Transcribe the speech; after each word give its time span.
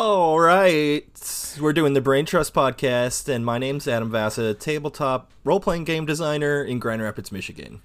All 0.00 0.38
right. 0.38 1.56
We're 1.60 1.72
doing 1.72 1.92
the 1.94 2.00
Brain 2.00 2.24
Trust 2.24 2.54
podcast, 2.54 3.28
and 3.28 3.44
my 3.44 3.58
name's 3.58 3.88
Adam 3.88 4.12
Vassa, 4.12 4.54
tabletop 4.54 5.32
role 5.42 5.58
playing 5.58 5.82
game 5.82 6.06
designer 6.06 6.62
in 6.62 6.78
Grand 6.78 7.02
Rapids, 7.02 7.32
Michigan. 7.32 7.82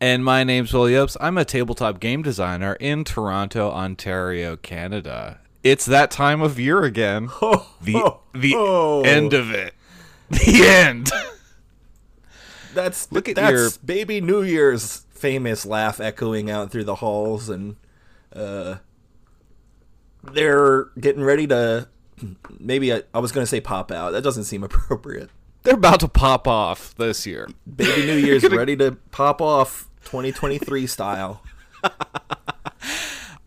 And 0.00 0.24
my 0.24 0.44
name's 0.44 0.72
Will 0.72 0.84
Jobst. 0.84 1.16
I'm 1.20 1.36
a 1.36 1.44
tabletop 1.44 1.98
game 1.98 2.22
designer 2.22 2.74
in 2.74 3.02
Toronto, 3.02 3.72
Ontario, 3.72 4.54
Canada. 4.56 5.40
It's 5.64 5.84
that 5.86 6.12
time 6.12 6.42
of 6.42 6.60
year 6.60 6.84
again. 6.84 7.28
Oh, 7.42 7.66
the 7.80 8.14
the 8.32 8.54
oh. 8.56 9.02
end 9.02 9.32
of 9.32 9.50
it. 9.50 9.74
The 10.30 10.62
end. 10.64 11.10
That's 12.72 13.10
Look 13.10 13.28
at 13.28 13.34
that's 13.34 13.52
your- 13.52 13.70
baby 13.84 14.20
New 14.20 14.42
Year's 14.42 15.06
famous 15.10 15.66
laugh 15.66 15.98
echoing 15.98 16.52
out 16.52 16.70
through 16.70 16.84
the 16.84 16.94
halls, 16.94 17.48
and 17.48 17.74
uh, 18.32 18.76
they're 20.32 20.84
getting 21.00 21.22
ready 21.22 21.46
to. 21.48 21.88
Maybe 22.58 22.92
I, 22.92 23.02
I 23.14 23.20
was 23.20 23.30
going 23.32 23.42
to 23.42 23.46
say 23.48 23.60
pop 23.60 23.92
out. 23.92 24.10
That 24.10 24.22
doesn't 24.22 24.44
seem 24.44 24.62
appropriate. 24.64 25.30
They're 25.62 25.74
about 25.74 26.00
to 26.00 26.08
pop 26.08 26.48
off 26.48 26.94
this 26.96 27.26
year. 27.26 27.48
Baby 27.76 28.06
New 28.06 28.16
Year's 28.16 28.42
ready 28.50 28.76
to 28.76 28.92
pop 29.10 29.40
off 29.42 29.88
2023 30.04 30.86
style. 30.86 31.42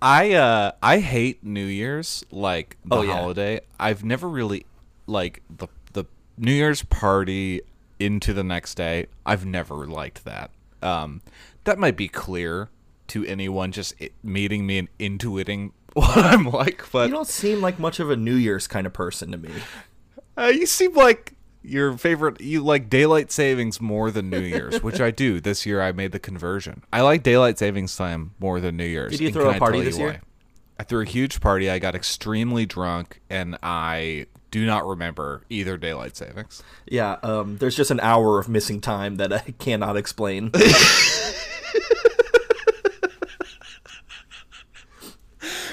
I 0.01 0.33
uh 0.33 0.71
I 0.81 0.99
hate 0.99 1.43
New 1.43 1.65
Year's 1.65 2.23
like 2.31 2.77
the 2.85 2.95
Oh, 2.97 3.01
yeah. 3.03 3.13
holiday. 3.13 3.61
I've 3.79 4.03
never 4.03 4.27
really 4.27 4.65
like 5.05 5.41
the 5.49 5.67
the 5.93 6.05
New 6.37 6.53
Year's 6.53 6.83
party 6.83 7.61
into 7.99 8.33
the 8.33 8.43
next 8.43 8.75
day. 8.75 9.07
I've 9.25 9.45
never 9.45 9.85
liked 9.85 10.25
that. 10.25 10.49
Um 10.81 11.21
that 11.65 11.77
might 11.77 11.95
be 11.97 12.07
clear 12.07 12.69
to 13.07 13.25
anyone 13.25 13.71
just 13.71 13.93
meeting 14.23 14.65
me 14.65 14.79
and 14.79 14.87
intuiting 14.97 15.71
what 15.93 16.17
I'm 16.17 16.45
like, 16.45 16.85
but 16.91 17.09
You 17.09 17.13
don't 17.13 17.27
seem 17.27 17.61
like 17.61 17.79
much 17.79 17.99
of 17.99 18.09
a 18.09 18.15
New 18.15 18.35
Year's 18.35 18.67
kind 18.67 18.87
of 18.87 18.93
person 18.93 19.31
to 19.31 19.37
me. 19.37 19.51
Uh, 20.37 20.45
you 20.45 20.65
seem 20.65 20.93
like 20.93 21.33
your 21.63 21.97
favorite. 21.97 22.41
You 22.41 22.61
like 22.61 22.89
daylight 22.89 23.31
savings 23.31 23.81
more 23.81 24.09
than 24.11 24.29
New 24.29 24.39
Year's, 24.39 24.81
which 24.81 25.01
I 25.01 25.11
do. 25.11 25.39
This 25.41 25.65
year, 25.65 25.81
I 25.81 25.91
made 25.91 26.11
the 26.11 26.19
conversion. 26.19 26.83
I 26.91 27.01
like 27.01 27.23
daylight 27.23 27.59
savings 27.59 27.95
time 27.95 28.33
more 28.39 28.59
than 28.59 28.77
New 28.77 28.85
Year's. 28.85 29.11
Did 29.11 29.19
you 29.19 29.27
and 29.27 29.35
throw 29.35 29.49
a 29.49 29.53
I 29.53 29.59
party 29.59 29.81
this 29.81 29.97
year? 29.97 30.07
why? 30.07 30.19
I 30.79 30.83
threw 30.83 31.01
a 31.01 31.05
huge 31.05 31.41
party. 31.41 31.69
I 31.69 31.77
got 31.77 31.93
extremely 31.93 32.65
drunk, 32.65 33.21
and 33.29 33.57
I 33.61 34.25
do 34.49 34.65
not 34.65 34.87
remember 34.87 35.43
either 35.49 35.77
daylight 35.77 36.17
savings. 36.17 36.63
Yeah, 36.87 37.17
um, 37.23 37.57
there's 37.57 37.75
just 37.75 37.91
an 37.91 37.99
hour 37.99 38.39
of 38.39 38.49
missing 38.49 38.81
time 38.81 39.17
that 39.17 39.31
I 39.31 39.39
cannot 39.59 39.97
explain. 39.97 40.51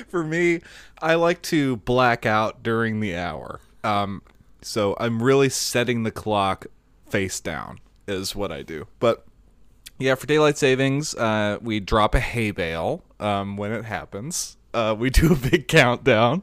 For 0.09 0.25
me, 0.25 0.61
I 1.01 1.15
like 1.15 1.43
to 1.43 1.77
black 1.77 2.25
out 2.25 2.63
during 2.63 3.01
the 3.01 3.15
hour. 3.15 3.61
Um, 3.85 4.23
so 4.63 4.97
I'm 4.99 5.23
really 5.23 5.49
setting 5.49 6.03
the 6.03 6.11
clock 6.11 6.67
face 7.09 7.41
down 7.41 7.79
is 8.07 8.35
what 8.35 8.51
I 8.51 8.63
do. 8.63 8.87
But 9.01 9.27
yeah, 9.99 10.15
for 10.15 10.27
daylight 10.27 10.57
savings, 10.57 11.15
uh, 11.15 11.59
we 11.61 11.81
drop 11.81 12.15
a 12.15 12.21
hay 12.21 12.51
bale 12.51 13.05
um, 13.21 13.57
when 13.57 13.73
it 13.73 13.85
happens. 13.85 14.57
Uh, 14.73 14.95
we 14.99 15.11
do 15.11 15.33
a 15.33 15.37
big 15.37 15.69
countdown, 15.69 16.43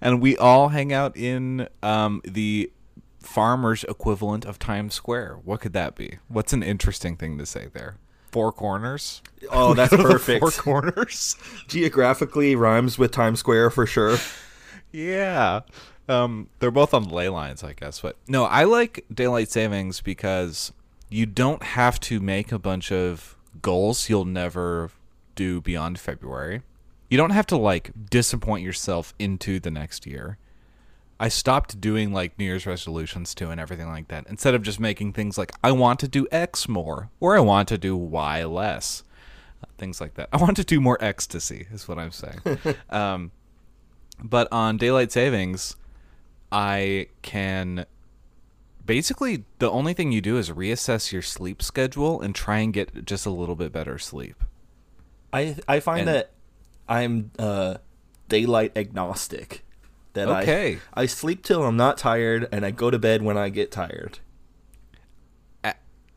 and 0.00 0.20
we 0.20 0.36
all 0.36 0.68
hang 0.68 0.92
out 0.92 1.16
in 1.16 1.68
um, 1.82 2.20
the 2.24 2.70
farmers 3.20 3.84
equivalent 3.84 4.44
of 4.44 4.58
Times 4.58 4.94
Square. 4.94 5.38
What 5.44 5.60
could 5.60 5.72
that 5.74 5.94
be? 5.94 6.18
What's 6.28 6.52
an 6.52 6.62
interesting 6.62 7.16
thing 7.16 7.38
to 7.38 7.46
say 7.46 7.68
there? 7.72 7.96
Four 8.38 8.52
corners. 8.52 9.20
Oh, 9.50 9.74
that's 9.74 9.90
Go 9.90 9.96
to 9.96 10.02
the 10.04 10.08
perfect. 10.10 10.38
Four 10.40 10.52
corners. 10.52 11.34
Geographically 11.66 12.54
rhymes 12.54 12.96
with 12.96 13.10
Times 13.10 13.40
Square 13.40 13.70
for 13.70 13.84
sure. 13.84 14.16
Yeah. 14.92 15.62
Um, 16.08 16.48
they're 16.60 16.70
both 16.70 16.94
on 16.94 17.08
the 17.08 17.12
ley 17.12 17.28
lines, 17.28 17.64
I 17.64 17.72
guess. 17.72 18.00
But 18.00 18.14
no, 18.28 18.44
I 18.44 18.62
like 18.62 19.04
daylight 19.12 19.50
savings 19.50 20.00
because 20.00 20.72
you 21.10 21.26
don't 21.26 21.64
have 21.64 21.98
to 22.02 22.20
make 22.20 22.52
a 22.52 22.60
bunch 22.60 22.92
of 22.92 23.36
goals 23.60 24.08
you'll 24.08 24.24
never 24.24 24.92
do 25.34 25.60
beyond 25.60 25.98
February. 25.98 26.62
You 27.10 27.18
don't 27.18 27.30
have 27.30 27.46
to 27.48 27.56
like 27.56 27.90
disappoint 28.08 28.62
yourself 28.62 29.14
into 29.18 29.58
the 29.58 29.72
next 29.72 30.06
year. 30.06 30.38
I 31.20 31.28
stopped 31.28 31.80
doing 31.80 32.12
like 32.12 32.38
New 32.38 32.44
Year's 32.44 32.66
resolutions 32.66 33.34
too 33.34 33.50
and 33.50 33.60
everything 33.60 33.88
like 33.88 34.08
that. 34.08 34.26
Instead 34.28 34.54
of 34.54 34.62
just 34.62 34.78
making 34.78 35.12
things 35.14 35.36
like 35.36 35.52
I 35.64 35.72
want 35.72 35.98
to 36.00 36.08
do 36.08 36.26
X 36.30 36.68
more 36.68 37.10
or 37.20 37.36
I 37.36 37.40
want 37.40 37.68
to 37.68 37.78
do 37.78 37.96
Y 37.96 38.44
less. 38.44 39.02
Uh, 39.62 39.66
Things 39.78 40.00
like 40.00 40.14
that. 40.14 40.28
I 40.32 40.36
want 40.36 40.56
to 40.58 40.64
do 40.64 40.80
more 40.80 40.96
ecstasy 41.00 41.66
is 41.72 41.88
what 41.88 41.98
I'm 41.98 42.12
saying. 42.12 42.38
um, 42.90 43.32
but 44.22 44.46
on 44.52 44.76
daylight 44.76 45.10
savings, 45.12 45.74
I 46.52 47.08
can 47.22 47.84
basically 48.86 49.44
the 49.58 49.70
only 49.70 49.92
thing 49.94 50.12
you 50.12 50.20
do 50.20 50.38
is 50.38 50.50
reassess 50.50 51.12
your 51.12 51.22
sleep 51.22 51.60
schedule 51.62 52.20
and 52.20 52.34
try 52.34 52.58
and 52.58 52.72
get 52.72 53.04
just 53.04 53.26
a 53.26 53.30
little 53.30 53.56
bit 53.56 53.72
better 53.72 53.98
sleep. 53.98 54.36
I 55.32 55.56
I 55.66 55.80
find 55.80 56.00
And- 56.00 56.08
that 56.08 56.30
I'm 56.88 57.32
uh, 57.38 57.78
daylight 58.28 58.72
agnostic. 58.76 59.64
That 60.18 60.42
Okay. 60.42 60.78
I 60.94 61.02
I 61.02 61.06
sleep 61.06 61.42
till 61.44 61.64
I'm 61.64 61.76
not 61.76 61.96
tired, 61.98 62.48
and 62.52 62.66
I 62.66 62.70
go 62.72 62.90
to 62.90 62.98
bed 62.98 63.22
when 63.22 63.36
I 63.38 63.48
get 63.48 63.70
tired. 63.72 64.18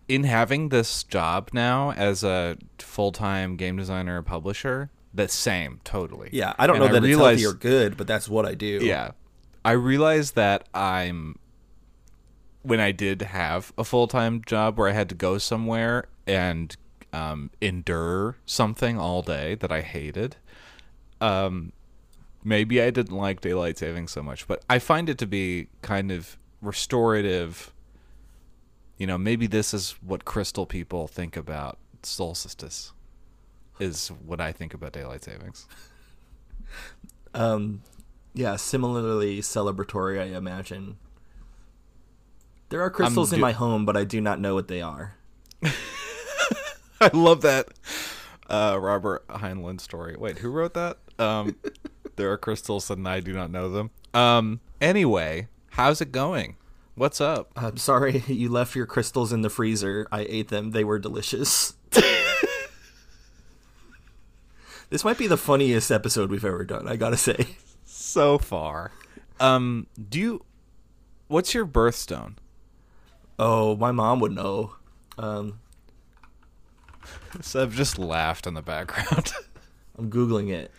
In 0.07 0.25
having 0.25 0.69
this 0.69 1.03
job 1.03 1.51
now 1.53 1.91
as 1.93 2.21
a 2.21 2.57
full-time 2.79 3.55
game 3.55 3.77
designer 3.77 4.21
publisher, 4.21 4.89
the 5.13 5.29
same 5.29 5.79
totally. 5.85 6.27
Yeah, 6.33 6.53
I 6.59 6.67
don't 6.67 6.77
And 6.81 6.85
know 6.87 6.91
that 6.91 7.01
realize- 7.01 7.35
it's 7.35 7.43
healthy 7.43 7.55
or 7.55 7.57
good, 7.57 7.95
but 7.95 8.07
that's 8.07 8.27
what 8.27 8.45
I 8.45 8.53
do. 8.53 8.79
Yeah. 8.81 9.11
I 9.63 9.71
realize 9.71 10.31
that 10.31 10.67
I'm 10.73 11.37
when 12.63 12.81
I 12.81 12.91
did 12.91 13.21
have 13.21 13.71
a 13.77 13.85
full 13.85 14.07
time 14.07 14.41
job 14.45 14.77
where 14.77 14.89
I 14.89 14.91
had 14.91 15.07
to 15.09 15.15
go 15.15 15.37
somewhere 15.37 16.05
and 16.27 16.75
um, 17.13 17.49
endure 17.61 18.35
something 18.45 18.97
all 18.99 19.21
day 19.21 19.55
that 19.55 19.71
I 19.71 19.79
hated. 19.81 20.35
Um, 21.21 21.71
maybe 22.43 22.81
I 22.81 22.89
didn't 22.89 23.15
like 23.15 23.41
daylight 23.41 23.77
saving 23.77 24.07
so 24.07 24.21
much, 24.23 24.47
but 24.47 24.63
I 24.69 24.79
find 24.79 25.09
it 25.09 25.17
to 25.19 25.27
be 25.27 25.67
kind 25.81 26.11
of 26.11 26.37
restorative. 26.61 27.73
You 28.97 29.07
know, 29.07 29.17
maybe 29.17 29.47
this 29.47 29.73
is 29.73 29.95
what 30.01 30.25
crystal 30.25 30.65
people 30.65 31.07
think 31.07 31.35
about 31.35 31.77
solstice. 32.03 32.93
Is 33.79 34.09
what 34.09 34.39
I 34.39 34.51
think 34.51 34.73
about 34.73 34.93
daylight 34.93 35.23
savings. 35.23 35.67
Um, 37.33 37.81
yeah, 38.33 38.55
similarly 38.57 39.39
celebratory, 39.39 40.19
I 40.19 40.37
imagine. 40.37 40.97
There 42.69 42.81
are 42.81 42.89
crystals 42.89 43.33
in 43.33 43.39
my 43.39 43.51
home, 43.51 43.85
but 43.85 43.97
I 43.97 44.03
do 44.03 44.21
not 44.21 44.39
know 44.39 44.53
what 44.53 44.67
they 44.67 44.81
are. 44.81 45.15
I 45.63 47.09
love 47.13 47.41
that 47.41 47.69
uh, 48.49 48.77
Robert 48.79 49.27
Heinlein 49.27 49.81
story. 49.81 50.15
Wait, 50.17 50.39
who 50.39 50.49
wrote 50.49 50.73
that? 50.75 50.97
Um, 51.19 51.55
there 52.15 52.31
are 52.31 52.37
crystals 52.37 52.89
and 52.89 53.07
I 53.07 53.19
do 53.19 53.33
not 53.33 53.51
know 53.51 53.69
them. 53.69 53.91
Um, 54.13 54.59
anyway, 54.79 55.47
how's 55.71 56.01
it 56.01 56.11
going? 56.11 56.57
What's 56.95 57.21
up? 57.21 57.51
I'm 57.55 57.77
sorry 57.77 58.23
you 58.27 58.49
left 58.49 58.75
your 58.75 58.85
crystals 58.85 59.31
in 59.31 59.41
the 59.41 59.49
freezer. 59.49 60.07
I 60.11 60.25
ate 60.29 60.49
them. 60.49 60.71
They 60.71 60.83
were 60.83 60.99
delicious. 60.99 61.73
this 64.89 65.03
might 65.03 65.17
be 65.17 65.27
the 65.27 65.37
funniest 65.37 65.91
episode 65.91 66.29
we've 66.29 66.45
ever 66.45 66.63
done, 66.63 66.87
I 66.87 66.95
gotta 66.95 67.17
say. 67.17 67.47
So 67.85 68.37
far, 68.37 68.91
um, 69.39 69.87
do 70.09 70.19
you? 70.19 70.45
What's 71.27 71.53
your 71.53 71.65
birthstone? 71.65 72.35
Oh, 73.39 73.75
my 73.77 73.91
mom 73.91 74.19
would 74.19 74.33
know. 74.33 74.75
Um, 75.17 75.59
So 77.41 77.61
I've 77.61 77.75
just 77.75 77.97
laughed 77.97 78.45
in 78.47 78.53
the 78.53 78.61
background. 78.61 79.31
I'm 79.97 80.09
Googling 80.09 80.49
it. 80.49 80.71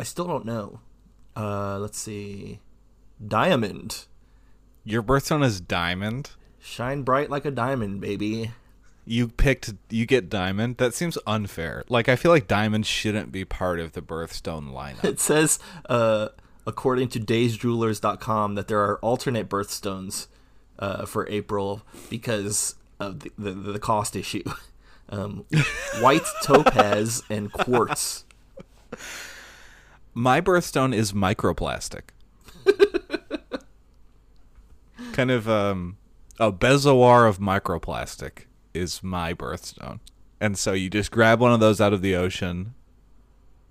I 0.00 0.02
still 0.02 0.26
don't 0.26 0.46
know. 0.46 0.80
Uh, 1.36 1.78
let's 1.78 1.98
see. 1.98 2.60
Diamond. 3.24 4.06
your 4.82 5.02
birthstone 5.02 5.44
is 5.44 5.60
diamond. 5.60 6.30
Shine 6.58 7.02
bright 7.02 7.28
like 7.28 7.44
a 7.44 7.50
diamond, 7.50 8.00
baby. 8.00 8.52
You 9.04 9.28
picked. 9.28 9.74
You 9.90 10.06
get 10.06 10.30
diamond. 10.30 10.78
That 10.78 10.94
seems 10.94 11.18
unfair. 11.26 11.84
Like 11.90 12.08
I 12.08 12.16
feel 12.16 12.30
like 12.30 12.48
diamond 12.48 12.86
shouldn't 12.86 13.30
be 13.30 13.44
part 13.44 13.78
of 13.78 13.92
the 13.92 14.00
birthstone 14.00 14.72
lineup. 14.72 15.04
It 15.08 15.20
says, 15.20 15.58
uh, 15.88 16.28
according 16.66 17.08
to 17.10 17.20
daysjewelers.com, 17.20 18.54
that 18.54 18.68
there 18.68 18.80
are 18.80 18.98
alternate 19.00 19.50
birthstones 19.50 20.28
uh, 20.78 21.04
for 21.04 21.28
April 21.28 21.82
because 22.08 22.74
of 22.98 23.20
the, 23.20 23.30
the, 23.36 23.50
the 23.72 23.78
cost 23.78 24.16
issue. 24.16 24.44
Um, 25.12 25.44
white 25.98 26.22
topaz 26.44 27.24
and 27.28 27.52
quartz. 27.52 28.24
My 30.14 30.40
birthstone 30.40 30.94
is 30.94 31.12
microplastic. 31.12 32.02
kind 35.12 35.30
of 35.30 35.48
um, 35.48 35.96
a 36.38 36.52
bezoar 36.52 37.28
of 37.28 37.38
microplastic 37.38 38.44
is 38.74 39.02
my 39.02 39.34
birthstone. 39.34 40.00
And 40.40 40.58
so 40.58 40.72
you 40.72 40.90
just 40.90 41.10
grab 41.10 41.40
one 41.40 41.52
of 41.52 41.60
those 41.60 41.80
out 41.80 41.92
of 41.92 42.02
the 42.02 42.16
ocean. 42.16 42.74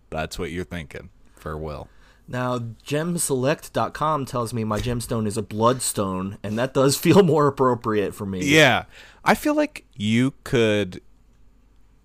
That's 0.09 0.37
what 0.37 0.51
you're 0.51 0.63
thinking 0.63 1.09
for 1.35 1.57
Will. 1.57 1.89
Now, 2.27 2.59
gemselect.com 2.59 4.27
tells 4.27 4.53
me 4.53 4.63
my 4.63 4.79
gemstone 4.79 5.25
is 5.25 5.35
a 5.35 5.41
bloodstone, 5.41 6.37
and 6.43 6.59
that 6.59 6.75
does 6.75 6.95
feel 6.95 7.23
more 7.23 7.47
appropriate 7.47 8.13
for 8.13 8.27
me. 8.27 8.45
Yeah. 8.45 8.85
I 9.25 9.33
feel 9.33 9.55
like 9.55 9.85
you 9.95 10.35
could 10.43 11.01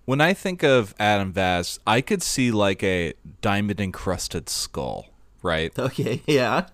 when 0.05 0.21
I 0.21 0.33
think 0.33 0.63
of 0.63 0.93
Adam 0.99 1.31
Vass, 1.33 1.79
I 1.85 2.01
could 2.01 2.21
see 2.23 2.51
like 2.51 2.81
a 2.83 3.13
diamond 3.41 3.79
encrusted 3.81 4.49
skull, 4.49 5.07
right? 5.41 5.71
Okay, 5.79 6.21
yeah. 6.27 6.67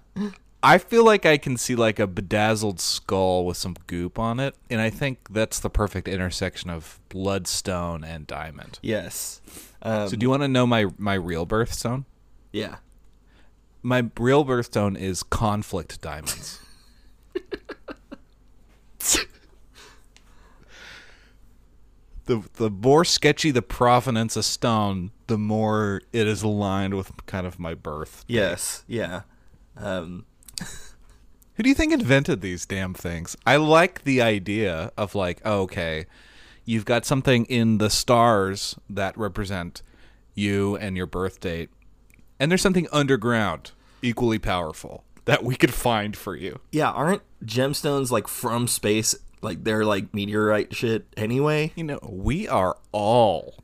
I 0.64 0.78
feel 0.78 1.04
like 1.04 1.26
I 1.26 1.38
can 1.38 1.58
see 1.58 1.74
like 1.76 1.98
a 1.98 2.06
bedazzled 2.06 2.80
skull 2.80 3.46
with 3.46 3.58
some 3.58 3.76
goop 3.88 4.20
on 4.20 4.40
it, 4.40 4.56
and 4.70 4.80
I 4.80 4.92
think 4.92 5.18
that's 5.32 5.60
the 5.60 5.70
perfect 5.72 6.08
intersection 6.08 6.70
of 6.70 7.00
bloodstone 7.10 8.04
and 8.04 8.28
diamond. 8.28 8.78
Yes. 8.84 9.42
Um, 9.82 10.08
So 10.10 10.16
do 10.16 10.24
you 10.24 10.30
want 10.30 10.44
to 10.44 10.48
know 10.48 10.68
my 10.68 10.86
my 11.00 11.16
real 11.16 11.46
birthstone? 11.48 12.06
yeah. 12.52 12.76
My 13.84 14.08
real 14.20 14.46
birthstone 14.46 14.96
is 14.96 15.24
conflict 15.24 16.02
diamonds. 16.02 16.60
the 22.26 22.44
the 22.54 22.70
more 22.70 23.04
sketchy 23.06 23.52
the 23.52 23.62
provenance 23.62 24.36
of 24.36 24.46
stone, 24.46 25.12
the 25.28 25.38
more 25.38 26.02
it 26.14 26.28
is 26.28 26.44
aligned 26.44 26.94
with 26.96 27.26
kind 27.26 27.46
of 27.48 27.60
my 27.60 27.74
birth. 27.74 28.24
Yes. 28.28 28.84
Yeah. 28.88 29.22
Um, 29.78 30.26
Who 31.56 31.64
do 31.64 31.70
you 31.70 31.76
think 31.76 31.94
invented 31.94 32.42
these 32.42 32.66
damn 32.66 32.94
things? 32.94 33.36
I 33.46 33.58
like 33.58 34.04
the 34.04 34.22
idea 34.22 34.92
of 34.98 35.16
like, 35.16 35.42
oh, 35.44 35.62
okay, 35.62 36.06
you've 36.66 36.86
got 36.86 37.06
something 37.06 37.46
in 37.46 37.78
the 37.78 37.90
stars 37.90 38.76
that 38.90 39.18
represent 39.18 39.82
you 40.34 40.78
and 40.78 40.96
your 40.96 41.06
birth 41.08 41.40
date, 41.40 41.70
and 42.40 42.50
there's 42.50 42.62
something 42.62 42.88
underground 42.92 43.72
equally 44.02 44.40
powerful 44.40 45.04
that 45.26 45.44
we 45.44 45.56
could 45.56 45.74
find 45.74 46.16
for 46.18 46.36
you. 46.36 46.60
yeah, 46.72 46.90
aren't 46.90 47.22
gemstones 47.46 48.12
like 48.12 48.28
from 48.28 48.68
space? 48.68 49.16
Like 49.42 49.64
they're 49.64 49.86
like 49.86 50.14
meteorite 50.14 50.76
shit 50.76 51.08
anyway? 51.18 51.72
You 51.76 51.84
know, 51.84 52.00
we 52.04 52.48
are 52.48 52.78
all 52.92 53.56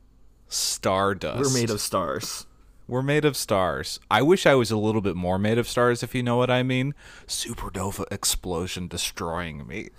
stardust. 0.47 1.39
We're 1.39 1.53
made 1.53 1.69
of 1.69 1.81
stars. 1.81 2.45
We're 2.88 3.01
made 3.01 3.25
of 3.25 3.35
stars. 3.35 4.00
I 4.09 4.21
wish 4.21 4.45
I 4.45 4.56
was 4.56 4.71
a 4.71 4.77
little 4.77 5.01
bit 5.01 5.15
more 5.15 5.38
made 5.38 5.57
of 5.57 5.68
stars, 5.68 6.03
if 6.03 6.15
you 6.15 6.24
know 6.24 6.38
what 6.38 6.50
I 6.50 6.63
mean. 6.63 6.95
Supernova 7.27 8.06
explosion 8.12 8.88
destroying 8.88 9.68
me. 9.68 9.89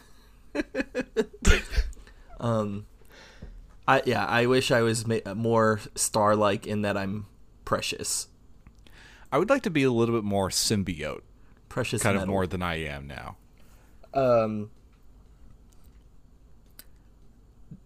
Um, 2.41 2.87
I 3.87 4.03
yeah, 4.07 4.25
I 4.25 4.47
wish 4.47 4.71
I 4.71 4.83
was 4.83 5.07
ma- 5.07 5.35
more 5.35 5.81
star-like 5.95 6.67
in 6.67 6.83
that 6.83 6.97
I'm 6.97 7.27
precious. 7.65 8.29
I 9.33 9.39
would 9.39 9.51
like 9.51 9.63
to 9.63 9.71
be 9.71 9.83
a 9.83 9.91
little 9.91 10.15
bit 10.15 10.25
more 10.25 10.49
symbiote, 10.49 11.23
Precious 11.69 12.03
kind 12.03 12.17
of 12.17 12.29
more 12.29 12.47
than 12.47 12.63
I 12.63 12.77
am 12.77 13.07
now. 13.07 13.37
Um 14.15 14.71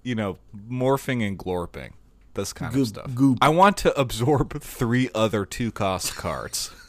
You 0.02 0.14
know, 0.14 0.38
morphing 0.68 1.26
and 1.26 1.38
glorping. 1.38 1.92
This 2.34 2.52
kind 2.52 2.72
Goop- 2.72 2.82
of 2.82 2.88
stuff. 2.88 3.14
goop. 3.14 3.38
I 3.42 3.50
want 3.50 3.76
to 3.78 3.98
absorb 4.00 4.60
three 4.62 5.10
other 5.14 5.44
two 5.44 5.70
cost 5.70 6.16
cards. 6.16 6.70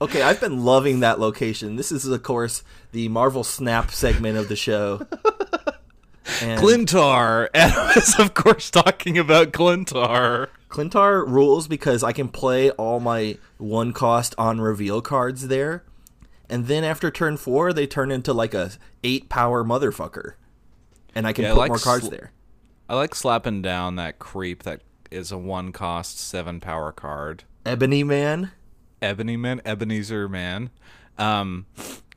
Okay, 0.00 0.20
I've 0.20 0.40
been 0.40 0.62
loving 0.64 1.00
that 1.00 1.18
location. 1.18 1.76
This 1.76 1.90
is, 1.90 2.06
of 2.06 2.22
course, 2.22 2.62
the 2.92 3.08
Marvel 3.08 3.42
Snap 3.44 3.90
segment 3.90 4.36
of 4.36 4.48
the 4.48 4.56
show. 4.56 5.06
And 6.40 6.60
Klyntar! 6.60 7.48
Adam 7.54 7.90
is, 7.96 8.18
of 8.18 8.32
course, 8.34 8.70
talking 8.70 9.18
about 9.18 9.52
Klyntar. 9.52 10.48
Klyntar 10.68 11.26
rules 11.26 11.66
because 11.66 12.02
I 12.04 12.12
can 12.12 12.28
play 12.28 12.70
all 12.70 13.00
my 13.00 13.38
one 13.58 13.92
cost 13.92 14.34
on 14.38 14.60
reveal 14.60 15.02
cards 15.02 15.48
there, 15.48 15.84
and 16.48 16.66
then 16.66 16.84
after 16.84 17.10
turn 17.10 17.36
four, 17.36 17.72
they 17.72 17.86
turn 17.88 18.10
into 18.12 18.32
like 18.32 18.54
a 18.54 18.70
eight 19.02 19.28
power 19.28 19.64
motherfucker, 19.64 20.34
and 21.14 21.26
I 21.26 21.32
can 21.32 21.44
Yeah, 21.44 21.50
I 21.50 21.54
put 21.54 21.60
like 21.60 21.68
more 21.70 21.78
cards 21.78 22.04
sl- 22.04 22.10
there. 22.10 22.32
I 22.88 22.96
like 22.96 23.14
slapping 23.14 23.62
down 23.62 23.96
that 23.96 24.18
creep 24.18 24.62
that 24.64 24.82
is 25.10 25.32
a 25.32 25.38
one 25.38 25.72
cost 25.72 26.18
seven 26.18 26.60
power 26.60 26.92
card. 26.92 27.44
Ebony 27.64 28.02
Maw. 28.02 28.46
Ebony 29.00 29.36
Maw, 29.36 29.56
Ebenezer 29.64 30.28
Man. 30.28 30.70
Um, 31.18 31.66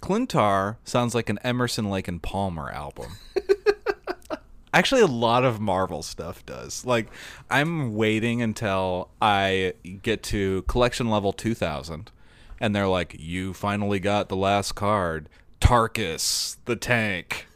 Klyntar 0.01 0.77
sounds 0.83 1.15
like 1.15 1.29
an 1.29 1.39
Emerson, 1.43 1.89
Lake 1.89 2.07
and 2.07 2.21
Palmer 2.21 2.71
album. 2.71 3.17
Actually, 4.73 5.01
a 5.01 5.07
lot 5.07 5.45
of 5.45 5.59
Marvel 5.61 6.03
stuff 6.03 6.45
does. 6.45 6.85
Like, 6.85 7.07
I'm 7.49 7.95
waiting 7.95 8.41
until 8.41 9.09
I 9.21 9.73
get 10.03 10.21
to 10.23 10.63
collection 10.63 11.09
level 11.09 11.31
2000, 11.31 12.11
and 12.59 12.75
they're 12.75 12.87
like, 12.87 13.15
"You 13.17 13.53
finally 13.53 13.99
got 13.99 14.27
the 14.27 14.35
last 14.35 14.73
card, 14.73 15.29
Tarkus, 15.61 16.57
the 16.65 16.75
tank." 16.75 17.47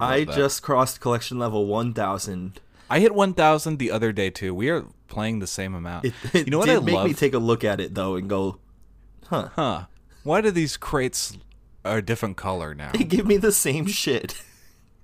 I, 0.00 0.14
I 0.14 0.24
just 0.24 0.62
crossed 0.62 1.00
collection 1.00 1.38
level 1.38 1.66
one 1.66 1.92
thousand. 1.94 2.60
I 2.90 2.98
hit 2.98 3.14
1000 3.14 3.78
the 3.78 3.92
other 3.92 4.10
day 4.10 4.30
too. 4.30 4.52
We 4.52 4.68
are 4.68 4.84
playing 5.06 5.38
the 5.38 5.46
same 5.46 5.74
amount. 5.74 6.06
It, 6.06 6.14
it 6.32 6.46
you 6.46 6.50
know 6.50 6.58
what 6.58 6.68
I 6.68 6.80
make 6.80 6.94
love? 6.96 7.06
me 7.06 7.14
take 7.14 7.34
a 7.34 7.38
look 7.38 7.62
at 7.62 7.80
it 7.80 7.94
though 7.94 8.16
and 8.16 8.28
go, 8.28 8.58
huh? 9.28 9.50
huh? 9.54 9.84
Why 10.24 10.40
do 10.40 10.50
these 10.50 10.76
crates 10.76 11.38
are 11.84 11.98
a 11.98 12.02
different 12.02 12.36
color 12.36 12.74
now? 12.74 12.90
they 12.94 13.04
give 13.04 13.26
me 13.26 13.36
the 13.36 13.52
same 13.52 13.86
shit. 13.86 14.42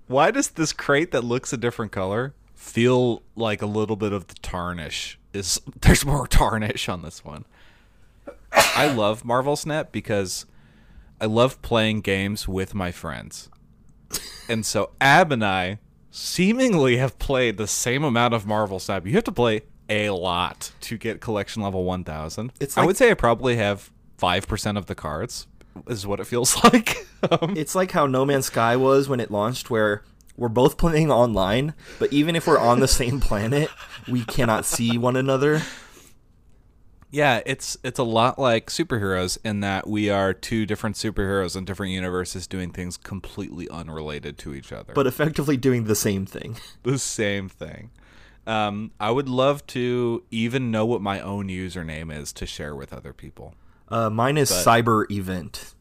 Why 0.08 0.32
does 0.32 0.48
this 0.50 0.72
crate 0.72 1.12
that 1.12 1.22
looks 1.22 1.52
a 1.52 1.56
different 1.56 1.92
color 1.92 2.34
feel 2.54 3.22
like 3.36 3.62
a 3.62 3.66
little 3.66 3.96
bit 3.96 4.12
of 4.12 4.26
the 4.26 4.34
tarnish? 4.34 5.18
Is 5.32 5.60
there's 5.80 6.04
more 6.04 6.26
tarnish 6.26 6.88
on 6.88 7.02
this 7.02 7.24
one? 7.24 7.44
I 8.52 8.92
love 8.92 9.24
Marvel 9.24 9.54
Snap 9.54 9.92
because 9.92 10.44
I 11.20 11.26
love 11.26 11.62
playing 11.62 12.00
games 12.00 12.48
with 12.48 12.74
my 12.74 12.90
friends. 12.90 13.48
And 14.48 14.64
so 14.64 14.90
Ab 15.00 15.32
and 15.32 15.44
I 15.44 15.78
seemingly 16.10 16.96
have 16.98 17.18
played 17.18 17.56
the 17.56 17.66
same 17.66 18.04
amount 18.04 18.34
of 18.34 18.46
Marvel 18.46 18.78
Snap. 18.78 19.06
You 19.06 19.12
have 19.14 19.24
to 19.24 19.32
play 19.32 19.62
a 19.88 20.10
lot 20.10 20.72
to 20.82 20.96
get 20.98 21.20
collection 21.20 21.62
level 21.62 21.84
1000. 21.84 22.52
It's 22.60 22.76
I 22.78 22.84
would 22.84 22.96
say 22.96 23.10
I 23.10 23.14
probably 23.14 23.56
have 23.56 23.90
5% 24.18 24.76
of 24.78 24.86
the 24.86 24.94
cards 24.94 25.46
is 25.88 26.06
what 26.06 26.20
it 26.20 26.26
feels 26.26 26.62
like. 26.64 27.06
um, 27.30 27.54
It's 27.56 27.74
like 27.74 27.90
how 27.92 28.06
No 28.06 28.24
Man's 28.24 28.46
Sky 28.46 28.76
was 28.76 29.08
when 29.08 29.20
it 29.20 29.30
launched, 29.30 29.68
where 29.70 30.02
we're 30.36 30.48
both 30.48 30.76
playing 30.78 31.10
online, 31.10 31.74
but 31.98 32.12
even 32.12 32.34
if 32.36 32.46
we're 32.46 32.58
on 32.58 32.80
the 32.80 32.88
same 32.88 33.20
planet, 33.28 33.68
we 34.08 34.24
cannot 34.24 34.64
see 34.64 34.96
one 34.98 35.16
another. 35.16 35.62
Yeah, 37.10 37.40
it's 37.46 37.76
it's 37.84 37.98
a 37.98 38.04
lot 38.04 38.38
like 38.38 38.66
superheroes 38.66 39.38
in 39.44 39.60
that 39.60 39.86
we 39.86 40.10
are 40.10 40.34
two 40.34 40.66
different 40.66 40.96
superheroes 40.96 41.56
in 41.56 41.64
different 41.64 41.92
universes 41.92 42.46
doing 42.46 42.70
things 42.72 42.96
completely 42.96 43.68
unrelated 43.70 44.38
to 44.38 44.54
each 44.54 44.72
other. 44.72 44.92
but 44.92 45.06
effectively 45.06 45.56
doing 45.56 45.84
the 45.84 45.94
same 45.94 46.26
thing. 46.26 46.56
the 46.82 46.98
same 46.98 47.48
thing. 47.48 47.90
Um, 48.46 48.92
I 49.00 49.10
would 49.10 49.28
love 49.28 49.66
to 49.68 50.22
even 50.30 50.70
know 50.70 50.86
what 50.86 51.00
my 51.00 51.20
own 51.20 51.48
username 51.48 52.16
is 52.16 52.32
to 52.34 52.46
share 52.46 52.76
with 52.76 52.92
other 52.92 53.12
people. 53.12 53.54
Uh, 53.88 54.10
mine 54.10 54.36
is 54.36 54.50
But- 54.50 54.64
Cyber 54.84 55.10
Event. 55.10 55.74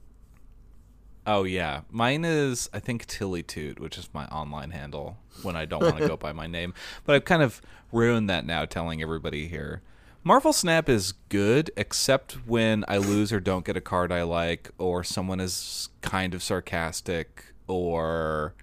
Oh 1.27 1.43
yeah, 1.43 1.81
mine 1.89 2.23
is 2.23 2.69
I 2.71 2.79
think 2.79 3.07
Tilly 3.07 3.41
Toot, 3.41 3.79
which 3.79 3.97
is 3.97 4.09
my 4.13 4.25
online 4.27 4.69
handle 4.71 5.17
when 5.41 5.55
I 5.55 5.65
don't 5.65 5.81
want 5.81 5.97
to 5.97 6.07
go 6.07 6.15
by 6.27 6.33
my 6.33 6.45
name. 6.45 6.75
But 7.03 7.15
I've 7.15 7.25
kind 7.25 7.41
of 7.41 7.61
ruined 7.91 8.29
that 8.29 8.45
now, 8.45 8.65
telling 8.65 9.01
everybody 9.01 9.47
here. 9.47 9.81
Marvel 10.27 10.51
Snap 10.51 10.89
is 10.89 11.11
good, 11.29 11.69
except 11.77 12.33
when 12.47 12.83
I 12.87 12.97
lose 12.97 13.31
or 13.31 13.39
don't 13.39 13.63
get 13.63 13.77
a 13.77 13.81
card 13.81 14.11
I 14.11 14.23
like, 14.23 14.71
or 14.79 15.03
someone 15.03 15.39
is 15.39 15.89
kind 16.01 16.33
of 16.33 16.41
sarcastic, 16.41 17.45
or 17.67 18.55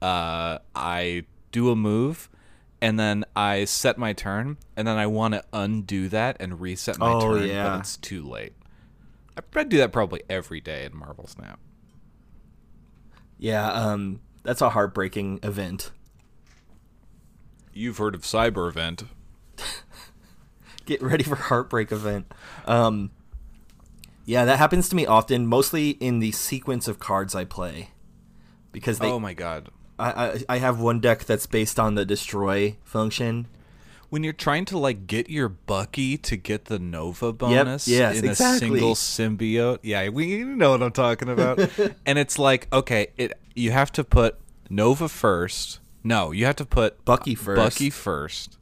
uh, 0.00 0.58
I 0.76 1.24
do 1.50 1.70
a 1.70 1.76
move 1.76 2.30
and 2.80 2.98
then 3.00 3.24
I 3.34 3.64
set 3.64 3.98
my 3.98 4.12
turn, 4.12 4.56
and 4.76 4.86
then 4.86 4.96
I 4.96 5.08
want 5.08 5.34
to 5.34 5.42
undo 5.52 6.08
that 6.10 6.36
and 6.38 6.60
reset 6.60 6.96
my 6.98 7.12
Oh, 7.12 7.34
turn, 7.38 7.48
yeah. 7.48 7.70
but 7.70 7.80
it's 7.80 7.96
too 7.96 8.22
late. 8.22 8.52
I 9.36 9.40
I 9.58 9.64
do 9.64 9.78
that 9.78 9.92
probably 9.92 10.22
every 10.30 10.60
day 10.60 10.84
in 10.84 10.96
Marvel 10.96 11.26
Snap. 11.26 11.58
Yeah, 13.36 13.68
um, 13.72 14.20
that's 14.44 14.60
a 14.60 14.70
heartbreaking 14.70 15.40
event. 15.42 15.90
You've 17.72 17.98
heard 17.98 18.14
of 18.14 18.22
Cyber 18.22 18.68
Event. 18.68 19.02
Get 20.88 21.02
ready 21.02 21.22
for 21.22 21.36
heartbreak 21.36 21.92
event. 21.92 22.32
Um, 22.64 23.10
yeah, 24.24 24.46
that 24.46 24.58
happens 24.58 24.88
to 24.88 24.96
me 24.96 25.04
often, 25.04 25.46
mostly 25.46 25.90
in 25.90 26.18
the 26.18 26.32
sequence 26.32 26.88
of 26.88 26.98
cards 26.98 27.34
I 27.34 27.44
play, 27.44 27.90
because 28.72 28.98
they. 28.98 29.06
oh 29.06 29.20
my 29.20 29.34
god. 29.34 29.68
I, 29.98 30.10
I 30.10 30.44
I 30.48 30.58
have 30.60 30.80
one 30.80 31.00
deck 31.00 31.24
that's 31.24 31.44
based 31.46 31.78
on 31.78 31.94
the 31.94 32.06
destroy 32.06 32.78
function. 32.84 33.48
When 34.08 34.24
you're 34.24 34.32
trying 34.32 34.64
to 34.66 34.78
like 34.78 35.06
get 35.06 35.28
your 35.28 35.50
Bucky 35.50 36.16
to 36.16 36.36
get 36.36 36.64
the 36.64 36.78
Nova 36.78 37.34
bonus 37.34 37.86
yes, 37.86 38.18
in 38.18 38.24
a 38.24 38.30
exactly. 38.30 38.68
single 38.68 38.94
symbiote, 38.94 39.80
yeah, 39.82 40.08
we 40.08 40.42
know 40.42 40.70
what 40.70 40.82
I'm 40.82 40.92
talking 40.92 41.28
about. 41.28 41.58
and 42.06 42.18
it's 42.18 42.38
like, 42.38 42.66
okay, 42.72 43.08
it 43.18 43.34
you 43.54 43.72
have 43.72 43.92
to 43.92 44.04
put 44.04 44.38
Nova 44.70 45.10
first. 45.10 45.80
No, 46.02 46.30
you 46.30 46.46
have 46.46 46.56
to 46.56 46.64
put 46.64 47.04
Bucky 47.04 47.34
first. 47.34 47.56
Bucky 47.58 47.90
first. 47.90 48.57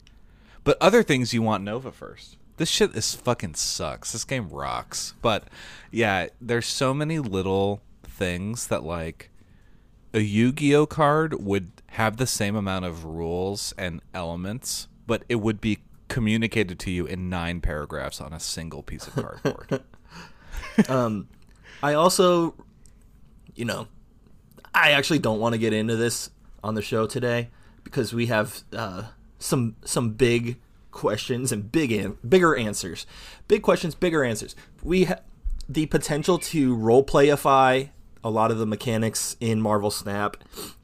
But 0.67 0.77
other 0.81 1.01
things 1.01 1.33
you 1.33 1.41
want 1.41 1.63
Nova 1.63 1.93
first. 1.93 2.35
this 2.57 2.67
shit 2.67 2.93
is 2.93 3.15
fucking 3.15 3.53
sucks. 3.53 4.11
This 4.11 4.25
game 4.25 4.49
rocks. 4.49 5.13
But 5.21 5.45
yeah, 5.91 6.27
there's 6.41 6.65
so 6.65 6.93
many 6.93 7.19
little 7.19 7.81
things 8.03 8.67
that 8.67 8.83
like 8.83 9.29
a 10.13 10.19
Yu-Gi-Oh 10.19 10.87
card 10.87 11.41
would 11.41 11.71
have 11.91 12.17
the 12.17 12.27
same 12.27 12.57
amount 12.57 12.83
of 12.83 13.05
rules 13.05 13.73
and 13.77 14.01
elements, 14.13 14.89
but 15.05 15.23
it 15.29 15.35
would 15.35 15.61
be 15.61 15.79
communicated 16.09 16.79
to 16.79 16.91
you 16.91 17.05
in 17.05 17.29
nine 17.29 17.61
paragraphs 17.61 18.19
on 18.19 18.33
a 18.33 18.39
single 18.41 18.83
piece 18.83 19.07
of 19.07 19.13
cardboard. 19.13 19.83
um, 20.89 21.29
I 21.81 21.93
also, 21.93 22.55
you 23.55 23.63
know, 23.63 23.87
I 24.75 24.91
actually 24.91 25.19
don't 25.19 25.39
want 25.39 25.53
to 25.53 25.59
get 25.59 25.71
into 25.71 25.95
this 25.95 26.29
on 26.61 26.75
the 26.75 26.81
show 26.81 27.07
today 27.07 27.51
because 27.85 28.13
we 28.13 28.25
have 28.25 28.63
uh, 28.73 29.03
some 29.39 29.75
some 29.83 30.11
big 30.11 30.57
questions 30.91 31.51
and 31.51 31.71
big 31.71 31.91
an- 31.91 32.17
bigger 32.27 32.55
answers. 32.55 33.05
Big 33.47 33.61
questions, 33.61 33.95
bigger 33.95 34.23
answers. 34.23 34.55
We 34.83 35.05
have 35.05 35.21
the 35.69 35.85
potential 35.87 36.37
to 36.39 36.75
role 36.75 37.03
playify 37.03 37.89
a 38.23 38.29
lot 38.29 38.51
of 38.51 38.57
the 38.57 38.65
mechanics 38.65 39.35
in 39.39 39.61
Marvel 39.61 39.91
Snap 39.91 40.37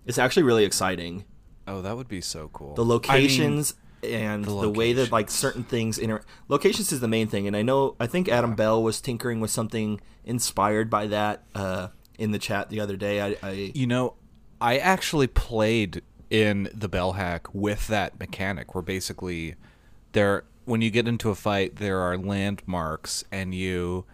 is 0.06 0.18
actually 0.18 0.44
really 0.44 0.66
exciting. 0.66 1.26
Oh, 1.68 1.82
that 1.82 1.96
would 1.96 2.08
be 2.08 2.22
so 2.22 2.50
cool. 2.54 2.74
The 2.76 2.86
locations 2.86 3.74
I 4.04 4.08
mean, 4.08 4.16
and 4.16 4.46
the, 4.46 4.62
the, 4.62 4.70
way 4.70 4.94
that 4.94 5.12
like 5.12 5.30
certain 5.30 5.64
things 5.64 5.98
inter 5.98 6.22
locations 6.48 6.92
is 6.92 7.00
the 7.00 7.08
main 7.08 7.28
thing, 7.28 7.48
and 7.48 7.56
I 7.56 7.62
know 7.62 7.96
I 8.00 8.08
think 8.08 8.28
Adam 8.30 8.52
yeah. 8.52 8.56
Bell 8.58 8.84
was 8.84 9.00
tinkering 9.02 9.40
with 9.40 9.52
something 9.52 10.02
inspired 10.26 10.90
by 10.90 11.08
that 11.08 11.44
uh, 11.56 11.88
in 12.18 12.32
the 12.32 12.40
chat 12.40 12.70
the 12.70 12.80
other 12.82 12.98
day. 12.98 13.22
I, 13.22 13.36
I 13.42 13.72
you 13.74 13.88
know 13.88 14.16
I 14.60 14.78
actually 14.78 15.28
played 15.28 16.02
in 16.34 16.68
the 16.74 16.90
Bell 16.90 17.14
hack 17.14 17.54
with 17.54 17.86
that 17.88 18.20
mechanic, 18.20 18.74
where 18.74 18.82
basically 18.82 19.54
there 20.14 20.46
when 20.66 20.82
you 20.82 20.90
get 20.90 21.08
into 21.08 21.30
a 21.30 21.36
fight, 21.36 21.76
there 21.76 22.00
are 22.00 22.18
landmarks, 22.18 23.24
and 23.32 23.54
you 23.54 24.06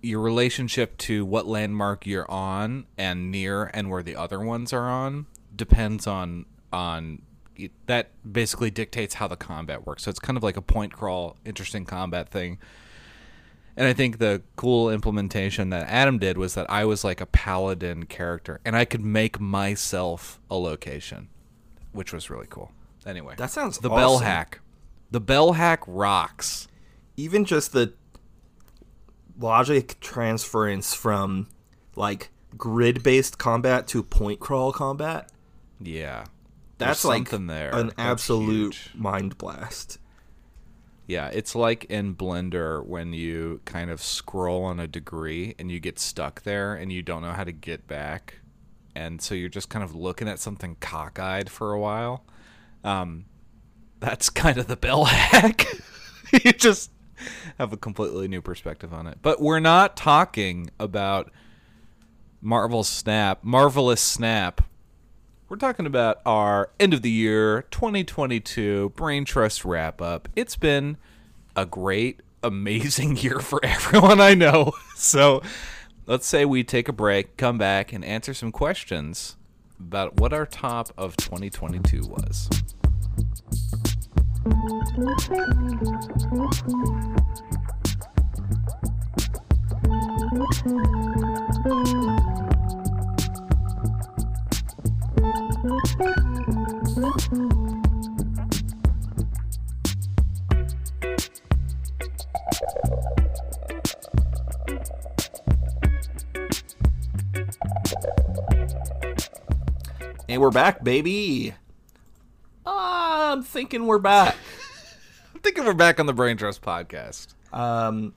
your 0.00 0.20
relationship 0.20 0.96
to 0.98 1.24
what 1.24 1.46
landmark 1.46 2.06
you're 2.06 2.30
on 2.30 2.86
and 2.96 3.30
near 3.30 3.70
and 3.74 3.90
where 3.90 4.02
the 4.02 4.16
other 4.16 4.38
ones 4.40 4.72
are 4.72 4.88
on 4.88 5.26
depends 5.56 6.06
on 6.06 6.44
on 6.72 7.22
that 7.86 8.10
basically 8.30 8.70
dictates 8.70 9.14
how 9.14 9.28
the 9.28 9.36
combat 9.36 9.86
works. 9.86 10.02
So 10.02 10.10
it's 10.10 10.18
kind 10.18 10.36
of 10.36 10.42
like 10.42 10.56
a 10.56 10.62
point 10.62 10.92
crawl, 10.92 11.36
interesting 11.44 11.84
combat 11.84 12.28
thing. 12.28 12.58
And 13.76 13.86
I 13.86 13.92
think 13.92 14.18
the 14.18 14.42
cool 14.56 14.90
implementation 14.90 15.70
that 15.70 15.88
Adam 15.88 16.18
did 16.18 16.38
was 16.38 16.54
that 16.54 16.68
I 16.70 16.84
was 16.84 17.04
like 17.04 17.20
a 17.20 17.26
paladin 17.26 18.06
character 18.06 18.60
and 18.64 18.76
I 18.76 18.84
could 18.84 19.02
make 19.02 19.40
myself 19.40 20.40
a 20.50 20.56
location, 20.56 21.28
which 21.94 22.12
was 22.12 22.28
really 22.28 22.46
cool. 22.50 22.70
Anyway, 23.06 23.34
that 23.38 23.50
sounds 23.50 23.78
the 23.78 23.88
awesome. 23.88 23.96
bell 23.96 24.18
hack. 24.18 24.60
The 25.10 25.20
bell 25.20 25.52
hack 25.52 25.82
rocks. 25.86 26.68
Even 27.16 27.44
just 27.44 27.72
the 27.72 27.94
logic 29.38 29.98
transference 30.00 30.94
from 30.94 31.48
like 31.96 32.30
grid 32.56 33.02
based 33.02 33.38
combat 33.38 33.86
to 33.88 34.02
point 34.02 34.40
crawl 34.40 34.72
combat. 34.72 35.30
Yeah. 35.80 36.24
That's 36.78 37.04
like 37.04 37.30
there. 37.30 37.70
an 37.74 37.92
absolute 37.96 38.74
huge. 38.74 38.90
mind 38.94 39.38
blast. 39.38 39.98
Yeah, 41.06 41.28
it's 41.28 41.54
like 41.54 41.84
in 41.84 42.14
Blender 42.14 42.84
when 42.84 43.12
you 43.12 43.60
kind 43.66 43.90
of 43.90 44.02
scroll 44.02 44.64
on 44.64 44.80
a 44.80 44.88
degree 44.88 45.54
and 45.58 45.70
you 45.70 45.78
get 45.78 45.98
stuck 45.98 46.42
there 46.42 46.74
and 46.74 46.90
you 46.90 47.02
don't 47.02 47.22
know 47.22 47.32
how 47.32 47.44
to 47.44 47.52
get 47.52 47.86
back. 47.86 48.40
And 48.94 49.20
so 49.20 49.34
you're 49.34 49.48
just 49.48 49.68
kind 49.68 49.84
of 49.84 49.94
looking 49.94 50.28
at 50.28 50.38
something 50.38 50.76
cockeyed 50.80 51.48
for 51.48 51.72
a 51.72 51.80
while. 51.80 52.24
Um, 52.84 53.26
that's 54.00 54.30
kind 54.30 54.58
of 54.58 54.66
the 54.66 54.76
bell 54.76 55.04
hack. 55.06 55.66
you 56.44 56.52
just 56.52 56.90
have 57.58 57.72
a 57.72 57.76
completely 57.76 58.28
new 58.28 58.42
perspective 58.42 58.92
on 58.92 59.06
it. 59.06 59.18
But 59.22 59.40
we're 59.40 59.60
not 59.60 59.96
talking 59.96 60.70
about 60.78 61.30
Marvel 62.40 62.84
Snap, 62.84 63.42
Marvelous 63.42 64.00
Snap. 64.00 64.60
We're 65.48 65.56
talking 65.56 65.86
about 65.86 66.20
our 66.26 66.70
end 66.80 66.94
of 66.94 67.02
the 67.02 67.10
year 67.10 67.62
2022 67.70 68.92
Brain 68.96 69.24
Trust 69.24 69.64
wrap 69.64 70.02
up. 70.02 70.28
It's 70.34 70.56
been 70.56 70.96
a 71.56 71.66
great, 71.66 72.20
amazing 72.42 73.16
year 73.18 73.40
for 73.40 73.64
everyone 73.64 74.20
I 74.20 74.34
know. 74.34 74.72
So 74.96 75.42
let's 76.06 76.26
say 76.26 76.44
we 76.44 76.64
take 76.64 76.88
a 76.88 76.92
break, 76.92 77.36
come 77.36 77.58
back, 77.58 77.92
and 77.92 78.04
answer 78.04 78.34
some 78.34 78.52
questions 78.52 79.36
about 79.78 80.20
what 80.20 80.32
our 80.32 80.46
top 80.46 80.92
of 80.96 81.16
2022 81.16 82.02
was. 82.06 82.48
And 110.26 110.40
we're 110.40 110.50
back, 110.50 110.82
baby. 110.82 111.54
I'm 112.64 113.42
thinking 113.42 113.86
we're 113.86 113.98
back. 113.98 114.34
I'm 115.34 115.40
thinking 115.40 115.66
we're 115.66 115.74
back 115.74 116.00
on 116.00 116.06
the 116.06 116.14
Brain 116.14 116.38
Trust 116.38 116.62
podcast. 116.62 117.34
Um, 117.52 118.14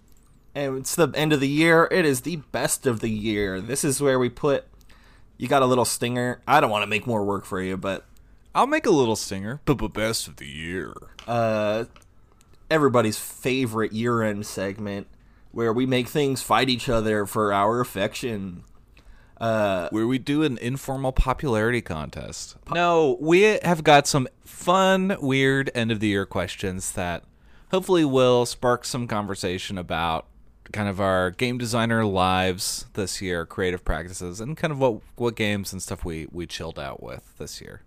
and 0.56 0.78
it's 0.78 0.96
the 0.96 1.10
end 1.10 1.34
of 1.34 1.42
the 1.42 1.50
year. 1.50 1.88
It 1.92 2.06
is 2.06 2.22
the 2.22 2.38
best 2.38 2.88
of 2.88 3.02
the 3.02 3.10
year. 3.10 3.60
This 3.60 3.84
is 3.84 4.00
where 4.00 4.20
we 4.20 4.30
put. 4.30 4.66
You 5.38 5.50
got 5.50 5.64
a 5.64 5.66
little 5.66 5.84
stinger. 5.84 6.42
I 6.48 6.62
don't 6.62 6.70
want 6.72 6.84
to 6.84 6.90
make 6.90 7.06
more 7.06 7.26
work 7.26 7.44
for 7.44 7.62
you, 7.62 7.76
but 7.76 8.06
I'll 8.56 8.68
make 8.68 8.86
a 8.86 8.92
little 8.92 9.18
stinger. 9.18 9.60
But 9.66 9.78
the 9.78 9.90
best 9.90 10.30
of 10.30 10.38
the 10.38 10.48
year. 10.48 10.94
Uh, 11.28 11.86
everybody's 12.72 13.20
favorite 13.20 13.92
year-end 13.92 14.46
segment 14.46 15.08
where 15.52 15.74
we 15.74 15.86
make 15.86 16.08
things 16.08 16.42
fight 16.42 16.70
each 16.70 16.88
other 16.88 17.26
for 17.26 17.52
our 17.52 17.82
affection. 17.82 18.64
Uh, 19.39 19.88
where 19.89 20.08
we 20.08 20.17
do 20.17 20.41
an 20.41 20.58
informal 20.58 21.12
popularity 21.12 21.82
contest. 21.82 22.56
No, 22.74 23.17
we 23.20 23.41
have 23.41 23.84
got 23.84 24.08
some 24.08 24.27
fun, 24.44 25.15
weird 25.20 25.70
end 25.75 25.91
of 25.91 26.00
the 26.00 26.08
year 26.08 26.25
questions 26.25 26.91
that 26.94 27.24
hopefully 27.70 28.03
will 28.03 28.46
spark 28.46 28.84
some 28.84 29.08
conversation 29.08 29.77
about 29.77 30.25
kind 30.72 30.89
of 30.89 31.00
our 31.00 31.32
game 31.32 31.58
designer 31.58 32.03
lives 32.06 32.88
this 32.94 33.22
year, 33.22 33.46
creative 33.46 33.86
practices, 33.86 34.41
and 34.41 34.58
kind 34.58 34.72
of 34.72 34.79
what 34.79 35.01
what 35.15 35.36
games 35.36 35.72
and 35.72 35.82
stuff 35.82 36.03
we 36.03 36.27
we 36.32 36.46
chilled 36.46 36.79
out 36.79 37.01
with 37.01 37.38
this 37.38 37.62
year. 37.62 37.82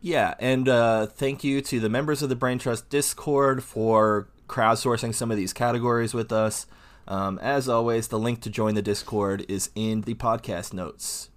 Yeah, 0.00 0.34
and 0.38 0.68
uh, 0.68 1.06
thank 1.06 1.42
you 1.42 1.60
to 1.62 1.80
the 1.80 1.88
members 1.88 2.22
of 2.22 2.28
the 2.28 2.36
Brain 2.36 2.58
Trust 2.58 2.88
Discord 2.88 3.64
for 3.64 4.28
crowdsourcing 4.46 5.14
some 5.14 5.30
of 5.30 5.36
these 5.36 5.52
categories 5.52 6.14
with 6.14 6.30
us. 6.32 6.66
Um, 7.08 7.38
as 7.38 7.70
always, 7.70 8.08
the 8.08 8.18
link 8.18 8.42
to 8.42 8.50
join 8.50 8.74
the 8.74 8.82
Discord 8.82 9.46
is 9.48 9.70
in 9.74 10.02
the 10.02 10.14
podcast 10.14 10.74
notes. 10.74 11.30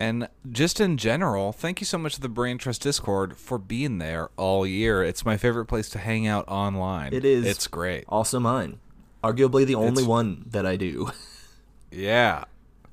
And 0.00 0.28
just 0.50 0.80
in 0.80 0.96
general, 0.96 1.52
thank 1.52 1.80
you 1.80 1.84
so 1.84 1.98
much 1.98 2.14
to 2.14 2.20
the 2.20 2.30
Brain 2.30 2.56
Trust 2.58 2.82
Discord 2.82 3.36
for 3.36 3.58
being 3.58 3.98
there 3.98 4.30
all 4.38 4.66
year. 4.66 5.04
It's 5.04 5.24
my 5.24 5.36
favorite 5.36 5.66
place 5.66 5.88
to 5.90 5.98
hang 5.98 6.26
out 6.26 6.48
online. 6.48 7.12
It 7.12 7.26
is. 7.26 7.46
It's 7.46 7.68
great. 7.68 8.04
Also 8.08 8.40
mine. 8.40 8.80
Arguably 9.22 9.66
the 9.66 9.76
only 9.76 10.02
it's, 10.02 10.08
one 10.08 10.46
that 10.50 10.66
I 10.66 10.76
do. 10.76 11.10
yeah. 11.92 12.44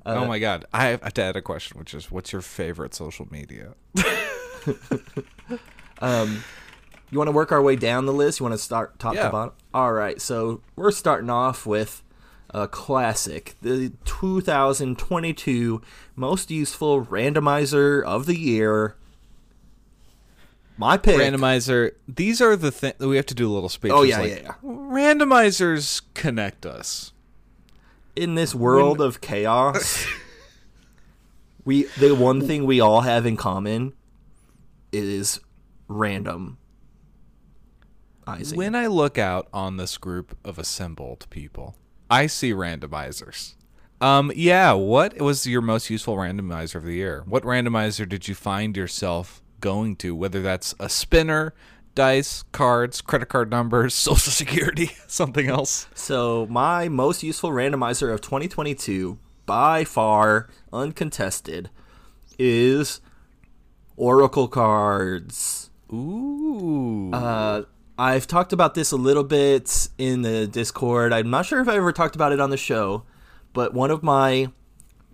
Uh, 0.05 0.15
oh 0.17 0.25
my 0.25 0.39
god. 0.39 0.65
I 0.73 0.87
have 0.87 1.13
to 1.13 1.23
add 1.23 1.35
a 1.37 1.41
question, 1.41 1.79
which 1.79 1.93
is 1.93 2.11
what's 2.11 2.33
your 2.33 2.41
favorite 2.41 2.93
social 2.93 3.27
media? 3.31 3.73
um 5.99 6.43
you 7.11 7.17
want 7.17 7.27
to 7.27 7.33
work 7.33 7.51
our 7.51 7.61
way 7.61 7.75
down 7.75 8.05
the 8.05 8.13
list? 8.13 8.39
You 8.39 8.45
want 8.45 8.53
to 8.53 8.63
start 8.63 8.99
top 8.99 9.15
yeah. 9.15 9.25
to 9.25 9.29
bottom? 9.29 9.53
All 9.73 9.93
right. 9.93 10.21
So 10.21 10.61
we're 10.75 10.91
starting 10.91 11.29
off 11.29 11.65
with 11.65 12.03
a 12.51 12.67
classic, 12.67 13.55
the 13.61 13.91
2022 14.05 15.81
most 16.15 16.51
useful 16.51 17.05
randomizer 17.05 18.03
of 18.03 18.25
the 18.25 18.37
year. 18.37 18.95
My 20.77 20.97
pick. 20.97 21.19
Randomizer. 21.19 21.91
These 22.07 22.41
are 22.41 22.55
the 22.55 22.71
things 22.71 22.99
we 22.99 23.17
have 23.17 23.25
to 23.27 23.35
do 23.35 23.51
a 23.51 23.53
little 23.53 23.69
speech. 23.69 23.91
Oh 23.91 24.03
yeah, 24.03 24.19
like, 24.19 24.29
yeah, 24.29 24.41
yeah. 24.41 24.53
Randomizers 24.63 26.01
connect 26.13 26.65
us. 26.65 27.11
In 28.15 28.35
this 28.35 28.55
world 28.55 28.99
when... 28.99 29.07
of 29.07 29.21
chaos, 29.21 30.05
we 31.65 31.83
the 31.99 32.15
one 32.15 32.45
thing 32.45 32.65
we 32.65 32.79
all 32.79 33.01
have 33.01 33.25
in 33.25 33.37
common 33.37 33.93
is 34.91 35.39
random. 35.87 36.57
When 38.55 38.75
I 38.75 38.87
look 38.87 39.17
out 39.17 39.47
on 39.53 39.77
this 39.77 39.97
group 39.97 40.37
of 40.43 40.59
assembled 40.59 41.27
people, 41.29 41.75
I 42.09 42.27
see 42.27 42.51
randomizers. 42.51 43.55
Um, 44.01 44.31
yeah, 44.35 44.71
what 44.73 45.19
was 45.19 45.45
your 45.45 45.61
most 45.61 45.89
useful 45.89 46.15
randomizer 46.15 46.75
of 46.75 46.83
the 46.83 46.93
year? 46.93 47.23
What 47.25 47.43
randomizer 47.43 48.07
did 48.07 48.27
you 48.27 48.35
find 48.35 48.77
yourself 48.77 49.41
going 49.59 49.97
to? 49.97 50.15
Whether 50.15 50.41
that's 50.41 50.73
a 50.79 50.87
spinner, 50.87 51.53
dice, 51.95 52.43
cards, 52.53 53.01
credit 53.01 53.27
card 53.27 53.51
numbers, 53.51 53.93
social 54.09 54.31
security, 54.31 54.91
something 55.07 55.49
else. 55.49 55.87
So 55.93 56.47
my 56.49 56.87
most 56.87 57.23
useful 57.23 57.51
randomizer 57.51 58.13
of 58.13 58.21
2022, 58.21 59.19
by 59.45 59.83
far 59.83 60.49
uncontested, 60.71 61.69
is 62.37 63.01
Oracle 63.97 64.47
cards. 64.47 65.71
Ooh. 65.91 67.11
Uh, 67.11 67.63
I've 67.99 68.27
talked 68.27 68.53
about 68.53 68.75
this 68.75 68.93
a 68.93 68.95
little 68.95 69.25
bit 69.25 69.89
in 69.97 70.21
the 70.21 70.47
Discord. 70.47 71.11
I'm 71.11 71.29
not 71.29 71.45
sure 71.45 71.59
if 71.59 71.67
I 71.67 71.75
ever 71.75 71.91
talked 71.91 72.15
about 72.15 72.31
it 72.31 72.39
on 72.39 72.49
the 72.49 72.55
show, 72.55 73.03
but 73.51 73.73
one 73.73 73.91
of 73.91 74.03
my 74.03 74.53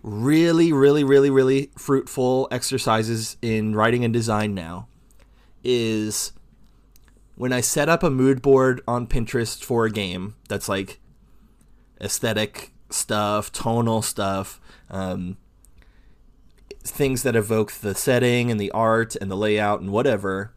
really, 0.04 0.72
really, 0.72 1.02
really, 1.02 1.28
really 1.28 1.72
fruitful 1.76 2.46
exercises 2.52 3.38
in 3.42 3.74
writing 3.74 4.04
and 4.04 4.14
design 4.14 4.54
now 4.54 4.86
is 5.64 6.30
when 7.34 7.52
I 7.52 7.60
set 7.60 7.88
up 7.88 8.04
a 8.04 8.08
mood 8.08 8.40
board 8.40 8.80
on 8.86 9.08
Pinterest 9.08 9.64
for 9.64 9.84
a 9.84 9.90
game 9.90 10.36
that's 10.48 10.68
like 10.68 11.00
aesthetic 12.00 12.70
stuff, 12.88 13.50
tonal 13.50 14.00
stuff, 14.00 14.60
um, 14.90 15.38
things 16.84 17.24
that 17.24 17.34
evoke 17.34 17.72
the 17.72 17.96
setting 17.96 18.48
and 18.48 18.60
the 18.60 18.70
art 18.70 19.16
and 19.16 19.28
the 19.28 19.36
layout 19.36 19.80
and 19.80 19.90
whatever. 19.90 20.52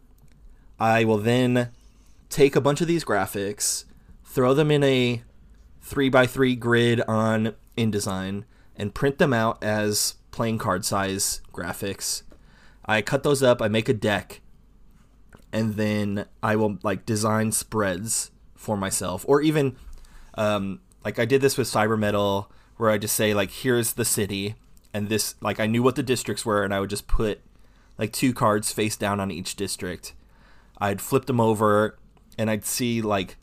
I 0.80 1.04
will 1.06 1.18
then 1.18 1.72
take 2.30 2.56
a 2.56 2.62
bunch 2.62 2.82
of 2.82 2.88
these 2.88 3.04
graphics, 3.04 3.86
throw 4.24 4.54
them 4.54 4.72
in 4.72 4.84
a 4.84 5.24
3x3 5.86 6.60
grid 6.60 7.02
on 7.02 7.56
InDesign, 7.78 8.44
and 8.76 8.96
print 8.96 9.18
them 9.18 9.34
out 9.34 9.62
as 9.64 10.16
playing 10.32 10.58
card 10.58 10.86
size 10.86 11.42
graphics. 11.52 12.24
I 12.86 13.02
cut 13.02 13.24
those 13.24 13.44
up, 13.44 13.62
I 13.62 13.68
make 13.68 13.90
a 13.90 13.94
deck, 13.94 14.42
and 15.52 15.76
then 15.76 16.26
I 16.42 16.56
will 16.56 16.80
like 16.84 17.06
design 17.06 17.52
spreads 17.52 18.32
for 18.56 18.78
myself, 18.78 19.26
or 19.28 19.42
even 19.42 19.76
um, 20.36 20.82
like 21.04 21.20
I 21.20 21.26
did 21.26 21.42
this 21.42 21.58
with 21.58 21.68
Cyber 21.68 21.98
Metal, 21.98 22.52
where 22.78 22.90
I 22.90 22.98
just 22.98 23.16
say 23.16 23.34
like, 23.34 23.52
here's 23.52 23.94
the 23.94 24.06
city, 24.06 24.56
and 24.94 25.10
this 25.10 25.36
like 25.42 25.60
I 25.60 25.68
knew 25.68 25.84
what 25.84 25.96
the 25.96 26.04
districts 26.04 26.46
were, 26.46 26.64
and 26.64 26.74
I 26.74 26.80
would 26.80 26.90
just 26.90 27.08
put 27.08 27.42
like 27.98 28.14
two 28.14 28.34
cards 28.34 28.72
face 28.72 28.96
down 28.96 29.20
on 29.20 29.32
each 29.32 29.56
district. 29.56 30.14
I'd 30.78 31.02
flip 31.02 31.26
them 31.26 31.42
over, 31.42 31.98
and 32.40 32.50
I'd 32.50 32.66
see 32.66 33.02
like 33.02 33.36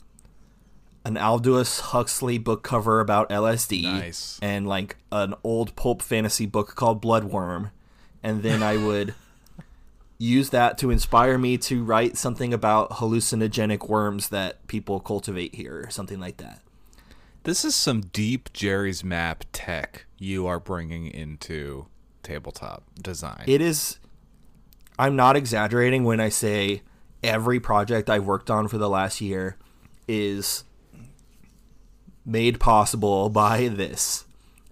an 1.05 1.17
Aldous 1.17 1.79
Huxley 1.81 2.39
book 2.39 2.65
cover 2.65 2.99
about 2.99 3.29
LSD, 3.29 3.83
Nice. 3.85 4.41
and 4.43 4.67
like 4.67 4.97
an 5.13 5.35
old 5.45 5.77
pulp 5.77 6.03
fantasy 6.03 6.47
book 6.47 6.75
called 6.75 7.01
Bloodworm, 7.01 7.71
and 8.25 8.43
then 8.43 8.63
I 8.63 8.77
would 8.77 9.15
use 10.19 10.51
that 10.51 10.79
to 10.79 10.91
inspire 10.91 11.39
me 11.39 11.59
to 11.59 11.85
write 11.85 12.17
something 12.17 12.53
about 12.53 12.91
hallucinogenic 12.93 13.89
worms 13.89 14.31
that 14.31 14.67
people 14.67 14.99
cultivate 14.99 15.55
here, 15.55 15.85
or 15.87 15.91
something 15.91 16.19
like 16.19 16.39
that. 16.39 16.61
This 17.45 17.65
is 17.65 17.77
some 17.77 18.01
deep 18.01 18.53
Jerry's 18.53 19.05
map 19.05 19.45
tech 19.53 20.07
you 20.19 20.49
are 20.49 20.59
bringing 20.59 21.07
into 21.07 21.87
tabletop 22.25 22.83
design. 23.01 23.45
It 23.47 23.61
is. 23.61 24.01
I'm 24.99 25.15
not 25.15 25.37
exaggerating 25.37 26.03
when 26.05 26.19
I 26.19 26.31
say 26.31 26.83
every 27.23 27.61
project 27.61 28.11
I've 28.11 28.27
worked 28.27 28.51
on 28.51 28.69
for 28.69 28.79
the 28.79 28.89
last 28.89 29.21
year 29.21 29.57
is 30.09 30.65
made 32.25 32.61
possible 32.61 33.29
by 33.31 33.69
this. 33.69 34.25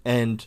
And 0.03 0.45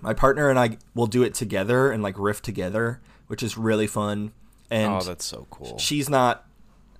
my 0.00 0.14
partner 0.14 0.50
and 0.50 0.58
I 0.58 0.78
will 0.94 1.06
do 1.06 1.22
it 1.22 1.34
together 1.34 1.90
and 1.90 2.02
like 2.02 2.18
riff 2.18 2.42
together, 2.42 3.00
which 3.26 3.42
is 3.42 3.56
really 3.56 3.86
fun. 3.86 4.32
And 4.70 4.92
oh, 4.92 5.00
that's 5.00 5.24
so 5.24 5.46
cool. 5.50 5.78
she's 5.78 6.10
not 6.10 6.46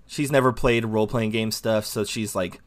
she's 0.06 0.32
never 0.32 0.52
played 0.52 0.84
role 0.86 1.06
playing 1.06 1.30
game 1.30 1.50
stuff, 1.50 1.84
so 1.84 2.04
she's 2.04 2.34
like 2.34 2.60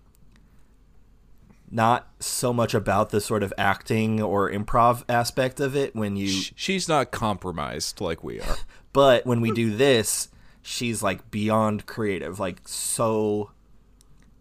not 1.72 2.08
so 2.20 2.54
much 2.54 2.74
about 2.74 3.10
the 3.10 3.22
sort 3.22 3.44
of 3.44 3.54
acting 3.58 4.22
or 4.22 4.52
improv 4.52 5.04
aspect 5.10 5.60
of 5.60 5.76
it 5.76 5.96
when 5.96 6.16
you 6.16 6.28
She's 6.56 6.88
not 6.88 7.12
compromised 7.12 8.02
like 8.02 8.24
we 8.24 8.40
are. 8.42 8.58
but 8.94 9.26
when 9.26 9.42
we 9.42 9.52
do 9.52 9.76
this, 9.76 10.28
she's 10.62 11.02
like 11.02 11.32
beyond 11.32 11.86
creative, 11.86 12.40
like 12.40 12.68
so 12.68 13.52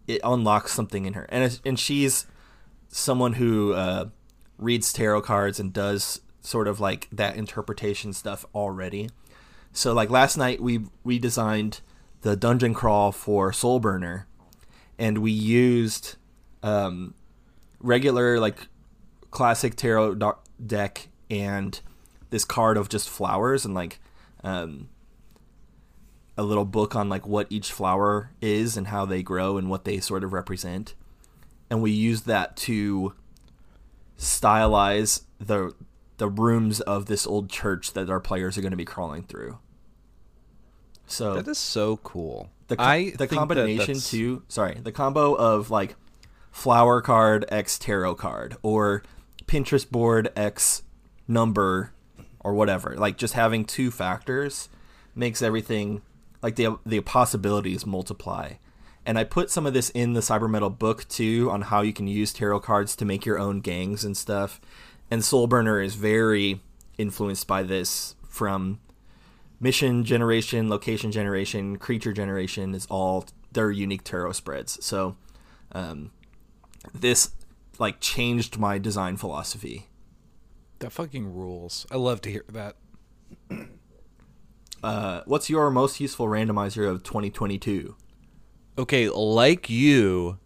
it 0.07 0.21
unlocks 0.23 0.71
something 0.73 1.05
in 1.05 1.13
her. 1.13 1.25
And 1.29 1.59
and 1.65 1.79
she's 1.79 2.25
someone 2.87 3.33
who 3.33 3.73
uh, 3.73 4.05
reads 4.57 4.91
tarot 4.91 5.21
cards 5.21 5.59
and 5.59 5.71
does 5.71 6.21
sort 6.41 6.67
of 6.67 6.79
like 6.79 7.07
that 7.11 7.35
interpretation 7.35 8.13
stuff 8.13 8.45
already. 8.53 9.09
So 9.73 9.93
like 9.93 10.09
last 10.09 10.37
night 10.37 10.61
we 10.61 10.85
we 11.03 11.19
designed 11.19 11.81
the 12.21 12.35
dungeon 12.35 12.73
crawl 12.73 13.11
for 13.11 13.51
Soulburner 13.51 14.25
and 14.99 15.19
we 15.19 15.31
used 15.31 16.17
um, 16.61 17.15
regular 17.79 18.39
like 18.39 18.67
classic 19.31 19.75
tarot 19.75 20.15
do- 20.15 20.37
deck 20.63 21.09
and 21.29 21.79
this 22.29 22.45
card 22.45 22.77
of 22.77 22.89
just 22.89 23.09
flowers 23.09 23.65
and 23.65 23.73
like 23.73 23.99
um, 24.43 24.89
a 26.37 26.43
little 26.43 26.65
book 26.65 26.95
on 26.95 27.09
like 27.09 27.27
what 27.27 27.47
each 27.49 27.71
flower 27.71 28.31
is 28.41 28.77
and 28.77 28.87
how 28.87 29.05
they 29.05 29.21
grow 29.21 29.57
and 29.57 29.69
what 29.69 29.83
they 29.85 29.99
sort 29.99 30.23
of 30.23 30.33
represent 30.33 30.93
and 31.69 31.81
we 31.81 31.91
used 31.91 32.25
that 32.25 32.55
to 32.57 33.13
stylize 34.17 35.23
the 35.39 35.73
the 36.17 36.27
rooms 36.29 36.79
of 36.81 37.07
this 37.07 37.25
old 37.25 37.49
church 37.49 37.93
that 37.93 38.09
our 38.09 38.19
players 38.19 38.57
are 38.57 38.61
going 38.61 38.71
to 38.71 38.77
be 38.77 38.85
crawling 38.85 39.23
through 39.23 39.57
so 41.07 41.33
That 41.35 41.47
is 41.49 41.57
so 41.57 41.97
cool. 41.97 42.49
the, 42.67 42.77
co- 42.77 42.83
I 42.83 43.09
the 43.11 43.17
that 43.17 43.29
combination 43.29 43.79
that's- 43.95 44.09
too 44.09 44.43
sorry 44.47 44.79
the 44.81 44.91
combo 44.91 45.33
of 45.33 45.69
like 45.71 45.95
flower 46.51 47.01
card 47.01 47.45
x 47.49 47.79
tarot 47.79 48.15
card 48.15 48.55
or 48.61 49.03
pinterest 49.45 49.89
board 49.89 50.31
x 50.35 50.83
number 51.27 51.91
or 52.39 52.53
whatever 52.53 52.95
like 52.97 53.17
just 53.17 53.33
having 53.33 53.65
two 53.65 53.89
factors 53.91 54.69
makes 55.15 55.41
everything 55.41 56.01
like 56.41 56.55
the 56.55 56.77
the 56.85 56.99
possibilities 57.01 57.85
multiply 57.85 58.53
and 59.05 59.17
i 59.17 59.23
put 59.23 59.49
some 59.49 59.65
of 59.65 59.73
this 59.73 59.89
in 59.91 60.13
the 60.13 60.19
cyber 60.19 60.49
metal 60.49 60.69
book 60.69 61.07
too 61.07 61.49
on 61.51 61.63
how 61.63 61.81
you 61.81 61.93
can 61.93 62.07
use 62.07 62.33
tarot 62.33 62.59
cards 62.59 62.95
to 62.95 63.05
make 63.05 63.25
your 63.25 63.39
own 63.39 63.59
gangs 63.59 64.03
and 64.03 64.15
stuff 64.15 64.59
and 65.09 65.21
soulburner 65.21 65.83
is 65.83 65.95
very 65.95 66.61
influenced 66.97 67.47
by 67.47 67.63
this 67.63 68.15
from 68.27 68.79
mission 69.59 70.03
generation, 70.03 70.69
location 70.69 71.11
generation, 71.11 71.77
creature 71.77 72.13
generation 72.13 72.73
is 72.73 72.85
all 72.87 73.25
their 73.51 73.71
unique 73.71 74.03
tarot 74.03 74.33
spreads. 74.33 74.83
So 74.83 75.15
um, 75.71 76.11
this 76.93 77.31
like 77.77 77.99
changed 77.99 78.57
my 78.57 78.77
design 78.77 79.17
philosophy. 79.17 79.87
That 80.79 80.91
fucking 80.91 81.33
rules. 81.33 81.85
I 81.91 81.97
love 81.97 82.21
to 82.21 82.31
hear 82.31 82.45
that. 82.49 82.75
Uh, 84.83 85.21
what's 85.25 85.49
your 85.49 85.69
most 85.69 85.99
useful 85.99 86.27
randomizer 86.27 86.89
of 86.89 87.03
2022? 87.03 87.95
Okay, 88.77 89.09
like 89.09 89.69
you, 89.69 90.37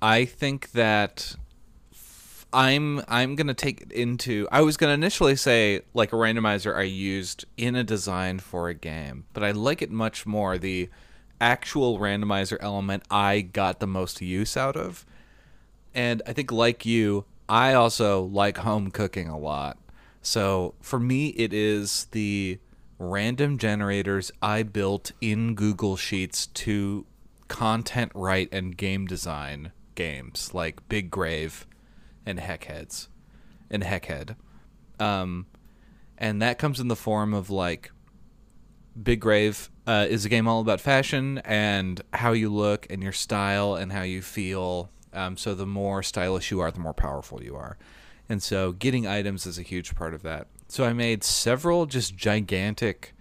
I 0.00 0.24
think 0.24 0.72
that 0.72 1.34
I'm 2.52 3.02
I'm 3.08 3.34
gonna 3.34 3.54
take 3.54 3.82
it 3.82 3.92
into. 3.92 4.46
I 4.52 4.60
was 4.60 4.76
gonna 4.76 4.92
initially 4.92 5.34
say 5.36 5.82
like 5.94 6.12
a 6.12 6.16
randomizer 6.16 6.76
I 6.76 6.82
used 6.82 7.44
in 7.56 7.74
a 7.74 7.82
design 7.82 8.38
for 8.38 8.68
a 8.68 8.74
game, 8.74 9.24
but 9.32 9.42
I 9.42 9.50
like 9.50 9.82
it 9.82 9.90
much 9.90 10.26
more 10.26 10.56
the 10.56 10.88
actual 11.40 11.98
randomizer 11.98 12.56
element 12.60 13.02
I 13.10 13.40
got 13.40 13.80
the 13.80 13.86
most 13.86 14.20
use 14.20 14.56
out 14.56 14.76
of. 14.76 15.04
And 15.94 16.22
I 16.26 16.32
think 16.32 16.52
like 16.52 16.86
you, 16.86 17.24
I 17.48 17.72
also 17.72 18.22
like 18.22 18.58
home 18.58 18.90
cooking 18.90 19.28
a 19.28 19.38
lot. 19.38 19.78
So 20.22 20.74
for 20.80 20.98
me, 20.98 21.28
it 21.28 21.52
is 21.52 22.06
the 22.12 22.58
random 22.98 23.58
generators 23.58 24.32
I 24.40 24.62
built 24.62 25.12
in 25.20 25.54
Google 25.54 25.96
Sheets 25.96 26.46
to 26.46 27.06
content 27.48 28.12
write 28.14 28.48
and 28.52 28.76
game 28.76 29.06
design 29.06 29.72
games 29.94 30.52
like 30.54 30.88
Big 30.88 31.10
Grave 31.10 31.66
and 32.24 32.38
Heckheads 32.38 33.08
and 33.70 33.82
Heckhead. 33.82 34.36
Um, 34.98 35.46
and 36.18 36.40
that 36.40 36.58
comes 36.58 36.80
in 36.80 36.88
the 36.88 36.96
form 36.96 37.34
of 37.34 37.50
like 37.50 37.90
Big 39.00 39.20
Grave 39.20 39.70
uh, 39.86 40.06
is 40.08 40.24
a 40.24 40.28
game 40.28 40.48
all 40.48 40.60
about 40.60 40.80
fashion 40.80 41.38
and 41.38 42.00
how 42.12 42.32
you 42.32 42.52
look 42.52 42.86
and 42.90 43.02
your 43.02 43.12
style 43.12 43.74
and 43.74 43.92
how 43.92 44.02
you 44.02 44.22
feel. 44.22 44.90
Um, 45.12 45.36
so 45.36 45.54
the 45.54 45.66
more 45.66 46.02
stylish 46.02 46.50
you 46.50 46.60
are, 46.60 46.70
the 46.70 46.80
more 46.80 46.94
powerful 46.94 47.42
you 47.42 47.56
are. 47.56 47.76
And 48.28 48.42
so 48.42 48.72
getting 48.72 49.06
items 49.06 49.46
is 49.46 49.58
a 49.58 49.62
huge 49.62 49.94
part 49.94 50.14
of 50.14 50.22
that. 50.22 50.48
So 50.68 50.84
I 50.84 50.92
made 50.92 51.22
several 51.22 51.86
just 51.86 52.16
gigantic 52.16 53.14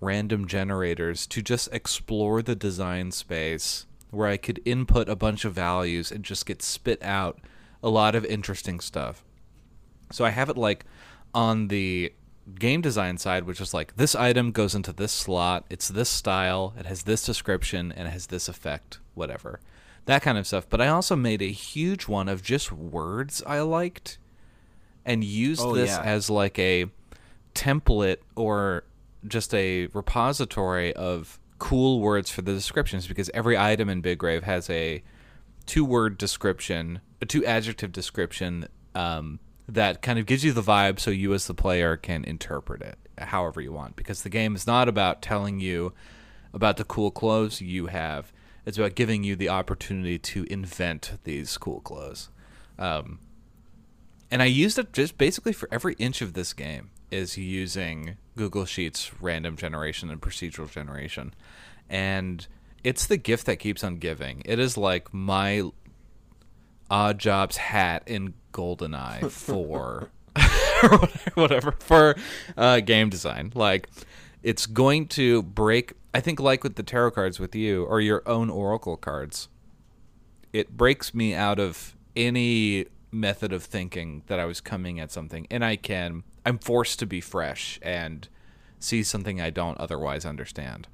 random 0.00 0.46
generators 0.46 1.26
to 1.28 1.42
just 1.42 1.68
explore 1.72 2.42
the 2.42 2.54
design 2.54 3.10
space 3.12 3.86
where 4.10 4.28
I 4.28 4.36
could 4.36 4.60
input 4.64 5.08
a 5.08 5.16
bunch 5.16 5.44
of 5.44 5.54
values 5.54 6.10
and 6.10 6.24
just 6.24 6.46
get 6.46 6.62
spit 6.62 7.02
out 7.02 7.38
a 7.82 7.88
lot 7.88 8.14
of 8.14 8.24
interesting 8.24 8.80
stuff. 8.80 9.24
So 10.10 10.24
I 10.24 10.30
have 10.30 10.48
it 10.48 10.56
like 10.56 10.84
on 11.34 11.68
the 11.68 12.12
game 12.58 12.80
design 12.80 13.18
side, 13.18 13.44
which 13.44 13.60
is 13.60 13.74
like 13.74 13.96
this 13.96 14.14
item 14.14 14.52
goes 14.52 14.74
into 14.74 14.92
this 14.92 15.12
slot, 15.12 15.66
it's 15.68 15.88
this 15.88 16.08
style, 16.08 16.74
it 16.78 16.86
has 16.86 17.02
this 17.02 17.24
description, 17.24 17.92
and 17.92 18.08
it 18.08 18.12
has 18.12 18.28
this 18.28 18.48
effect, 18.48 18.98
whatever. 19.14 19.60
That 20.06 20.22
kind 20.22 20.38
of 20.38 20.46
stuff. 20.46 20.66
But 20.68 20.80
I 20.80 20.88
also 20.88 21.14
made 21.14 21.42
a 21.42 21.52
huge 21.52 22.08
one 22.08 22.28
of 22.28 22.42
just 22.42 22.72
words 22.72 23.42
I 23.46 23.60
liked 23.60 24.18
and 25.08 25.24
used 25.24 25.60
Oh, 25.62 25.74
this 25.74 25.90
yeah. 25.90 26.02
as 26.02 26.30
like 26.30 26.58
a 26.58 26.86
template 27.54 28.18
or 28.36 28.84
just 29.26 29.52
a 29.54 29.86
repository 29.88 30.92
of 30.94 31.40
cool 31.58 32.00
words 32.00 32.30
for 32.30 32.42
the 32.42 32.52
descriptions 32.52 33.08
because 33.08 33.28
every 33.34 33.58
item 33.58 33.88
in 33.88 34.00
Big 34.00 34.18
Grave 34.18 34.44
has 34.44 34.70
a 34.70 35.02
two 35.66 35.84
word 35.84 36.16
description, 36.18 37.00
a 37.20 37.26
two 37.26 37.44
adjective 37.44 37.90
description 37.90 38.68
um, 38.94 39.40
that 39.68 40.02
kind 40.02 40.18
of 40.18 40.26
gives 40.26 40.44
you 40.44 40.52
the 40.52 40.62
vibe 40.62 41.00
so 41.00 41.10
you 41.10 41.34
as 41.34 41.46
the 41.46 41.54
player 41.54 41.96
can 41.96 42.24
interpret 42.24 42.80
it 42.82 42.96
however 43.18 43.60
you 43.60 43.72
want. 43.72 43.96
Because 43.96 44.22
the 44.22 44.30
game 44.30 44.54
is 44.54 44.66
not 44.66 44.88
about 44.88 45.20
telling 45.20 45.58
you 45.58 45.92
about 46.54 46.76
the 46.76 46.84
cool 46.84 47.10
clothes 47.10 47.60
you 47.60 47.86
have, 47.86 48.32
it's 48.64 48.78
about 48.78 48.94
giving 48.94 49.24
you 49.24 49.34
the 49.34 49.48
opportunity 49.48 50.18
to 50.18 50.44
invent 50.50 51.18
these 51.24 51.56
cool 51.58 51.80
clothes. 51.80 52.30
Um, 52.78 53.18
and 54.30 54.42
I 54.42 54.46
used 54.46 54.78
it 54.78 54.92
just 54.92 55.18
basically 55.18 55.52
for 55.52 55.68
every 55.72 55.94
inch 55.94 56.20
of 56.20 56.34
this 56.34 56.52
game 56.52 56.90
is 57.10 57.38
using 57.38 58.16
Google 58.36 58.64
Sheets 58.64 59.10
random 59.20 59.56
generation 59.56 60.10
and 60.10 60.20
procedural 60.20 60.70
generation. 60.70 61.34
And 61.88 62.46
it's 62.84 63.06
the 63.06 63.16
gift 63.16 63.46
that 63.46 63.56
keeps 63.56 63.82
on 63.82 63.96
giving. 63.96 64.42
It 64.44 64.58
is 64.58 64.76
like 64.76 65.12
my 65.12 65.70
Oddjob's 66.90 67.56
hat 67.56 68.02
in 68.06 68.34
GoldenEye 68.52 69.30
for 69.30 70.10
or 70.82 70.98
whatever 71.34 71.72
for 71.72 72.16
uh, 72.56 72.80
game 72.80 73.08
design. 73.08 73.52
Like 73.54 73.88
it's 74.42 74.66
going 74.66 75.08
to 75.08 75.42
break 75.42 75.94
I 76.14 76.20
think 76.20 76.40
like 76.40 76.62
with 76.62 76.76
the 76.76 76.82
tarot 76.82 77.12
cards 77.12 77.40
with 77.40 77.54
you 77.54 77.84
or 77.84 78.00
your 78.00 78.22
own 78.26 78.50
oracle 78.50 78.96
cards 78.96 79.48
it 80.52 80.76
breaks 80.76 81.12
me 81.12 81.34
out 81.34 81.58
of 81.58 81.96
any 82.16 82.86
method 83.10 83.52
of 83.52 83.64
thinking 83.64 84.22
that 84.26 84.38
I 84.38 84.44
was 84.44 84.60
coming 84.60 85.00
at 85.00 85.10
something 85.10 85.46
and 85.50 85.64
I 85.64 85.76
can 85.76 86.24
I'm 86.44 86.58
forced 86.58 86.98
to 87.00 87.06
be 87.06 87.20
fresh 87.20 87.78
and 87.82 88.28
see 88.78 89.02
something 89.02 89.40
I 89.40 89.50
don't 89.50 89.78
otherwise 89.78 90.24
understand. 90.24 90.88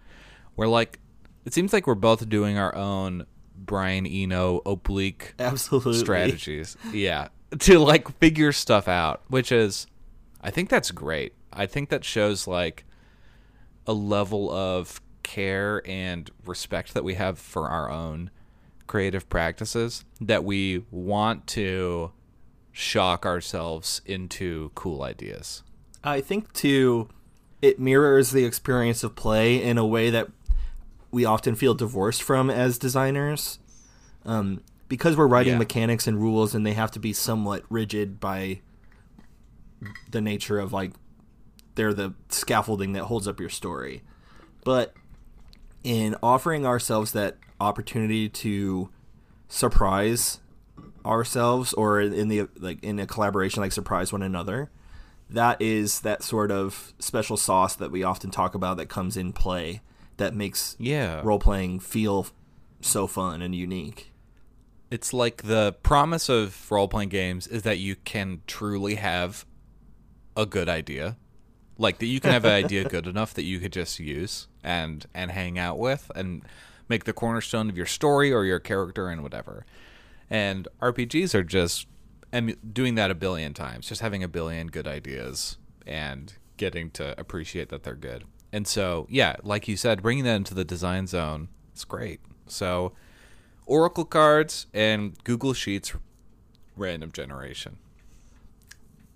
We're 0.56 0.68
like 0.68 1.00
it 1.44 1.52
seems 1.52 1.72
like 1.72 1.86
we're 1.86 1.94
both 1.94 2.28
doing 2.28 2.56
our 2.56 2.74
own 2.74 3.26
Brian 3.56 4.06
Eno 4.06 4.62
oblique 4.64 5.34
Absolutely. 5.38 5.94
strategies. 5.98 6.76
Yeah. 6.92 7.28
To 7.58 7.78
like 7.78 8.18
figure 8.18 8.52
stuff 8.52 8.88
out, 8.88 9.22
which 9.28 9.52
is 9.52 9.86
I 10.40 10.50
think 10.50 10.68
that's 10.68 10.90
great. 10.90 11.34
I 11.52 11.66
think 11.66 11.88
that 11.90 12.04
shows 12.04 12.46
like 12.46 12.84
a 13.86 13.92
level 13.92 14.50
of 14.50 15.00
care 15.22 15.82
and 15.86 16.30
respect 16.44 16.94
that 16.94 17.04
we 17.04 17.14
have 17.14 17.38
for 17.38 17.68
our 17.68 17.90
own 17.90 18.30
creative 18.86 19.28
practices 19.28 20.04
that 20.20 20.44
we 20.44 20.84
want 20.90 21.46
to 21.48 22.12
shock 22.72 23.24
ourselves 23.24 24.00
into 24.04 24.70
cool 24.74 25.02
ideas. 25.02 25.62
I 26.02 26.20
think 26.20 26.52
too, 26.52 27.08
it 27.62 27.78
mirrors 27.78 28.30
the 28.30 28.44
experience 28.44 29.02
of 29.04 29.14
play 29.14 29.62
in 29.62 29.78
a 29.78 29.86
way 29.86 30.10
that 30.10 30.28
we 31.10 31.24
often 31.24 31.54
feel 31.54 31.74
divorced 31.74 32.22
from 32.22 32.50
as 32.50 32.76
designers, 32.78 33.58
um, 34.26 34.60
because 34.88 35.16
we're 35.16 35.26
writing 35.28 35.52
Yeah. 35.54 35.58
mechanics 35.58 36.06
and 36.06 36.20
rules, 36.20 36.54
and 36.54 36.66
they 36.66 36.72
have 36.74 36.90
to 36.92 36.98
be 36.98 37.12
somewhat 37.12 37.64
rigid 37.70 38.18
by 38.20 38.60
the 40.10 40.20
nature 40.20 40.58
of 40.58 40.72
like 40.72 40.92
they're 41.76 41.94
the 41.94 42.14
scaffolding 42.28 42.92
that 42.92 43.04
holds 43.04 43.26
up 43.28 43.40
your 43.40 43.48
story. 43.48 44.02
But 44.64 44.94
in 45.82 46.16
offering 46.22 46.64
ourselves 46.66 47.12
that 47.12 47.36
opportunity 47.60 48.28
to 48.28 48.88
surprise 49.48 50.40
ourselves 51.04 51.72
or 51.74 52.00
in 52.00 52.28
the 52.28 52.48
like 52.58 52.82
in 52.82 52.98
a 52.98 53.06
collaboration 53.06 53.62
like 53.62 53.72
surprise 53.72 54.12
one 54.12 54.22
another 54.22 54.70
that 55.30 55.60
is 55.60 56.00
that 56.00 56.22
sort 56.22 56.50
of 56.50 56.92
special 56.98 57.36
sauce 57.36 57.74
that 57.76 57.90
we 57.90 58.02
often 58.02 58.30
talk 58.30 58.54
about 58.54 58.76
that 58.76 58.86
comes 58.86 59.16
in 59.16 59.32
play 59.32 59.80
that 60.16 60.34
makes 60.34 60.76
Yeah. 60.78 61.20
role 61.24 61.38
playing 61.38 61.80
feel 61.80 62.26
so 62.80 63.06
fun 63.06 63.42
and 63.42 63.54
unique. 63.54 64.12
It's 64.90 65.12
like 65.12 65.42
the 65.42 65.74
promise 65.82 66.28
of 66.28 66.70
role 66.70 66.86
playing 66.88 67.08
games 67.08 67.46
is 67.46 67.62
that 67.62 67.78
you 67.78 67.96
can 67.96 68.42
truly 68.46 68.94
have 68.96 69.44
a 70.36 70.46
good 70.46 70.68
idea. 70.68 71.16
Like 71.78 71.98
that 71.98 72.06
you 72.06 72.20
can 72.20 72.30
have 72.30 72.44
an 72.44 72.52
idea 72.52 72.84
good 72.88 73.06
enough 73.06 73.34
that 73.34 73.42
you 73.44 73.58
could 73.58 73.72
just 73.72 73.98
use 73.98 74.46
and 74.62 75.04
and 75.14 75.30
hang 75.32 75.58
out 75.58 75.78
with 75.78 76.12
and 76.14 76.42
make 76.88 77.04
the 77.04 77.12
cornerstone 77.12 77.68
of 77.68 77.76
your 77.76 77.86
story 77.86 78.32
or 78.32 78.44
your 78.44 78.58
character 78.58 79.08
and 79.08 79.22
whatever. 79.22 79.64
And 80.30 80.68
RPGs 80.80 81.34
are 81.34 81.44
just 81.44 81.86
emu- 82.34 82.56
doing 82.56 82.94
that 82.96 83.10
a 83.10 83.14
billion 83.14 83.54
times, 83.54 83.88
just 83.88 84.00
having 84.00 84.22
a 84.22 84.28
billion 84.28 84.68
good 84.68 84.86
ideas 84.86 85.58
and 85.86 86.34
getting 86.56 86.90
to 86.92 87.18
appreciate 87.18 87.68
that 87.70 87.82
they're 87.82 87.94
good. 87.94 88.24
And 88.52 88.66
so, 88.66 89.06
yeah, 89.10 89.36
like 89.42 89.66
you 89.66 89.76
said, 89.76 90.02
bringing 90.02 90.24
that 90.24 90.36
into 90.36 90.54
the 90.54 90.64
design 90.64 91.06
zone, 91.06 91.48
it's 91.72 91.84
great. 91.84 92.20
So, 92.46 92.92
Oracle 93.66 94.04
cards 94.04 94.66
and 94.72 95.16
Google 95.24 95.54
Sheets 95.54 95.94
random 96.76 97.10
generation. 97.12 97.78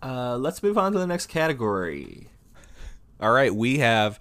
Uh, 0.02 0.36
let's 0.36 0.62
move 0.62 0.78
on 0.78 0.92
to 0.92 0.98
the 0.98 1.06
next 1.06 1.26
category. 1.26 2.28
All 3.20 3.32
right, 3.32 3.54
we 3.54 3.78
have 3.78 4.18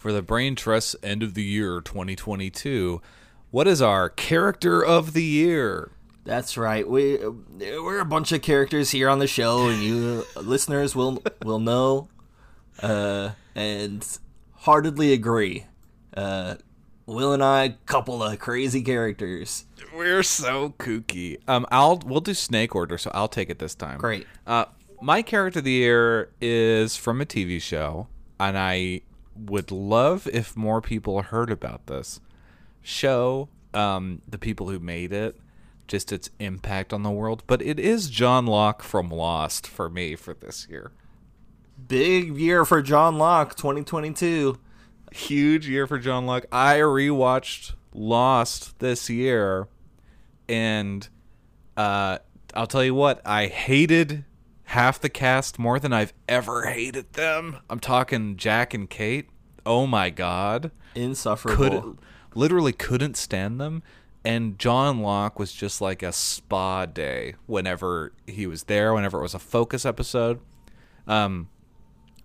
for 0.00 0.12
the 0.14 0.22
Brain 0.22 0.56
Trust 0.56 0.96
end 1.02 1.22
of 1.22 1.34
the 1.34 1.42
year 1.42 1.82
2022. 1.82 3.02
What 3.50 3.68
is 3.68 3.82
our 3.82 4.08
character 4.08 4.82
of 4.82 5.12
the 5.12 5.22
year? 5.22 5.92
That's 6.24 6.56
right. 6.56 6.88
We 6.88 7.18
we're 7.18 8.00
a 8.00 8.06
bunch 8.06 8.32
of 8.32 8.40
characters 8.40 8.90
here 8.92 9.10
on 9.10 9.18
the 9.18 9.26
show, 9.26 9.68
and 9.68 9.82
you 9.82 10.24
listeners 10.36 10.96
will 10.96 11.22
will 11.44 11.58
know, 11.58 12.08
uh, 12.82 13.32
and 13.54 14.06
heartedly 14.54 15.12
agree. 15.12 15.66
Uh, 16.16 16.56
Will 17.04 17.32
and 17.32 17.42
I, 17.42 17.76
couple 17.86 18.22
of 18.22 18.38
crazy 18.38 18.82
characters. 18.82 19.66
We're 19.94 20.22
so 20.22 20.70
kooky. 20.78 21.38
Um, 21.48 21.66
I'll 21.70 22.00
we'll 22.06 22.20
do 22.20 22.34
snake 22.34 22.74
order, 22.74 22.96
so 22.96 23.10
I'll 23.12 23.28
take 23.28 23.50
it 23.50 23.58
this 23.58 23.74
time. 23.74 23.98
Great. 23.98 24.26
Uh, 24.46 24.66
my 25.02 25.20
character 25.20 25.58
of 25.58 25.64
the 25.64 25.72
year 25.72 26.30
is 26.40 26.96
from 26.96 27.20
a 27.20 27.26
TV 27.26 27.60
show, 27.60 28.06
and 28.38 28.56
I 28.56 29.02
would 29.48 29.70
love 29.70 30.28
if 30.32 30.56
more 30.56 30.80
people 30.80 31.22
heard 31.22 31.50
about 31.50 31.86
this 31.86 32.20
show. 32.82 33.48
Um, 33.72 34.22
the 34.28 34.38
people 34.38 34.68
who 34.68 34.80
made 34.80 35.12
it, 35.12 35.36
just 35.86 36.12
its 36.12 36.28
impact 36.38 36.92
on 36.92 37.02
the 37.02 37.10
world. 37.10 37.42
But 37.46 37.62
it 37.62 37.78
is 37.78 38.10
John 38.10 38.46
Locke 38.46 38.82
from 38.82 39.08
Lost 39.08 39.66
for 39.66 39.88
me 39.88 40.16
for 40.16 40.34
this 40.34 40.66
year. 40.68 40.92
Big 41.88 42.36
year 42.36 42.64
for 42.64 42.82
John 42.82 43.16
Locke, 43.18 43.54
2022. 43.56 44.58
huge 45.12 45.68
year 45.68 45.86
for 45.86 45.98
John 45.98 46.26
Locke. 46.26 46.46
I 46.52 46.76
rewatched 46.76 47.72
Lost 47.92 48.78
this 48.78 49.10
year, 49.10 49.66
and 50.48 51.08
uh, 51.76 52.18
I'll 52.54 52.68
tell 52.68 52.84
you 52.84 52.94
what, 52.94 53.20
I 53.26 53.46
hated 53.46 54.24
half 54.70 55.00
the 55.00 55.08
cast 55.08 55.58
more 55.58 55.80
than 55.80 55.92
I've 55.92 56.12
ever 56.28 56.66
hated 56.66 57.14
them. 57.14 57.58
I'm 57.68 57.80
talking 57.80 58.36
Jack 58.36 58.72
and 58.72 58.88
Kate. 58.88 59.28
Oh 59.66 59.86
my 59.86 60.10
god, 60.10 60.70
Insufferable. 60.94 61.80
could 61.82 61.98
literally 62.34 62.72
couldn't 62.72 63.16
stand 63.16 63.60
them. 63.60 63.82
And 64.24 64.58
John 64.58 65.00
Locke 65.00 65.38
was 65.38 65.52
just 65.52 65.80
like 65.80 66.02
a 66.02 66.12
spa 66.12 66.86
day 66.86 67.34
whenever 67.46 68.12
he 68.26 68.46
was 68.46 68.64
there, 68.64 68.94
whenever 68.94 69.18
it 69.18 69.22
was 69.22 69.34
a 69.34 69.38
focus 69.38 69.84
episode. 69.84 70.40
Um, 71.06 71.48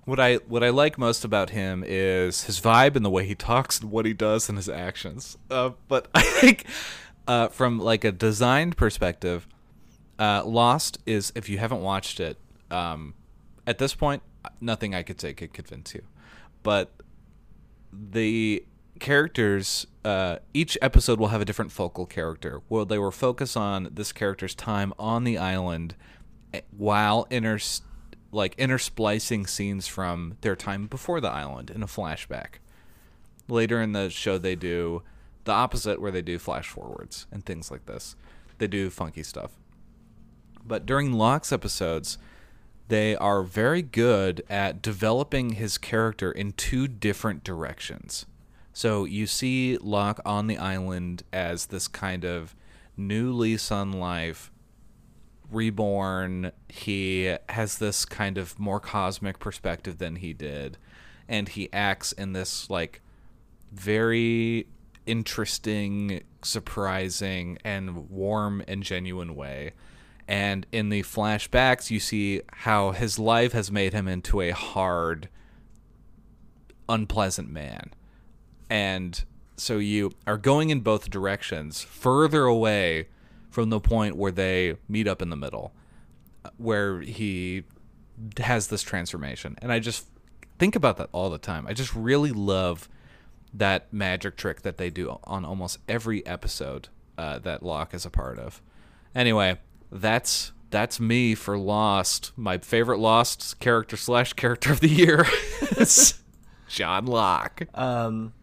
what 0.03 0.19
I 0.19 0.35
what 0.35 0.63
I 0.63 0.69
like 0.69 0.97
most 0.99 1.25
about 1.25 1.49
him 1.49 1.83
is 1.85 2.43
his 2.43 2.61
vibe 2.61 2.95
and 2.95 3.03
the 3.03 3.09
way 3.09 3.25
he 3.25 3.33
talks 3.33 3.79
and 3.79 3.89
what 3.89 4.05
he 4.05 4.13
does 4.13 4.49
and 4.49 4.57
his 4.57 4.69
actions. 4.69 5.37
Uh, 5.49 5.71
but 5.87 6.09
I 6.15 6.21
think 6.21 6.65
uh, 7.27 7.47
from 7.47 7.79
like 7.79 8.03
a 8.03 8.11
designed 8.11 8.77
perspective, 8.77 9.47
uh, 10.19 10.43
Lost 10.45 10.97
is 11.05 11.31
if 11.35 11.49
you 11.49 11.57
haven't 11.57 11.81
watched 11.81 12.19
it, 12.19 12.37
um, 12.71 13.13
at 13.67 13.77
this 13.77 13.95
point, 13.95 14.21
nothing 14.61 14.95
I 14.95 15.03
could 15.03 15.19
say 15.19 15.33
could 15.33 15.53
convince 15.53 15.93
you. 15.93 16.03
But 16.63 16.91
the 17.91 18.65
characters, 18.99 19.87
uh, 20.03 20.37
each 20.53 20.77
episode 20.81 21.19
will 21.19 21.29
have 21.29 21.41
a 21.41 21.45
different 21.45 21.71
focal 21.71 22.05
character. 22.05 22.61
Well, 22.69 22.85
they 22.85 22.97
will 22.97 23.11
focus 23.11 23.55
on 23.55 23.89
this 23.91 24.11
character's 24.11 24.55
time 24.55 24.93
on 24.97 25.23
the 25.23 25.37
island 25.37 25.95
eh, 26.53 26.61
while 26.75 27.27
inter 27.29 27.59
like 28.31 28.55
intersplicing 28.57 29.47
scenes 29.47 29.87
from 29.87 30.37
their 30.41 30.55
time 30.55 30.87
before 30.87 31.21
the 31.21 31.29
island 31.29 31.69
in 31.69 31.81
a 31.81 31.87
flashback. 31.87 32.55
Later 33.47 33.81
in 33.81 33.93
the 33.93 34.09
show, 34.09 34.37
they 34.37 34.55
do 34.55 35.03
the 35.45 35.53
opposite, 35.53 36.01
where 36.01 36.11
they 36.11 36.21
do 36.21 36.37
flash 36.37 36.67
forwards 36.67 37.27
and 37.31 37.45
things 37.45 37.71
like 37.71 37.85
this. 37.85 38.15
They 38.57 38.67
do 38.67 38.89
funky 38.89 39.23
stuff. 39.23 39.51
But 40.65 40.85
during 40.85 41.13
Locke's 41.13 41.51
episodes, 41.51 42.17
they 42.87 43.15
are 43.15 43.43
very 43.43 43.81
good 43.81 44.43
at 44.49 44.81
developing 44.81 45.51
his 45.51 45.77
character 45.77 46.31
in 46.31 46.53
two 46.53 46.87
different 46.87 47.43
directions. 47.43 48.25
So 48.73 49.05
you 49.05 49.25
see 49.27 49.77
Locke 49.77 50.19
on 50.25 50.47
the 50.47 50.57
island 50.57 51.23
as 51.31 51.67
this 51.67 51.87
kind 51.87 52.25
of 52.25 52.55
new 52.97 53.31
lease 53.31 53.71
on 53.71 53.93
life, 53.93 54.51
reborn. 55.49 56.51
He 56.67 57.35
has 57.49 57.77
this 57.77 58.05
kind 58.05 58.37
of 58.37 58.59
more 58.59 58.79
cosmic 58.79 59.39
perspective 59.39 59.97
than 59.97 60.17
he 60.17 60.33
did, 60.33 60.77
and 61.27 61.49
he 61.49 61.71
acts 61.71 62.11
in 62.11 62.33
this 62.33 62.69
like 62.69 63.01
very 63.71 64.67
interesting, 65.05 66.23
surprising, 66.41 67.57
and 67.63 68.09
warm 68.09 68.63
and 68.67 68.83
genuine 68.83 69.35
way. 69.35 69.73
And 70.27 70.65
in 70.71 70.89
the 70.89 71.03
flashbacks, 71.03 71.91
you 71.91 71.99
see 71.99 72.41
how 72.51 72.91
his 72.91 73.19
life 73.19 73.51
has 73.53 73.71
made 73.71 73.93
him 73.93 74.07
into 74.07 74.41
a 74.41 74.51
hard, 74.51 75.29
unpleasant 76.89 77.49
man. 77.49 77.91
And 78.69 79.23
so 79.57 79.77
you 79.77 80.13
are 80.25 80.37
going 80.37 80.69
in 80.71 80.79
both 80.81 81.09
directions, 81.09 81.81
further 81.81 82.45
away 82.45 83.07
from 83.49 83.69
the 83.69 83.79
point 83.79 84.17
where 84.17 84.31
they 84.31 84.77
meet 84.89 85.07
up 85.07 85.21
in 85.21 85.29
the 85.29 85.35
middle, 85.35 85.73
where 86.57 87.01
he 87.01 87.63
has 88.39 88.67
this 88.67 88.81
transformation. 88.81 89.55
And 89.61 89.71
I 89.71 89.79
just 89.79 90.07
think 90.57 90.75
about 90.75 90.97
that 90.97 91.09
all 91.11 91.29
the 91.29 91.37
time. 91.37 91.67
I 91.67 91.73
just 91.73 91.95
really 91.95 92.31
love 92.31 92.89
that 93.53 93.93
magic 93.93 94.35
trick 94.35 94.63
that 94.63 94.77
they 94.77 94.89
do 94.89 95.19
on 95.23 95.45
almost 95.45 95.79
every 95.87 96.25
episode 96.25 96.89
uh, 97.17 97.39
that 97.39 97.63
Locke 97.63 97.93
is 97.93 98.05
a 98.05 98.09
part 98.09 98.37
of. 98.39 98.61
Anyway, 99.13 99.57
that's 100.01 100.51
that's 100.71 100.99
me 100.99 101.35
for 101.35 101.57
Lost. 101.57 102.31
My 102.35 102.57
favorite 102.57 102.97
Lost 102.99 103.59
character 103.59 103.95
slash 103.97 104.33
character 104.33 104.71
of 104.71 104.79
the 104.81 104.89
year 104.89 105.25
is 105.77 106.15
John 106.67 107.05
Locke. 107.05 107.63
Um, 107.73 108.33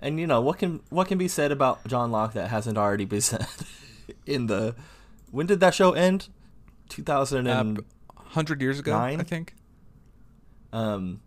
and 0.00 0.18
you 0.20 0.26
know 0.26 0.40
what 0.40 0.58
can 0.58 0.80
what 0.90 1.08
can 1.08 1.18
be 1.18 1.28
said 1.28 1.50
about 1.52 1.86
John 1.86 2.10
Locke 2.10 2.34
that 2.34 2.48
hasn't 2.50 2.76
already 2.76 3.04
been 3.04 3.20
said 3.20 3.46
in 4.26 4.46
the 4.46 4.74
when 5.30 5.46
did 5.46 5.60
that 5.60 5.74
show 5.74 5.92
end? 5.92 6.28
Two 6.88 7.02
thousand 7.02 7.46
and 7.46 7.78
Uh, 7.78 7.82
hundred 8.30 8.60
years 8.60 8.78
ago, 8.78 8.92
Nine? 8.98 9.20
I 9.20 9.24
think. 9.24 9.54
um 10.72 11.20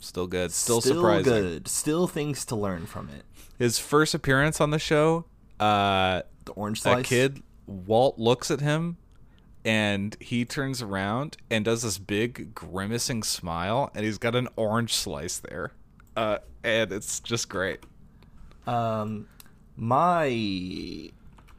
Still 0.00 0.26
good. 0.26 0.50
Still, 0.50 0.80
still 0.80 0.96
surprising. 0.96 1.24
good. 1.32 1.68
Still 1.68 2.08
things 2.08 2.44
to 2.46 2.56
learn 2.56 2.86
from 2.86 3.08
it. 3.10 3.24
His 3.56 3.78
first 3.78 4.14
appearance 4.14 4.60
on 4.60 4.70
the 4.70 4.78
show, 4.80 5.26
uh, 5.60 6.22
The 6.44 6.50
orange 6.56 6.80
slice. 6.82 6.96
that 6.96 7.04
kid 7.04 7.42
Walt 7.72 8.18
looks 8.18 8.50
at 8.50 8.60
him 8.60 8.96
and 9.64 10.16
he 10.20 10.44
turns 10.44 10.82
around 10.82 11.36
and 11.50 11.64
does 11.64 11.82
this 11.82 11.98
big 11.98 12.54
grimacing 12.54 13.22
smile 13.22 13.90
and 13.94 14.04
he's 14.04 14.18
got 14.18 14.34
an 14.34 14.48
orange 14.56 14.94
slice 14.94 15.38
there. 15.38 15.72
Uh, 16.16 16.38
and 16.62 16.92
it's 16.92 17.20
just 17.20 17.48
great. 17.48 17.80
Um, 18.66 19.28
my 19.76 21.10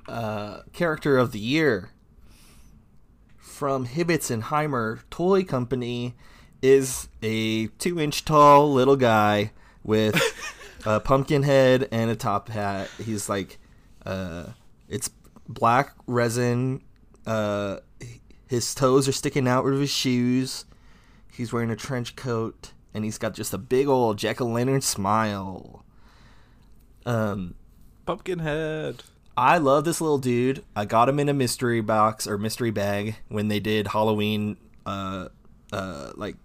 uh, 0.08 0.62
character 0.74 1.18
of 1.18 1.32
the 1.32 1.40
year 1.40 1.92
from 3.38 3.88
Hibbets 3.88 4.30
and 4.30 4.44
Heimer 4.44 5.02
Toy 5.10 5.44
Company 5.44 6.16
is 6.62 7.10
a 7.22 7.68
two 7.68 8.00
inch 8.00 8.26
tall 8.26 8.72
little 8.72 8.96
guy 8.96 9.52
with 9.84 10.20
a 10.86 11.00
pumpkin 11.00 11.44
head 11.44 11.88
and 11.92 12.10
a 12.10 12.16
top 12.16 12.50
hat. 12.50 12.90
He's 13.04 13.30
like, 13.30 13.60
uh, 14.06 14.48
it's 14.88 15.10
black 15.48 15.94
resin. 16.08 16.82
Uh, 17.26 17.78
his 18.48 18.74
toes 18.76 19.08
are 19.08 19.14
sticking 19.14 19.48
out 19.48 19.66
of 19.66 19.80
his 19.80 19.90
shoes. 19.90 20.66
He's 21.32 21.52
wearing 21.52 21.72
a 21.72 21.76
trench 21.76 22.16
coat 22.16 22.74
and 22.94 23.04
he's 23.04 23.18
got 23.18 23.34
just 23.34 23.54
a 23.54 23.58
big 23.58 23.88
old 23.88 24.18
jack 24.18 24.40
o' 24.40 24.46
lantern 24.46 24.82
smile. 24.82 25.84
Um, 27.06 27.56
Pumpkinhead. 28.06 29.04
I 29.36 29.58
love 29.58 29.84
this 29.84 30.00
little 30.00 30.20
dude. 30.20 30.64
I 30.76 30.86
got 30.86 31.10
him 31.10 31.20
in 31.20 31.28
a 31.28 31.34
mystery 31.34 31.82
box 31.82 32.28
or 32.28 32.38
mystery 32.38 32.70
bag 32.70 33.16
when 33.30 33.48
they 33.48 33.60
did 33.60 33.88
Halloween, 33.88 34.58
uh, 34.86 35.30
uh, 35.72 36.12
like 36.16 36.36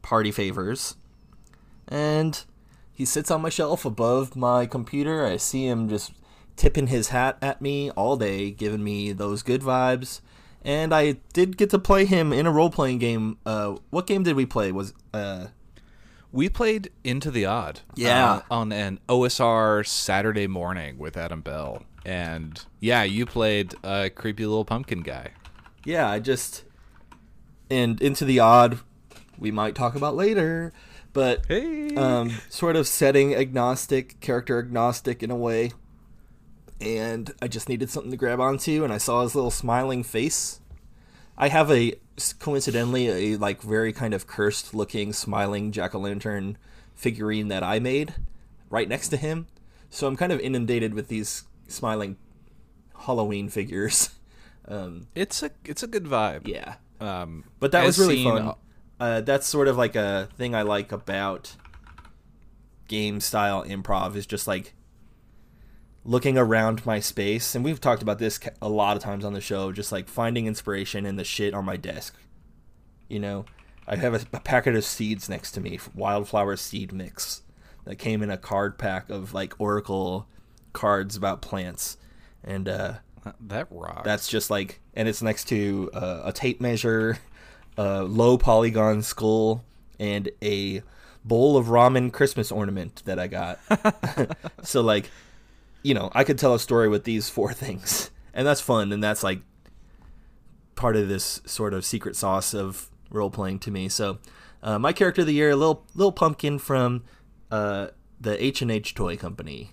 party 0.00 0.30
favors, 0.30 0.96
and 1.86 2.42
he 2.92 3.04
sits 3.04 3.30
on 3.30 3.42
my 3.42 3.50
shelf 3.50 3.84
above 3.84 4.34
my 4.34 4.64
computer. 4.64 5.26
I 5.26 5.36
see 5.36 5.66
him 5.66 5.90
just 5.90 6.12
tipping 6.56 6.88
his 6.88 7.08
hat 7.08 7.38
at 7.42 7.60
me 7.62 7.90
all 7.90 8.16
day, 8.16 8.50
giving 8.50 8.82
me 8.84 9.12
those 9.12 9.42
good 9.42 9.62
vibes. 9.62 10.20
And 10.64 10.94
I 10.94 11.16
did 11.32 11.56
get 11.56 11.70
to 11.70 11.78
play 11.78 12.04
him 12.04 12.32
in 12.32 12.46
a 12.46 12.52
role 12.52 12.70
playing 12.70 12.98
game. 12.98 13.38
Uh, 13.44 13.76
what 13.90 14.06
game 14.06 14.22
did 14.22 14.36
we 14.36 14.46
play? 14.46 14.70
Was 14.70 14.94
uh, 15.12 15.46
We 16.30 16.48
played 16.48 16.90
Into 17.02 17.30
the 17.32 17.46
Odd. 17.46 17.80
Yeah. 17.96 18.30
uh, 18.34 18.40
on 18.50 18.70
an 18.72 19.00
OSR 19.08 19.84
Saturday 19.86 20.46
morning 20.46 20.98
with 20.98 21.16
Adam 21.16 21.40
Bell. 21.40 21.82
And 22.04 22.64
yeah, 22.80 23.02
you 23.02 23.26
played 23.26 23.74
a 23.82 24.10
creepy 24.10 24.46
little 24.46 24.64
pumpkin 24.64 25.00
guy. 25.02 25.30
yeah, 25.84 26.08
I 26.08 26.18
just 26.20 26.64
and 27.70 28.00
into 28.02 28.24
the 28.24 28.38
odd 28.40 28.78
we 29.38 29.50
might 29.50 29.74
talk 29.74 29.94
about 29.96 30.14
later, 30.14 30.72
but 31.12 31.44
Hey. 31.48 31.94
um, 31.96 32.30
sort 32.48 32.76
of 32.76 32.86
setting 32.86 33.34
agnostic, 33.34 34.20
character 34.20 34.58
agnostic 34.60 35.22
in 35.22 35.30
a 35.32 35.36
way. 35.36 35.72
And 36.82 37.32
I 37.40 37.48
just 37.48 37.68
needed 37.68 37.88
something 37.90 38.10
to 38.10 38.16
grab 38.16 38.40
onto, 38.40 38.82
and 38.84 38.92
I 38.92 38.98
saw 38.98 39.22
his 39.22 39.34
little 39.34 39.50
smiling 39.50 40.02
face. 40.02 40.60
I 41.38 41.48
have 41.48 41.70
a 41.70 41.94
coincidentally 42.38 43.08
a 43.08 43.36
like 43.38 43.62
very 43.62 43.92
kind 43.92 44.12
of 44.12 44.26
cursed 44.26 44.74
looking 44.74 45.12
smiling 45.12 45.72
jack 45.72 45.94
o' 45.94 45.98
lantern 45.98 46.58
figurine 46.94 47.48
that 47.48 47.62
I 47.62 47.78
made 47.78 48.14
right 48.68 48.88
next 48.88 49.08
to 49.10 49.16
him, 49.16 49.46
so 49.90 50.06
I'm 50.06 50.16
kind 50.16 50.30
of 50.32 50.40
inundated 50.40 50.92
with 50.92 51.08
these 51.08 51.44
smiling 51.68 52.16
Halloween 53.06 53.48
figures. 53.48 54.10
Um, 54.68 55.08
it's 55.16 55.42
a 55.42 55.50
it's 55.64 55.82
a 55.82 55.88
good 55.88 56.04
vibe. 56.04 56.46
yeah, 56.46 56.76
Um, 57.00 57.42
but 57.58 57.72
that 57.72 57.84
was 57.84 57.98
really 57.98 58.18
seen- 58.22 58.30
fun. 58.30 58.54
Uh, 59.00 59.20
that's 59.20 59.44
sort 59.48 59.66
of 59.66 59.76
like 59.76 59.96
a 59.96 60.28
thing 60.36 60.54
I 60.54 60.62
like 60.62 60.92
about 60.92 61.56
game 62.86 63.18
style 63.20 63.64
improv 63.64 64.14
is 64.14 64.24
just 64.24 64.46
like 64.46 64.74
looking 66.04 66.36
around 66.36 66.84
my 66.84 67.00
space, 67.00 67.54
and 67.54 67.64
we've 67.64 67.80
talked 67.80 68.02
about 68.02 68.18
this 68.18 68.40
a 68.60 68.68
lot 68.68 68.96
of 68.96 69.02
times 69.02 69.24
on 69.24 69.32
the 69.32 69.40
show. 69.40 69.72
Just 69.72 69.92
like 69.92 70.08
finding 70.08 70.46
inspiration 70.46 71.06
in 71.06 71.16
the 71.16 71.24
shit 71.24 71.54
on 71.54 71.64
my 71.64 71.76
desk. 71.76 72.14
You 73.08 73.20
know, 73.20 73.44
I 73.86 73.96
have 73.96 74.14
a, 74.14 74.36
a 74.36 74.40
packet 74.40 74.74
of 74.74 74.84
seeds 74.84 75.28
next 75.28 75.52
to 75.52 75.60
me, 75.60 75.78
wildflower 75.94 76.56
seed 76.56 76.92
mix, 76.92 77.42
that 77.84 77.96
came 77.96 78.22
in 78.22 78.30
a 78.30 78.36
card 78.38 78.78
pack 78.78 79.10
of 79.10 79.34
like 79.34 79.54
oracle 79.58 80.26
cards 80.72 81.16
about 81.16 81.42
plants, 81.42 81.98
and 82.42 82.68
uh, 82.68 82.94
That 83.40 83.68
rocks. 83.70 84.02
that's 84.04 84.28
just 84.28 84.50
like, 84.50 84.80
and 84.94 85.06
it's 85.08 85.22
next 85.22 85.44
to 85.48 85.90
uh, 85.92 86.22
a 86.24 86.32
tape 86.32 86.60
measure, 86.60 87.18
a 87.76 88.02
low 88.02 88.38
polygon 88.38 89.02
skull, 89.02 89.64
and 90.00 90.30
a 90.42 90.82
bowl 91.24 91.56
of 91.56 91.66
ramen 91.66 92.12
Christmas 92.12 92.50
ornament 92.50 93.02
that 93.04 93.18
I 93.18 93.26
got. 93.26 93.60
so 94.62 94.80
like, 94.80 95.10
you 95.82 95.94
know, 95.94 96.10
I 96.14 96.24
could 96.24 96.38
tell 96.38 96.54
a 96.54 96.58
story 96.60 96.88
with 96.88 97.04
these 97.04 97.28
four 97.28 97.52
things, 97.64 98.10
and 98.34 98.46
that's 98.46 98.60
fun, 98.60 98.92
and 98.92 99.02
that's 99.02 99.22
like 99.22 99.40
part 100.74 100.96
of 100.96 101.08
this 101.08 101.40
sort 101.44 101.74
of 101.74 101.84
secret 101.84 102.16
sauce 102.16 102.54
of 102.54 102.90
role 103.10 103.30
playing 103.30 103.58
to 103.60 103.70
me. 103.70 103.88
So, 103.88 104.18
uh, 104.62 104.78
my 104.78 104.92
character 104.92 105.20
of 105.22 105.26
the 105.26 105.34
year, 105.34 105.54
little 105.54 105.84
little 105.94 106.12
pumpkin 106.12 106.58
from 106.58 107.04
uh, 107.50 107.88
the 108.20 108.42
H 108.42 108.62
and 108.62 108.70
H 108.70 108.94
Toy 108.94 109.16
Company. 109.16 109.72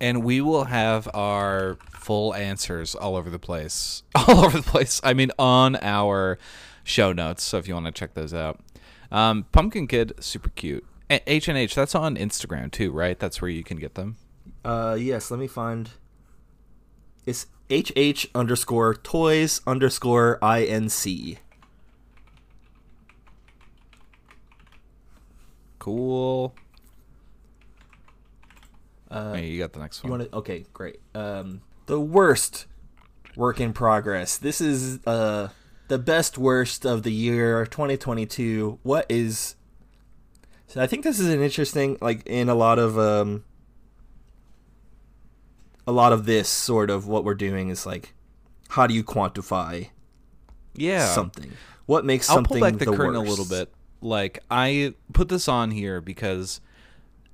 and 0.00 0.22
we 0.22 0.40
will 0.40 0.64
have 0.64 1.08
our 1.12 1.76
full 1.90 2.34
answers 2.34 2.94
all 2.94 3.16
over 3.16 3.28
the 3.30 3.38
place. 3.38 4.02
All 4.14 4.44
over 4.44 4.58
the 4.58 4.62
place. 4.62 5.00
I 5.02 5.12
mean, 5.12 5.30
on 5.38 5.76
our 5.82 6.38
show 6.84 7.12
notes. 7.12 7.42
So 7.42 7.58
if 7.58 7.66
you 7.68 7.74
want 7.74 7.86
to 7.86 7.92
check 7.92 8.14
those 8.14 8.32
out, 8.32 8.60
um, 9.10 9.46
Pumpkin 9.52 9.86
Kid, 9.88 10.12
super 10.20 10.50
cute. 10.50 10.86
H 11.10 11.48
and 11.48 11.56
H. 11.56 11.74
That's 11.74 11.94
on 11.94 12.16
Instagram 12.16 12.70
too, 12.70 12.90
right? 12.92 13.18
That's 13.18 13.40
where 13.40 13.50
you 13.50 13.64
can 13.64 13.78
get 13.78 13.94
them. 13.94 14.16
Uh, 14.64 14.96
yes, 14.98 15.30
let 15.30 15.40
me 15.40 15.46
find. 15.46 15.90
It's 17.24 17.46
HH 17.70 18.26
underscore 18.34 18.94
toys 18.94 19.60
underscore 19.66 20.38
INC. 20.40 21.38
Cool. 25.78 26.54
Uh, 29.10 29.34
Hey, 29.34 29.46
you 29.48 29.58
got 29.58 29.72
the 29.72 29.78
next 29.80 30.02
you 30.04 30.10
one. 30.10 30.20
want 30.20 30.30
to? 30.30 30.36
Okay, 30.38 30.64
great. 30.72 31.00
Um, 31.14 31.62
the 31.86 32.00
worst 32.00 32.66
work 33.36 33.60
in 33.60 33.72
progress. 33.72 34.36
This 34.36 34.60
is 34.60 34.98
uh 35.06 35.48
the 35.88 35.98
best 35.98 36.36
worst 36.36 36.84
of 36.84 37.02
the 37.02 37.12
year 37.12 37.64
2022. 37.64 38.78
What 38.82 39.06
is? 39.08 39.54
So 40.68 40.82
I 40.82 40.86
think 40.86 41.02
this 41.02 41.18
is 41.18 41.28
an 41.28 41.40
interesting, 41.42 41.96
like 42.00 42.26
in 42.26 42.48
a 42.48 42.54
lot 42.54 42.78
of 42.78 42.98
um, 42.98 43.42
a 45.86 45.92
lot 45.92 46.12
of 46.12 46.26
this 46.26 46.48
sort 46.48 46.90
of 46.90 47.06
what 47.08 47.24
we're 47.24 47.34
doing 47.34 47.70
is 47.70 47.86
like, 47.86 48.12
how 48.68 48.86
do 48.86 48.92
you 48.94 49.02
quantify 49.02 49.88
Yeah. 50.74 51.06
something? 51.14 51.52
What 51.86 52.04
makes 52.04 52.28
I'll 52.28 52.36
something 52.36 52.60
pull 52.60 52.70
back 52.70 52.78
the, 52.78 52.84
the 52.84 52.96
curtain 52.96 53.14
a 53.16 53.22
little 53.22 53.46
bit. 53.46 53.72
Like 54.02 54.40
I 54.50 54.92
put 55.14 55.28
this 55.30 55.48
on 55.48 55.70
here 55.70 56.00
because 56.02 56.60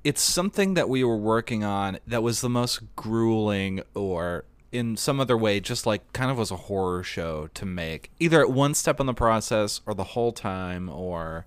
it's 0.05 0.23
something 0.23 0.75
that 0.75 0.89
we 0.89 1.03
were 1.03 1.17
working 1.17 1.65
on 1.65 1.99
that 2.07 2.23
was 2.23 2.41
the 2.41 2.49
most 2.49 2.83
grueling 2.95 3.83
or 3.95 4.45
in 4.71 4.97
some 4.97 5.19
other 5.19 5.37
way 5.37 5.59
just 5.61 5.87
like 5.87 6.13
kind 6.13 6.31
of 6.31 6.39
was 6.39 6.51
a 6.51 6.57
horror 6.57 7.03
show 7.03 7.49
to 7.55 7.65
make 7.67 8.11
either 8.21 8.41
at 8.41 8.51
one 8.51 8.75
step 8.75 8.99
in 9.01 9.07
the 9.07 9.15
process 9.15 9.81
or 9.87 9.95
the 9.95 10.05
whole 10.05 10.33
time 10.33 10.89
or 10.89 11.47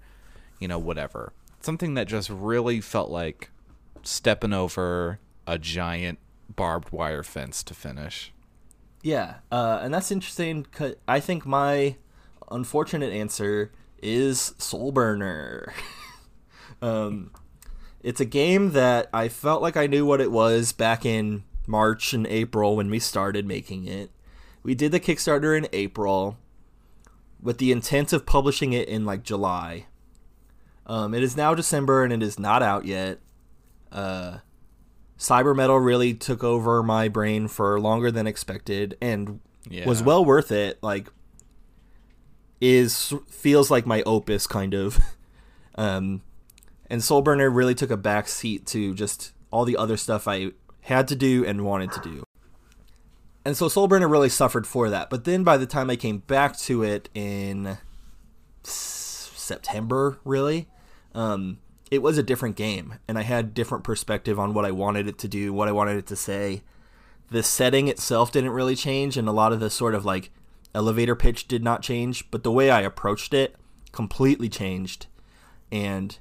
you 0.60 0.68
know 0.68 0.80
whatever 0.80 1.34
something 1.68 1.96
that 1.96 2.08
just 2.08 2.30
really 2.30 2.80
felt 2.80 3.10
like 3.12 3.50
stepping 4.02 4.54
over 4.54 5.20
a 5.46 5.60
giant 5.60 6.18
barbed 6.56 6.94
wire 6.94 7.24
fence 7.24 7.62
to 7.62 7.74
finish 7.74 8.32
Yeah, 9.04 9.36
uh, 9.52 9.80
and 9.82 9.94
that's 9.94 10.10
interesting. 10.10 10.64
'cause 10.72 10.96
I 11.10 11.20
think 11.20 11.46
my 11.46 11.98
unfortunate 12.50 13.12
answer 13.12 13.74
is 14.02 14.54
Soul 14.58 14.94
Burner. 14.94 15.74
um, 16.82 17.32
it's 18.02 18.22
a 18.22 18.26
game 18.26 18.72
that 18.72 19.10
I 19.14 19.28
felt 19.28 19.62
like 19.62 19.76
I 19.76 19.88
knew 19.88 20.06
what 20.06 20.22
it 20.22 20.32
was 20.32 20.72
back 20.72 21.06
in 21.06 21.44
March 21.68 22.14
and 22.14 22.26
April 22.28 22.78
when 22.78 22.90
we 22.90 23.00
started 23.00 23.46
making 23.46 23.86
it. 23.86 24.10
We 24.64 24.74
did 24.74 24.94
the 24.94 25.02
Kickstarter 25.02 25.58
in 25.58 25.68
April 25.74 26.38
with 27.42 27.58
the 27.58 27.74
intent 27.74 28.14
of 28.14 28.26
publishing 28.26 28.72
it 28.72 28.88
in 28.88 29.04
like 29.06 29.24
July. 29.24 29.88
Um, 30.88 31.14
it 31.14 31.22
is 31.22 31.38
now 31.38 31.54
December 31.54 32.04
and 32.04 32.14
it 32.14 32.24
is 32.24 32.40
not 32.40 32.64
out 32.64 32.86
yet. 32.86 33.20
Uh, 33.92 34.38
Cyber 35.20 35.56
Metal 35.56 35.78
really 35.78 36.14
took 36.14 36.44
over 36.44 36.82
my 36.82 37.10
brain 37.10 37.48
for 37.48 37.80
longer 37.80 38.10
than 38.10 38.26
expected 38.26 38.98
and 39.02 39.42
was 39.86 40.02
well 40.02 40.24
worth 40.24 40.52
it. 40.52 40.82
Like, 40.82 41.10
is 42.60 43.14
feels 43.30 43.70
like 43.70 43.86
my 43.86 44.02
opus 44.04 44.48
kind 44.48 44.74
of. 44.74 45.00
Um, 45.80 46.24
and 46.90 47.02
Soulburner 47.02 47.54
really 47.54 47.76
took 47.76 47.92
a 47.92 47.98
back 47.98 48.28
seat 48.28 48.66
to 48.68 48.96
just 48.96 49.32
all 49.52 49.64
the 49.64 49.78
other 49.78 49.96
stuff 49.96 50.28
I 50.28 50.54
had 50.82 51.08
to 51.10 51.16
do 51.16 51.46
and 51.46 51.64
wanted 51.64 51.92
to 51.92 52.02
do. 52.02 52.24
And 53.46 53.56
so 53.56 53.68
Soulburner 53.68 54.10
really 54.10 54.30
suffered 54.30 54.66
for 54.66 54.90
that. 54.90 55.12
But 55.12 55.26
then 55.26 55.44
by 55.44 55.58
the 55.58 55.68
time 55.68 55.92
I 55.92 55.96
came 55.96 56.18
back 56.18 56.58
to 56.62 56.82
it 56.82 57.10
in 57.14 57.78
September, 58.64 60.20
really, 60.26 60.68
um, 61.18 61.58
it 61.90 62.04
was 62.04 62.18
a 62.18 62.24
different 62.24 62.56
game, 62.56 63.00
and 63.08 63.18
I 63.18 63.24
had 63.24 63.56
different 63.56 63.84
perspective 63.84 64.40
on 64.40 64.54
what 64.54 64.66
I 64.66 64.72
wanted 64.72 65.08
it 65.08 65.18
to 65.20 65.28
do, 65.28 65.52
what 65.52 65.68
I 65.68 65.72
wanted 65.72 65.98
it 65.98 66.06
to 66.08 66.16
say. 66.16 66.62
The 67.32 67.42
setting 67.42 67.88
itself 67.88 68.32
didn't 68.32 68.52
really 68.52 68.76
change, 68.76 69.18
and 69.18 69.28
a 69.28 69.32
lot 69.32 69.52
of 69.52 69.60
the 69.60 69.72
sort 69.72 69.96
of 69.96 70.06
like 70.06 70.30
elevator 70.76 71.16
pitch 71.16 71.48
did 71.48 71.64
not 71.64 71.82
change, 71.82 72.30
but 72.30 72.44
the 72.44 72.52
way 72.52 72.70
I 72.70 72.82
approached 72.82 73.34
it 73.34 73.56
completely 73.92 74.48
changed, 74.48 75.08
and 75.72 76.18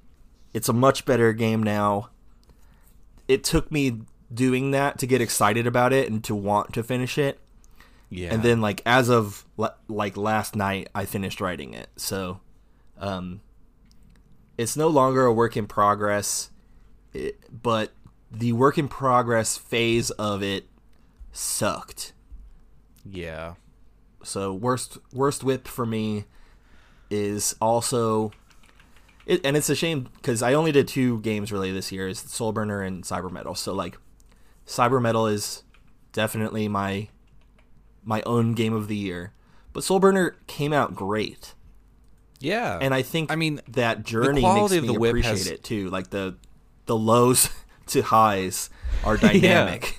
it's 0.54 0.70
a 0.70 0.72
much 0.72 1.04
better 1.04 1.35
game 1.35 1.62
now. 1.62 2.09
It 3.28 3.44
took 3.44 3.70
me 3.70 4.00
doing 4.32 4.70
that 4.70 4.98
to 5.00 5.06
get 5.06 5.20
excited 5.20 5.66
about 5.66 5.92
it 5.92 6.11
and 6.11 6.24
to 6.24 6.35
want 6.35 6.72
to 6.72 6.82
finish 6.82 7.18
it. 7.18 7.38
yeah 8.09 8.32
And 8.32 8.42
then 8.42 8.61
like 8.61 8.80
as 8.87 9.09
of 9.09 9.44
like 9.88 10.16
last 10.16 10.56
night 10.56 10.88
I 10.94 11.04
finished 11.04 11.40
writing 11.40 11.74
it. 11.74 11.88
So 11.96 12.40
um 12.98 13.40
it's 14.59 14.77
no 14.77 14.88
longer 14.88 15.25
a 15.25 15.33
work 15.33 15.57
in 15.57 15.66
progress, 15.66 16.51
it, 17.12 17.38
but 17.62 17.92
the 18.31 18.53
work 18.53 18.79
in 18.79 18.88
progress 18.88 19.57
phase 19.57 20.11
of 20.12 20.42
it 20.42 20.66
sucked. 21.33 22.12
yeah 23.05 23.55
So 24.23 24.53
worst 24.53 24.99
worst 25.12 25.45
whip 25.45 25.69
for 25.69 25.87
me 25.87 26.25
is 27.11 27.55
also 27.61 28.33
it, 29.27 29.45
and 29.45 29.57
it's 29.57 29.69
a 29.69 29.75
shame 29.75 30.09
because 30.16 30.42
I 30.42 30.55
only 30.55 30.73
did 30.73 30.88
two 30.88 31.21
games 31.21 31.53
really 31.53 31.73
this 31.73 31.90
year 31.90 32.09
is 32.09 32.23
Soulburner 32.23 32.87
and 32.87 33.05
Cyber 33.05 33.31
Metal. 33.31 33.55
So 33.55 33.75
like 33.75 33.99
Cyber 34.66 35.03
Metal 35.03 35.27
is 35.27 35.64
definitely 36.12 36.69
my 36.69 37.09
my 38.05 38.23
own 38.23 38.55
game 38.55 38.73
of 38.73 38.88
the 38.88 38.97
year. 38.97 39.33
But 39.73 39.83
Soulburner 39.83 40.35
came 40.47 40.73
out 40.73 40.95
great. 40.95 41.55
Yeah 42.40 42.79
And 42.81 42.92
I 42.94 43.03
think 43.03 43.31
I 43.33 43.37
mean, 43.37 43.61
that 43.68 44.05
journey 44.05 44.42
makes 44.42 44.72
of 44.72 44.83
me 44.83 44.87
the 44.88 44.99
whip 44.99 45.11
appreciate 45.11 45.31
has- 45.38 45.46
it 45.46 45.64
too. 45.64 45.88
Like 45.90 46.11
the 46.11 46.37
the 46.87 46.96
lows 46.96 47.49
to 47.88 48.03
highs 48.03 48.70
are 49.05 49.16
dynamic. 49.29 49.96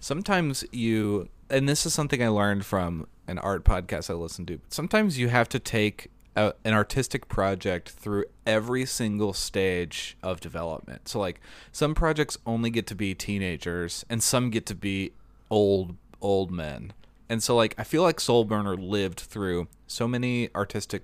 sometimes 0.00 0.64
you 0.72 1.28
and 1.50 1.68
this 1.68 1.86
is 1.86 1.94
something 1.94 2.22
i 2.22 2.28
learned 2.28 2.64
from 2.64 3.06
an 3.26 3.38
art 3.38 3.64
podcast 3.64 4.10
i 4.10 4.14
listen 4.14 4.44
to 4.46 4.58
sometimes 4.68 5.18
you 5.18 5.28
have 5.28 5.48
to 5.48 5.58
take 5.58 6.10
a, 6.36 6.52
an 6.64 6.74
artistic 6.74 7.28
project 7.28 7.90
through 7.90 8.24
every 8.46 8.84
single 8.84 9.32
stage 9.32 10.16
of 10.22 10.40
development 10.40 11.08
so 11.08 11.18
like 11.18 11.40
some 11.72 11.94
projects 11.94 12.36
only 12.46 12.70
get 12.70 12.86
to 12.86 12.94
be 12.94 13.14
teenagers 13.14 14.04
and 14.10 14.22
some 14.22 14.50
get 14.50 14.66
to 14.66 14.74
be 14.74 15.12
old 15.50 15.96
old 16.20 16.50
men 16.50 16.92
and 17.28 17.42
so 17.42 17.54
like 17.56 17.74
i 17.78 17.84
feel 17.84 18.02
like 18.02 18.18
soulburner 18.18 18.76
lived 18.78 19.20
through 19.20 19.66
so 19.86 20.06
many 20.08 20.48
artistic 20.54 21.02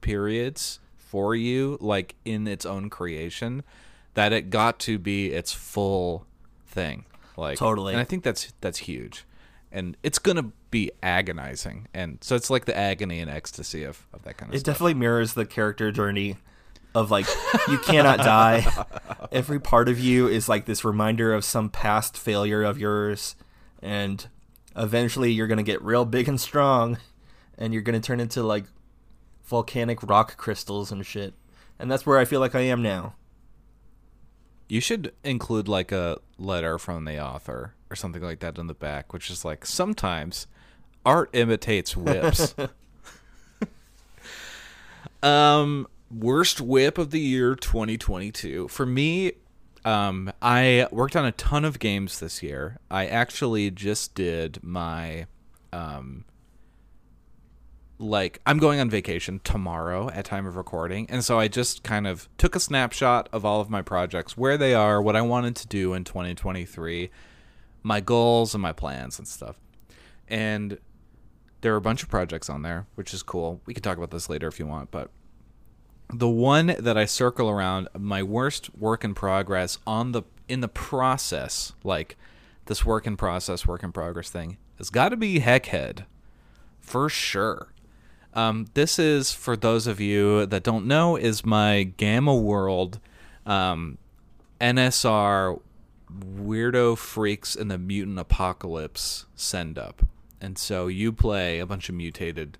periods 0.00 0.80
for 0.96 1.34
you 1.34 1.76
like 1.80 2.14
in 2.24 2.46
its 2.46 2.64
own 2.64 2.88
creation 2.90 3.62
that 4.14 4.32
it 4.32 4.50
got 4.50 4.78
to 4.80 4.98
be 4.98 5.26
its 5.32 5.52
full 5.52 6.26
thing. 6.66 7.04
Like 7.36 7.58
Totally. 7.58 7.92
and 7.94 8.00
i 8.00 8.04
think 8.04 8.22
that's 8.24 8.52
that's 8.60 8.78
huge. 8.78 9.24
And 9.72 9.96
it's 10.02 10.18
gonna 10.18 10.50
be 10.72 10.90
agonizing. 11.02 11.86
And 11.94 12.18
so 12.22 12.34
it's 12.34 12.50
like 12.50 12.64
the 12.64 12.76
agony 12.76 13.20
and 13.20 13.30
ecstasy 13.30 13.84
of, 13.84 14.04
of 14.12 14.22
that 14.24 14.36
kind 14.36 14.50
of 14.50 14.54
It 14.56 14.60
stuff. 14.60 14.74
definitely 14.74 14.94
mirrors 14.94 15.34
the 15.34 15.46
character 15.46 15.92
journey 15.92 16.36
of 16.94 17.10
like 17.12 17.26
you 17.68 17.78
cannot 17.78 18.18
die. 18.36 18.66
Every 19.30 19.60
part 19.60 19.88
of 19.88 20.00
you 20.00 20.26
is 20.26 20.48
like 20.48 20.64
this 20.66 20.84
reminder 20.84 21.32
of 21.32 21.44
some 21.44 21.70
past 21.70 22.16
failure 22.16 22.64
of 22.64 22.78
yours. 22.78 23.36
And 23.80 24.26
eventually 24.76 25.32
you're 25.32 25.46
going 25.46 25.58
to 25.58 25.62
get 25.64 25.82
real 25.82 26.04
big 26.04 26.28
and 26.28 26.40
strong 26.40 26.98
and 27.58 27.72
you're 27.72 27.82
going 27.82 28.00
to 28.00 28.06
turn 28.06 28.20
into 28.20 28.42
like 28.42 28.64
volcanic 29.44 30.02
rock 30.02 30.36
crystals 30.36 30.92
and 30.92 31.04
shit. 31.04 31.34
And 31.78 31.90
that's 31.90 32.06
where 32.06 32.18
I 32.18 32.24
feel 32.24 32.40
like 32.40 32.54
I 32.54 32.60
am 32.60 32.82
now. 32.82 33.14
you 34.68 34.80
should 34.80 35.12
include 35.24 35.68
like 35.68 35.92
a 35.92 36.18
letter 36.38 36.78
from 36.78 37.04
the 37.04 37.20
author 37.20 37.74
or 37.90 37.96
something 37.96 38.22
like 38.22 38.38
that 38.40 38.56
in 38.58 38.66
the 38.68 38.74
back 38.74 39.12
which 39.12 39.30
is 39.30 39.44
like 39.44 39.66
sometimes 39.66 40.46
art 41.04 41.28
imitates 41.32 41.96
whips 41.96 42.54
um 45.22 45.86
worst 46.10 46.60
whip 46.60 46.98
of 46.98 47.10
the 47.10 47.20
year 47.20 47.54
2022 47.54 48.68
for 48.68 48.86
me 48.86 49.32
um 49.84 50.32
i 50.42 50.86
worked 50.90 51.16
on 51.16 51.24
a 51.24 51.32
ton 51.32 51.64
of 51.64 51.78
games 51.78 52.20
this 52.20 52.42
year 52.42 52.78
i 52.90 53.06
actually 53.06 53.70
just 53.70 54.14
did 54.14 54.58
my 54.62 55.26
um 55.72 56.24
like 58.00 58.40
I'm 58.46 58.58
going 58.58 58.80
on 58.80 58.88
vacation 58.88 59.40
tomorrow 59.44 60.08
at 60.10 60.24
time 60.24 60.46
of 60.46 60.56
recording, 60.56 61.08
and 61.10 61.22
so 61.22 61.38
I 61.38 61.48
just 61.48 61.82
kind 61.82 62.06
of 62.06 62.28
took 62.38 62.56
a 62.56 62.60
snapshot 62.60 63.28
of 63.30 63.44
all 63.44 63.60
of 63.60 63.68
my 63.68 63.82
projects, 63.82 64.36
where 64.36 64.56
they 64.56 64.74
are, 64.74 65.02
what 65.02 65.16
I 65.16 65.20
wanted 65.22 65.54
to 65.56 65.66
do 65.68 65.92
in 65.92 66.04
2023, 66.04 67.10
my 67.82 68.00
goals 68.00 68.54
and 68.54 68.62
my 68.62 68.72
plans 68.72 69.18
and 69.18 69.28
stuff. 69.28 69.60
And 70.28 70.78
there 71.60 71.74
are 71.74 71.76
a 71.76 71.82
bunch 71.82 72.02
of 72.02 72.08
projects 72.08 72.48
on 72.48 72.62
there, 72.62 72.86
which 72.94 73.12
is 73.12 73.22
cool. 73.22 73.60
We 73.66 73.74
can 73.74 73.82
talk 73.82 73.98
about 73.98 74.10
this 74.10 74.30
later 74.30 74.48
if 74.48 74.58
you 74.58 74.66
want, 74.66 74.90
but 74.90 75.10
the 76.12 76.28
one 76.28 76.74
that 76.78 76.96
I 76.96 77.04
circle 77.04 77.48
around 77.48 77.88
my 77.98 78.22
worst 78.22 78.74
work 78.76 79.04
in 79.04 79.14
progress 79.14 79.78
on 79.86 80.12
the 80.12 80.22
in 80.48 80.60
the 80.60 80.68
process, 80.68 81.72
like 81.84 82.16
this 82.66 82.84
work 82.84 83.06
in 83.06 83.16
process, 83.16 83.66
work 83.66 83.82
in 83.82 83.92
progress 83.92 84.30
thing, 84.30 84.58
has 84.78 84.90
got 84.90 85.10
to 85.10 85.16
be 85.16 85.40
Heckhead 85.40 86.04
for 86.80 87.08
sure. 87.08 87.72
Um, 88.34 88.66
this 88.74 88.98
is 88.98 89.32
for 89.32 89.56
those 89.56 89.86
of 89.86 90.00
you 90.00 90.46
that 90.46 90.62
don't 90.62 90.86
know 90.86 91.16
is 91.16 91.44
my 91.44 91.84
Gamma 91.96 92.34
World 92.34 93.00
um, 93.46 93.98
NSR 94.60 95.60
Weirdo 96.12 96.96
Freaks 96.98 97.54
in 97.54 97.68
the 97.68 97.78
Mutant 97.78 98.18
Apocalypse 98.18 99.26
send 99.34 99.78
up, 99.78 100.02
and 100.40 100.58
so 100.58 100.86
you 100.86 101.12
play 101.12 101.58
a 101.58 101.66
bunch 101.66 101.88
of 101.88 101.94
mutated 101.94 102.58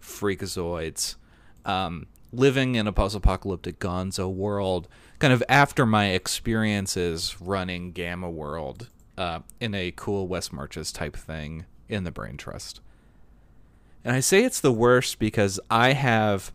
freakazoids 0.00 1.16
um, 1.64 2.06
living 2.32 2.74
in 2.74 2.86
a 2.86 2.92
post-apocalyptic 2.92 3.78
Gonzo 3.78 4.32
world. 4.32 4.88
Kind 5.18 5.32
of 5.32 5.42
after 5.48 5.84
my 5.84 6.08
experiences 6.10 7.36
running 7.40 7.92
Gamma 7.92 8.30
World 8.30 8.88
uh, 9.18 9.40
in 9.60 9.74
a 9.74 9.92
cool 9.96 10.28
West 10.28 10.52
Marches 10.52 10.92
type 10.92 11.16
thing 11.16 11.66
in 11.88 12.04
the 12.04 12.10
Brain 12.10 12.36
Trust. 12.36 12.80
And 14.04 14.16
I 14.16 14.20
say 14.20 14.44
it's 14.44 14.60
the 14.60 14.72
worst 14.72 15.18
because 15.18 15.60
I 15.70 15.92
have 15.92 16.52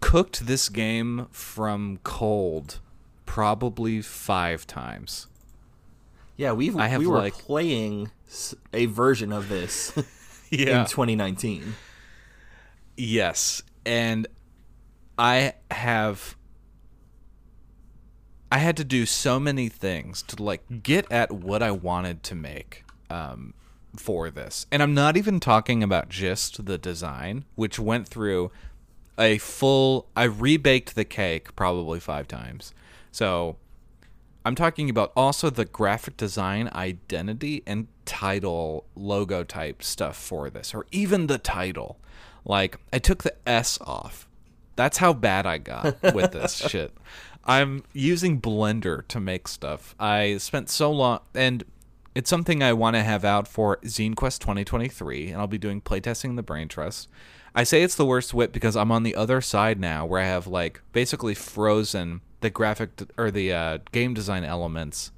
cooked 0.00 0.46
this 0.46 0.68
game 0.70 1.26
from 1.30 1.98
cold 2.02 2.80
probably 3.26 4.00
five 4.00 4.66
times. 4.66 5.26
Yeah, 6.36 6.52
we've 6.52 6.76
I 6.76 6.86
have, 6.88 7.00
we 7.00 7.06
were 7.06 7.18
like- 7.18 7.34
playing 7.34 8.10
a 8.72 8.86
version 8.86 9.32
of 9.32 9.48
this 9.50 9.94
in 10.50 10.86
2019. 10.86 11.74
Yes, 12.96 13.62
and 13.84 14.26
I 15.20 15.52
have 15.70 16.34
I 18.50 18.56
had 18.56 18.74
to 18.78 18.84
do 18.84 19.04
so 19.04 19.38
many 19.38 19.68
things 19.68 20.22
to 20.22 20.42
like 20.42 20.82
get 20.82 21.12
at 21.12 21.30
what 21.30 21.62
I 21.62 21.72
wanted 21.72 22.22
to 22.24 22.34
make 22.34 22.84
um, 23.10 23.52
for 23.94 24.30
this, 24.30 24.66
and 24.72 24.82
I'm 24.82 24.94
not 24.94 25.18
even 25.18 25.38
talking 25.38 25.82
about 25.82 26.08
just 26.08 26.64
the 26.64 26.78
design, 26.78 27.44
which 27.54 27.78
went 27.78 28.08
through 28.08 28.50
a 29.18 29.36
full. 29.36 30.08
I 30.16 30.24
rebaked 30.24 30.94
the 30.94 31.04
cake 31.04 31.54
probably 31.54 32.00
five 32.00 32.26
times, 32.26 32.72
so 33.12 33.56
I'm 34.46 34.54
talking 34.54 34.88
about 34.88 35.12
also 35.14 35.50
the 35.50 35.66
graphic 35.66 36.16
design 36.16 36.70
identity 36.72 37.62
and 37.66 37.88
title 38.06 38.86
logo 38.94 39.44
type 39.44 39.82
stuff 39.82 40.16
for 40.16 40.48
this, 40.48 40.74
or 40.74 40.86
even 40.90 41.26
the 41.26 41.36
title. 41.36 42.00
Like 42.42 42.78
I 42.90 42.98
took 42.98 43.22
the 43.22 43.34
S 43.46 43.78
off. 43.82 44.29
That's 44.80 44.96
how 44.96 45.12
bad 45.12 45.44
I 45.44 45.58
got 45.58 46.02
with 46.14 46.32
this 46.32 46.54
shit. 46.70 46.96
I'm 47.44 47.84
using 47.92 48.40
Blender 48.40 49.06
to 49.08 49.20
make 49.20 49.46
stuff. 49.46 49.94
I 50.00 50.38
spent 50.38 50.70
so 50.70 50.90
long, 50.90 51.20
and 51.34 51.64
it's 52.14 52.30
something 52.30 52.62
I 52.62 52.72
want 52.72 52.96
to 52.96 53.02
have 53.02 53.22
out 53.22 53.46
for 53.46 53.76
Zine 53.84 54.16
Quest 54.16 54.40
2023, 54.40 55.32
and 55.32 55.38
I'll 55.38 55.46
be 55.46 55.58
doing 55.58 55.82
playtesting 55.82 56.30
in 56.30 56.36
the 56.36 56.42
Brain 56.42 56.66
Trust. 56.66 57.10
I 57.54 57.62
say 57.62 57.82
it's 57.82 57.94
the 57.94 58.06
worst 58.06 58.32
whip 58.32 58.52
because 58.52 58.74
I'm 58.74 58.90
on 58.90 59.02
the 59.02 59.14
other 59.16 59.42
side 59.42 59.78
now, 59.78 60.06
where 60.06 60.22
I 60.22 60.24
have 60.24 60.46
like 60.46 60.80
basically 60.94 61.34
frozen 61.34 62.22
the 62.40 62.48
graphic 62.48 62.96
d- 62.96 63.06
or 63.18 63.30
the 63.30 63.52
uh, 63.52 63.78
game 63.92 64.14
design 64.14 64.44
elements 64.44 65.12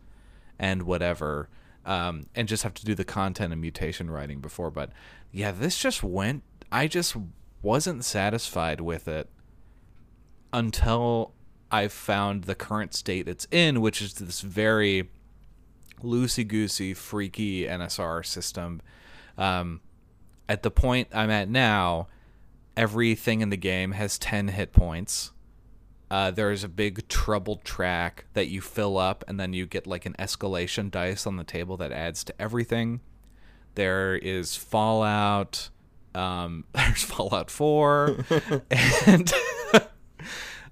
and 0.59 0.83
whatever, 0.83 1.49
um, 1.87 2.27
and 2.35 2.49
just 2.49 2.65
have 2.65 2.75
to 2.75 2.85
do 2.85 2.97
the 2.97 3.05
content 3.05 3.53
and 3.53 3.63
mutation 3.63 4.11
writing 4.11 4.41
before. 4.41 4.73
But 4.73 4.91
yeah, 5.31 5.53
this 5.53 5.79
just 5.79 6.03
went. 6.03 6.43
I 6.73 6.89
just 6.89 7.15
wasn't 7.63 8.05
satisfied 8.05 8.81
with 8.81 9.07
it 9.07 9.29
until 10.53 11.33
I've 11.71 11.93
found 11.93 12.45
the 12.45 12.55
current 12.55 12.95
state 12.95 13.27
it's 13.29 13.47
in, 13.51 13.81
which 13.81 14.03
is 14.03 14.15
this 14.15 14.41
very 14.41 15.11
loosey 16.03 16.47
goosey, 16.47 16.95
freaky 16.95 17.65
NSR 17.65 18.25
system. 18.27 18.83
Um, 19.39 19.81
at 20.49 20.63
the 20.63 20.71
point 20.71 21.09
I'm 21.13 21.31
at 21.31 21.49
now, 21.49 22.09
everything 22.77 23.41
in 23.41 23.51
the 23.51 23.57
game 23.57 23.93
has 23.93 24.19
10 24.19 24.49
hit 24.49 24.73
points. 24.73 25.33
Uh, 26.11 26.31
there's 26.31 26.63
a 26.63 26.69
big 26.69 27.09
trouble 27.09 27.57
track 27.65 28.27
that 28.35 28.49
you 28.49 28.61
fill 28.61 28.99
up, 28.99 29.25
and 29.27 29.41
then 29.41 29.55
you 29.55 29.65
get 29.65 29.87
like 29.87 30.05
an 30.05 30.15
escalation 30.19 30.91
dice 30.91 31.27
on 31.27 31.37
the 31.37 31.45
table 31.45 31.79
that 31.79 31.91
adds 31.91 32.23
to 32.25 32.35
everything. 32.39 33.01
There 33.77 34.17
is 34.17 34.55
Fallout. 34.55 35.71
Um, 36.15 36.65
there's 36.73 37.03
Fallout 37.03 37.51
4. 37.51 38.27
and. 39.07 39.33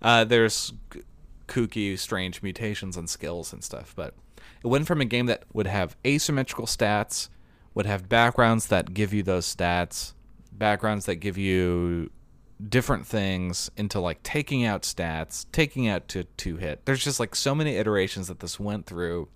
Uh, 0.02 0.24
there's 0.24 0.72
kooky, 1.46 1.98
strange 1.98 2.42
mutations 2.42 2.96
and 2.96 3.08
skills 3.08 3.52
and 3.52 3.62
stuff, 3.62 3.92
but 3.96 4.14
it 4.62 4.68
went 4.68 4.86
from 4.86 5.00
a 5.00 5.04
game 5.04 5.26
that 5.26 5.44
would 5.52 5.66
have 5.66 5.96
asymmetrical 6.06 6.66
stats, 6.66 7.28
would 7.74 7.86
have 7.86 8.08
backgrounds 8.08 8.66
that 8.66 8.94
give 8.94 9.12
you 9.12 9.22
those 9.22 9.54
stats, 9.54 10.14
backgrounds 10.52 11.06
that 11.06 11.16
give 11.16 11.36
you 11.36 12.10
different 12.68 13.06
things 13.06 13.70
into 13.76 14.00
like 14.00 14.22
taking 14.22 14.64
out 14.64 14.82
stats, 14.82 15.46
taking 15.52 15.88
out 15.88 16.08
to 16.08 16.24
two 16.36 16.56
hit. 16.56 16.84
There's 16.84 17.02
just 17.02 17.20
like 17.20 17.34
so 17.34 17.54
many 17.54 17.76
iterations 17.76 18.28
that 18.28 18.40
this 18.40 18.60
went 18.60 18.86
through 18.86 19.28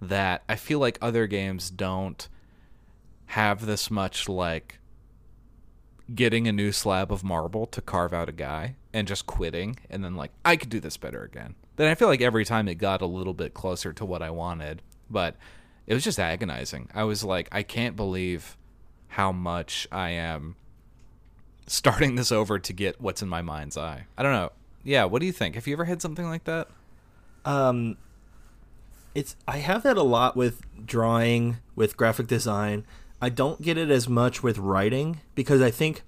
that 0.00 0.42
I 0.48 0.56
feel 0.56 0.78
like 0.78 0.98
other 1.00 1.26
games 1.26 1.70
don't 1.70 2.28
have 3.26 3.66
this 3.66 3.90
much 3.90 4.28
like 4.28 4.77
getting 6.14 6.48
a 6.48 6.52
new 6.52 6.72
slab 6.72 7.12
of 7.12 7.22
marble 7.22 7.66
to 7.66 7.80
carve 7.82 8.12
out 8.12 8.28
a 8.28 8.32
guy 8.32 8.76
and 8.92 9.06
just 9.06 9.26
quitting 9.26 9.78
and 9.90 10.02
then 10.02 10.14
like 10.14 10.30
I 10.44 10.56
could 10.56 10.70
do 10.70 10.80
this 10.80 10.96
better 10.96 11.22
again. 11.22 11.54
Then 11.76 11.88
I 11.88 11.94
feel 11.94 12.08
like 12.08 12.22
every 12.22 12.44
time 12.44 12.66
it 12.68 12.76
got 12.76 13.02
a 13.02 13.06
little 13.06 13.34
bit 13.34 13.54
closer 13.54 13.92
to 13.92 14.04
what 14.04 14.22
I 14.22 14.30
wanted, 14.30 14.82
but 15.10 15.36
it 15.86 15.94
was 15.94 16.04
just 16.04 16.18
agonizing. 16.18 16.88
I 16.94 17.04
was 17.04 17.24
like 17.24 17.48
I 17.52 17.62
can't 17.62 17.96
believe 17.96 18.56
how 19.08 19.32
much 19.32 19.86
I 19.92 20.10
am 20.10 20.56
starting 21.66 22.14
this 22.14 22.32
over 22.32 22.58
to 22.58 22.72
get 22.72 23.00
what's 23.00 23.22
in 23.22 23.28
my 23.28 23.42
mind's 23.42 23.76
eye. 23.76 24.06
I 24.16 24.22
don't 24.22 24.32
know. 24.32 24.52
Yeah, 24.84 25.04
what 25.04 25.20
do 25.20 25.26
you 25.26 25.32
think? 25.32 25.54
Have 25.54 25.66
you 25.66 25.74
ever 25.74 25.84
had 25.84 26.00
something 26.00 26.26
like 26.26 26.44
that? 26.44 26.68
Um, 27.44 27.96
it's 29.14 29.36
I 29.46 29.58
have 29.58 29.82
that 29.82 29.96
a 29.96 30.02
lot 30.02 30.36
with 30.36 30.62
drawing, 30.86 31.58
with 31.74 31.96
graphic 31.96 32.26
design. 32.26 32.84
I 33.20 33.28
don't 33.30 33.60
get 33.60 33.76
it 33.78 33.90
as 33.90 34.08
much 34.08 34.42
with 34.42 34.58
writing 34.58 35.20
because 35.34 35.60
I 35.60 35.70
think 35.70 36.02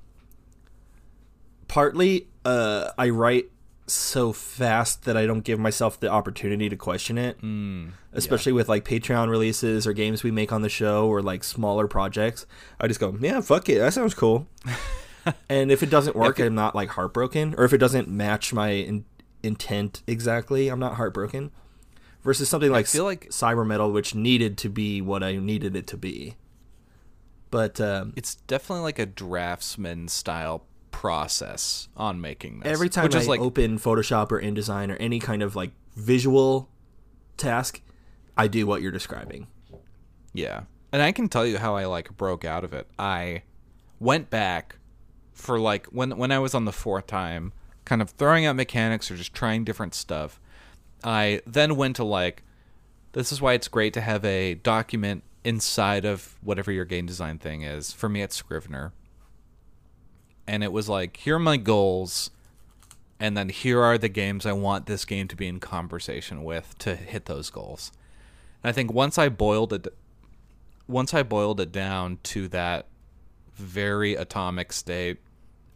partly 1.69 2.29
uh, 2.45 2.91
I 2.99 3.09
write 3.11 3.51
so 3.87 4.33
fast 4.33 5.05
that 5.05 5.17
I 5.17 5.27
don't 5.27 5.41
give 5.41 5.59
myself 5.59 5.99
the 5.99 6.09
opportunity 6.09 6.69
to 6.69 6.77
question 6.77 7.19
it. 7.19 7.41
Mm, 7.43 7.93
Especially 8.13 8.53
with 8.53 8.69
like 8.69 8.85
Patreon 8.85 9.29
releases 9.29 9.87
or 9.87 9.93
games 9.93 10.23
we 10.23 10.31
make 10.31 10.53
on 10.53 10.63
the 10.63 10.69
show 10.69 11.09
or 11.09 11.21
like 11.23 11.43
smaller 11.43 11.89
projects. 11.89 12.47
I 12.81 12.87
just 12.87 13.01
go, 13.01 13.17
yeah, 13.21 13.41
fuck 13.41 13.69
it. 13.69 13.79
That 13.79 13.93
sounds 13.93 14.15
cool. 14.15 14.47
and 15.49 15.73
if 15.73 15.83
it 15.83 15.91
doesn't 15.91 16.15
work, 16.15 16.39
it- 16.39 16.47
I'm 16.47 16.55
not 16.55 16.75
like 16.77 16.91
heartbroken. 16.91 17.55
Or 17.59 17.65
if 17.65 17.73
it 17.73 17.79
doesn't 17.79 18.09
match 18.09 18.53
my 18.53 18.71
in- 18.71 19.05
intent 19.43 20.03
exactly, 20.07 20.69
I'm 20.69 20.79
not 20.81 20.95
heartbroken. 20.95 21.51
Versus 22.23 22.49
something 22.49 22.71
like, 22.71 22.87
feel 22.87 23.05
like- 23.05 23.31
Cyber 23.31 23.67
Metal, 23.67 23.91
which 23.91 24.15
needed 24.15 24.57
to 24.59 24.69
be 24.69 25.01
what 25.01 25.25
I 25.25 25.37
needed 25.37 25.75
it 25.75 25.87
to 25.89 25.97
be. 25.97 26.37
But 27.51 27.81
um, 27.81 28.13
It's 28.17 28.37
definitely 28.37 28.83
like 28.83 28.99
a 28.99 29.07
draftsman 29.07 30.09
style 30.09 30.65
process 30.91 31.89
on 31.97 32.21
making 32.21 32.61
this. 32.61 32.73
every 32.73 32.89
time 32.89 33.05
which 33.05 33.15
I 33.15 33.21
is 33.21 33.29
like 33.29 33.41
open 33.41 33.79
Photoshop 33.79 34.31
or 34.33 34.41
InDesign 34.41 34.93
or 34.93 34.97
any 34.97 35.19
kind 35.19 35.43
of 35.43 35.57
like 35.57 35.71
visual 35.97 36.69
task, 37.37 37.81
I 38.37 38.49
do 38.49 38.67
what 38.67 38.83
you're 38.83 38.93
describing. 38.93 39.47
Yeah. 40.33 40.63
And 40.93 41.03
I 41.03 41.13
can 41.13 41.29
tell 41.29 41.47
you 41.47 41.59
how 41.59 41.77
I 41.77 41.87
like 41.87 42.17
broke 42.17 42.45
out 42.45 42.65
of 42.65 42.73
it. 42.73 42.87
I 42.99 43.43
went 43.99 44.31
back 44.31 44.77
for 45.33 45.59
like 45.59 45.87
when 45.87 46.17
when 46.17 46.33
I 46.33 46.39
was 46.39 46.55
on 46.55 46.65
the 46.65 46.73
fourth 46.73 47.07
time, 47.07 47.53
kind 47.85 48.03
of 48.03 48.11
throwing 48.11 48.47
out 48.47 48.57
mechanics 48.57 49.11
or 49.11 49.17
just 49.17 49.35
trying 49.35 49.65
different 49.65 49.95
stuff. 49.95 50.41
I 51.03 51.41
then 51.47 51.77
went 51.77 51.97
to 51.97 52.05
like 52.05 52.43
this 53.13 53.33
is 53.33 53.41
why 53.41 53.55
it's 53.55 53.69
great 53.69 53.93
to 53.95 54.01
have 54.01 54.25
a 54.25 54.55
document 54.55 55.25
inside 55.45 56.05
of 56.05 56.37
whatever 56.43 56.71
your 56.71 56.85
game 56.85 57.07
design 57.07 57.39
thing 57.39 57.63
is. 57.63 57.93
For 57.93 58.09
me 58.09 58.23
it's 58.23 58.37
Scrivener. 58.37 58.93
And 60.47 60.65
it 60.65 60.73
was 60.73 60.89
like, 60.89 61.19
here 61.19 61.37
are 61.37 61.39
my 61.39 61.57
goals 61.57 62.31
and 63.21 63.37
then 63.37 63.51
here 63.51 63.83
are 63.83 63.99
the 63.99 64.09
games 64.09 64.47
I 64.47 64.53
want 64.53 64.87
this 64.87 65.05
game 65.05 65.29
to 65.29 65.37
be 65.37 65.47
in 65.47 65.61
conversation 65.61 66.43
with 66.43 66.77
to 66.79 66.97
hit 66.97 67.27
those 67.27 67.51
goals. 67.51 67.93
And 68.65 68.71
I 68.71 68.73
think 68.73 68.93
once 68.93 69.19
I 69.19 69.29
boiled 69.29 69.75
it 69.75 69.87
once 70.89 71.15
I 71.15 71.23
boiled 71.23 71.61
it 71.61 71.71
down 71.71 72.19
to 72.25 72.49
that 72.49 72.87
very 73.55 74.15
atomic 74.15 74.73
state, 74.73 75.19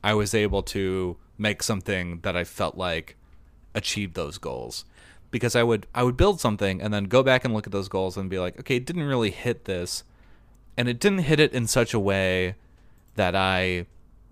I 0.02 0.14
was 0.14 0.34
able 0.34 0.62
to 0.64 1.18
make 1.38 1.62
something 1.62 2.20
that 2.22 2.36
I 2.36 2.44
felt 2.44 2.76
like 2.76 3.16
achieved 3.74 4.14
those 4.14 4.38
goals. 4.38 4.84
Because 5.34 5.56
I 5.56 5.64
would 5.64 5.88
I 5.92 6.04
would 6.04 6.16
build 6.16 6.38
something 6.38 6.80
and 6.80 6.94
then 6.94 7.06
go 7.06 7.24
back 7.24 7.44
and 7.44 7.52
look 7.52 7.66
at 7.66 7.72
those 7.72 7.88
goals 7.88 8.16
and 8.16 8.30
be 8.30 8.38
like, 8.38 8.56
okay, 8.60 8.76
it 8.76 8.86
didn't 8.86 9.02
really 9.02 9.32
hit 9.32 9.64
this. 9.64 10.04
And 10.76 10.88
it 10.88 11.00
didn't 11.00 11.24
hit 11.30 11.40
it 11.40 11.52
in 11.52 11.66
such 11.66 11.92
a 11.92 11.98
way 11.98 12.54
that 13.16 13.34
I 13.34 13.86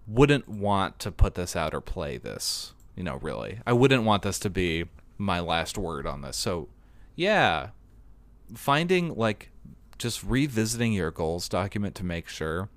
wouldn't 0.06 0.48
want 0.48 1.00
to 1.00 1.10
put 1.10 1.34
this 1.34 1.56
out 1.56 1.74
or 1.74 1.80
play 1.80 2.18
this. 2.18 2.74
You 2.94 3.02
know, 3.02 3.16
really. 3.16 3.58
I 3.66 3.72
wouldn't 3.72 4.04
want 4.04 4.22
this 4.22 4.38
to 4.38 4.48
be 4.48 4.84
my 5.18 5.40
last 5.40 5.76
word 5.76 6.06
on 6.06 6.20
this. 6.20 6.36
So, 6.36 6.68
yeah, 7.16 7.70
finding 8.54 9.16
like 9.16 9.50
just 9.98 10.22
revisiting 10.22 10.92
your 10.92 11.10
goals 11.10 11.48
document 11.48 11.96
to 11.96 12.04
make 12.04 12.28
sure 12.28 12.68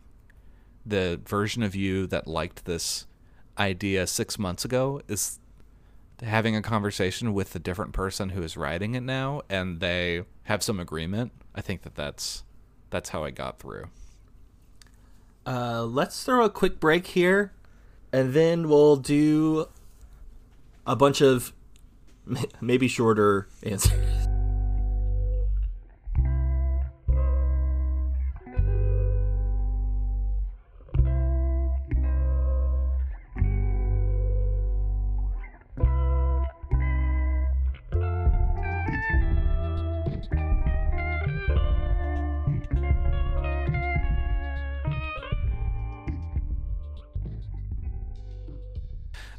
the 0.84 1.22
version 1.24 1.62
of 1.62 1.76
you 1.76 2.08
that 2.08 2.26
liked 2.26 2.66
this 2.66 3.06
idea 3.60 4.08
six 4.08 4.40
months 4.40 4.66
ago 4.66 5.00
is 5.08 5.40
having 6.22 6.56
a 6.56 6.62
conversation 6.62 7.34
with 7.34 7.52
the 7.52 7.60
different 7.60 7.94
person 7.94 8.30
who 8.30 8.42
is 8.42 8.56
writing 8.56 8.96
it 8.96 9.02
now 9.02 9.42
and 9.50 9.80
they 9.80 10.24
have 10.44 10.62
some 10.64 10.80
agreement 10.80 11.32
i 11.54 11.62
think 11.62 11.82
that 11.82 11.96
that's 11.96 12.44
that's 12.90 13.10
how 13.10 13.24
i 13.24 13.32
got 13.32 13.60
through 13.60 13.86
Uh, 15.46 15.84
let's 15.84 16.24
throw 16.24 16.44
a 16.44 16.50
quick 16.50 16.80
break 16.80 17.06
here, 17.08 17.52
and 18.12 18.34
then 18.34 18.68
we'll 18.68 18.96
do 18.96 19.68
a 20.88 20.96
bunch 20.96 21.22
of 21.22 21.54
maybe 22.62 22.88
shorter 22.88 23.48
answers. 23.62 24.26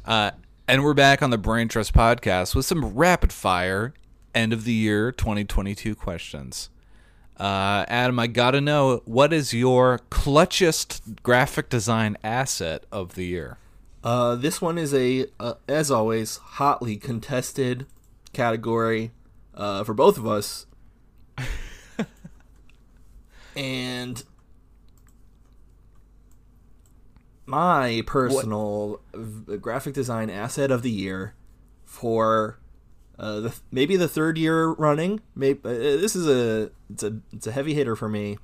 Uh, 0.07 0.31
and 0.69 0.85
we're 0.85 0.93
back 0.93 1.21
on 1.21 1.31
the 1.31 1.37
Brain 1.37 1.67
Trust 1.67 1.93
podcast 1.93 2.55
with 2.55 2.65
some 2.65 2.95
rapid 2.95 3.33
fire 3.33 3.93
end 4.33 4.53
of 4.53 4.63
the 4.63 4.71
year 4.71 5.11
2022 5.11 5.95
questions. 5.95 6.69
Uh, 7.37 7.83
Adam, 7.89 8.17
I 8.17 8.27
gotta 8.27 8.61
know 8.61 9.01
what 9.03 9.33
is 9.33 9.53
your 9.53 9.99
clutchest 10.09 11.21
graphic 11.23 11.67
design 11.67 12.15
asset 12.23 12.85
of 12.89 13.15
the 13.15 13.25
year? 13.25 13.57
Uh, 14.01 14.35
this 14.35 14.61
one 14.61 14.77
is 14.77 14.93
a, 14.93 15.25
uh, 15.41 15.55
as 15.67 15.91
always, 15.91 16.37
hotly 16.37 16.95
contested 16.95 17.85
category 18.31 19.11
uh, 19.55 19.83
for 19.83 19.93
both 19.93 20.17
of 20.17 20.25
us. 20.25 20.67
and 23.57 24.23
my 27.47 28.03
personal 28.05 29.01
v- 29.13 29.57
graphic 29.57 29.93
design 29.93 30.29
asset 30.29 30.69
of 30.69 30.83
the 30.83 30.91
year 30.91 31.33
for 31.85 32.59
uh, 33.17 33.39
the, 33.39 33.55
maybe 33.71 33.95
the 33.95 34.07
third 34.07 34.37
year 34.37 34.69
running. 34.69 35.21
Maybe 35.33 35.59
uh, 35.63 35.69
this 35.69 36.15
is 36.15 36.27
a 36.27 36.71
it's 36.89 37.03
a 37.03 37.19
it's 37.33 37.47
a 37.47 37.51
heavy 37.51 37.73
hitter 37.73 37.95
for 37.95 38.09
me. 38.09 38.37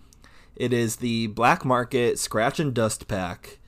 It 0.55 0.71
is 0.73 0.97
the 0.97 1.27
Black 1.27 1.65
Market 1.65 2.17
Scratch 2.17 2.59
and 2.59 2.73
Dust 2.73 3.07
Pack. 3.07 3.59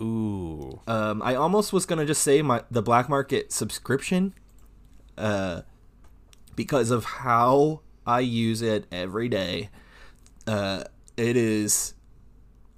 Ooh. 0.00 0.80
Um, 0.86 1.22
I 1.22 1.34
almost 1.34 1.72
was 1.72 1.86
gonna 1.86 2.06
just 2.06 2.22
say 2.22 2.42
my 2.42 2.62
the 2.70 2.82
Black 2.82 3.08
Market 3.08 3.52
subscription, 3.52 4.34
uh, 5.16 5.62
because 6.54 6.90
of 6.90 7.04
how 7.04 7.80
I 8.06 8.20
use 8.20 8.62
it 8.62 8.86
every 8.92 9.28
day. 9.28 9.70
Uh, 10.46 10.84
it 11.16 11.36
is 11.36 11.93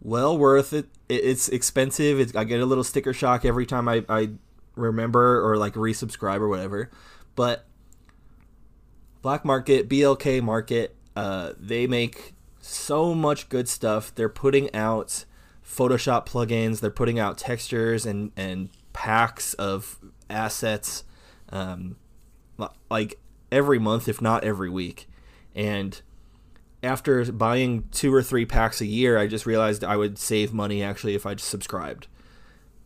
well 0.06 0.38
worth 0.38 0.72
it. 0.72 0.86
it 1.08 1.24
it's 1.24 1.48
expensive. 1.48 2.20
It's, 2.20 2.34
I 2.34 2.44
get 2.44 2.60
a 2.60 2.66
little 2.66 2.84
sticker 2.84 3.12
shock 3.12 3.44
every 3.44 3.66
time 3.66 3.88
I, 3.88 4.04
I 4.08 4.30
remember 4.76 5.44
or 5.44 5.56
like 5.56 5.74
resubscribe 5.74 6.38
or 6.38 6.48
whatever. 6.48 6.90
But 7.34 7.66
Black 9.20 9.44
Market, 9.44 9.88
BLK 9.88 10.40
Market, 10.42 10.94
uh, 11.16 11.52
they 11.58 11.88
make 11.88 12.34
so 12.60 13.14
much 13.14 13.48
good 13.48 13.68
stuff. 13.68 14.14
They're 14.14 14.28
putting 14.28 14.72
out 14.72 15.24
Photoshop 15.64 16.26
plugins. 16.26 16.80
They're 16.80 16.90
putting 16.90 17.18
out 17.18 17.36
textures 17.36 18.06
and 18.06 18.30
and 18.36 18.68
packs 18.92 19.54
of 19.54 19.98
assets, 20.30 21.02
um, 21.50 21.96
like 22.88 23.18
every 23.50 23.80
month, 23.80 24.08
if 24.08 24.22
not 24.22 24.44
every 24.44 24.70
week. 24.70 25.08
And 25.54 26.00
after 26.82 27.30
buying 27.32 27.88
two 27.90 28.12
or 28.14 28.22
three 28.22 28.46
packs 28.46 28.80
a 28.80 28.86
year, 28.86 29.18
I 29.18 29.26
just 29.26 29.46
realized 29.46 29.82
I 29.82 29.96
would 29.96 30.18
save 30.18 30.52
money 30.52 30.82
actually 30.82 31.14
if 31.14 31.26
I 31.26 31.34
just 31.34 31.48
subscribed. 31.48 32.06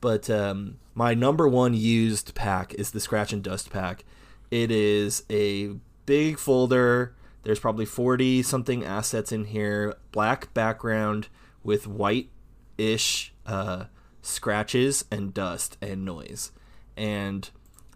But 0.00 0.30
um, 0.30 0.78
my 0.94 1.14
number 1.14 1.48
one 1.48 1.74
used 1.74 2.34
pack 2.34 2.74
is 2.74 2.90
the 2.90 3.00
Scratch 3.00 3.32
and 3.32 3.42
Dust 3.42 3.70
pack. 3.70 4.04
It 4.50 4.70
is 4.70 5.24
a 5.30 5.74
big 6.06 6.38
folder. 6.38 7.14
There's 7.42 7.60
probably 7.60 7.86
40 7.86 8.42
something 8.42 8.84
assets 8.84 9.32
in 9.32 9.44
here. 9.44 9.94
Black 10.12 10.52
background 10.54 11.28
with 11.62 11.86
white 11.86 12.30
ish 12.78 13.34
uh, 13.46 13.84
scratches 14.22 15.04
and 15.10 15.32
dust 15.34 15.76
and 15.80 16.04
noise. 16.04 16.52
And 16.96 17.48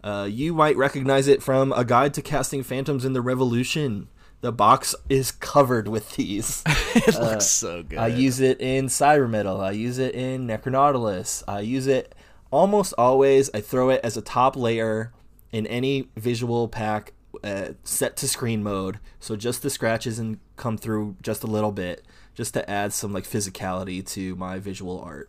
uh, 0.03 0.27
you 0.29 0.53
might 0.53 0.77
recognize 0.77 1.27
it 1.27 1.41
from 1.41 1.71
A 1.73 1.83
Guide 1.83 2.13
to 2.15 2.21
Casting 2.21 2.63
Phantoms 2.63 3.05
in 3.05 3.13
the 3.13 3.21
Revolution. 3.21 4.07
The 4.45 4.51
box 4.51 4.93
is 5.09 5.31
covered 5.31 5.87
with 5.87 6.17
these. 6.17 6.61
it 6.93 7.19
looks 7.19 7.47
so 7.47 7.81
good. 7.81 7.97
I 7.97 8.05
use 8.05 8.39
it 8.39 8.61
in 8.61 8.89
Cybermetal. 8.89 9.59
I 9.59 9.71
use 9.71 9.97
it 9.97 10.13
in 10.13 10.45
Necronautilus. 10.45 11.43
I 11.47 11.61
use 11.61 11.87
it 11.87 12.13
almost 12.51 12.93
always. 12.95 13.49
I 13.55 13.61
throw 13.61 13.89
it 13.89 14.01
as 14.03 14.17
a 14.17 14.21
top 14.21 14.55
layer 14.55 15.11
in 15.51 15.65
any 15.65 16.09
visual 16.15 16.67
pack 16.67 17.13
uh, 17.43 17.69
set 17.83 18.17
to 18.17 18.27
screen 18.27 18.61
mode. 18.61 18.99
So 19.19 19.35
just 19.35 19.63
the 19.63 19.71
scratches 19.71 20.19
and 20.19 20.37
come 20.57 20.77
through 20.77 21.15
just 21.23 21.43
a 21.43 21.47
little 21.47 21.71
bit, 21.71 22.05
just 22.35 22.53
to 22.53 22.69
add 22.69 22.93
some 22.93 23.11
like 23.11 23.23
physicality 23.23 24.05
to 24.09 24.35
my 24.35 24.59
visual 24.59 25.01
art. 25.01 25.27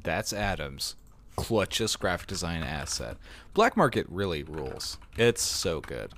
That's 0.00 0.32
Adams. 0.32 0.94
Clutchest 1.36 1.98
graphic 1.98 2.26
design 2.26 2.62
asset. 2.62 3.16
Black 3.54 3.76
Market 3.76 4.06
really 4.08 4.42
rules. 4.42 4.98
It's 5.16 5.42
so 5.42 5.80
good. 5.80 6.12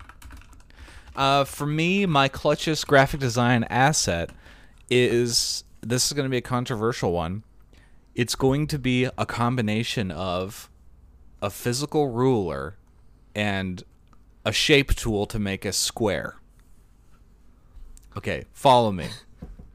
Uh, 1.17 1.45
for 1.45 1.67
me, 1.67 2.07
my 2.07 2.29
clutchest 2.29 2.87
graphic 2.87 3.21
design 3.21 3.65
asset 3.71 4.31
is 4.91 5.65
this 5.81 6.07
is 6.07 6.13
going 6.13 6.25
to 6.25 6.31
be 6.31 6.39
a 6.39 6.43
controversial 6.43 7.13
one. 7.13 7.45
It's 8.15 8.35
going 8.35 8.67
to 8.69 8.79
be 8.79 9.09
a 9.17 9.27
combination 9.27 10.11
of 10.11 10.71
a 11.43 11.51
physical 11.51 12.09
ruler 12.09 12.77
and 13.35 13.83
a 14.45 14.53
shape 14.53 14.95
tool 14.95 15.27
to 15.27 15.39
make 15.39 15.65
a 15.65 15.73
square. 15.73 16.37
Okay, 18.17 18.45
follow 18.53 18.93
me. 18.93 19.09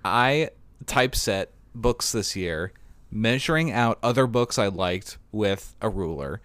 I 0.03 0.49
typeset 0.85 1.47
books 1.75 2.11
this 2.11 2.35
year, 2.35 2.71
measuring 3.11 3.71
out 3.71 3.99
other 4.03 4.27
books 4.27 4.57
I 4.57 4.67
liked 4.67 5.17
with 5.31 5.75
a 5.81 5.89
ruler, 5.89 6.41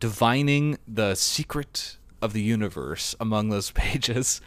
divining 0.00 0.78
the 0.86 1.14
secret 1.14 1.96
of 2.20 2.32
the 2.32 2.42
universe 2.42 3.14
among 3.20 3.48
those 3.48 3.70
pages, 3.72 4.40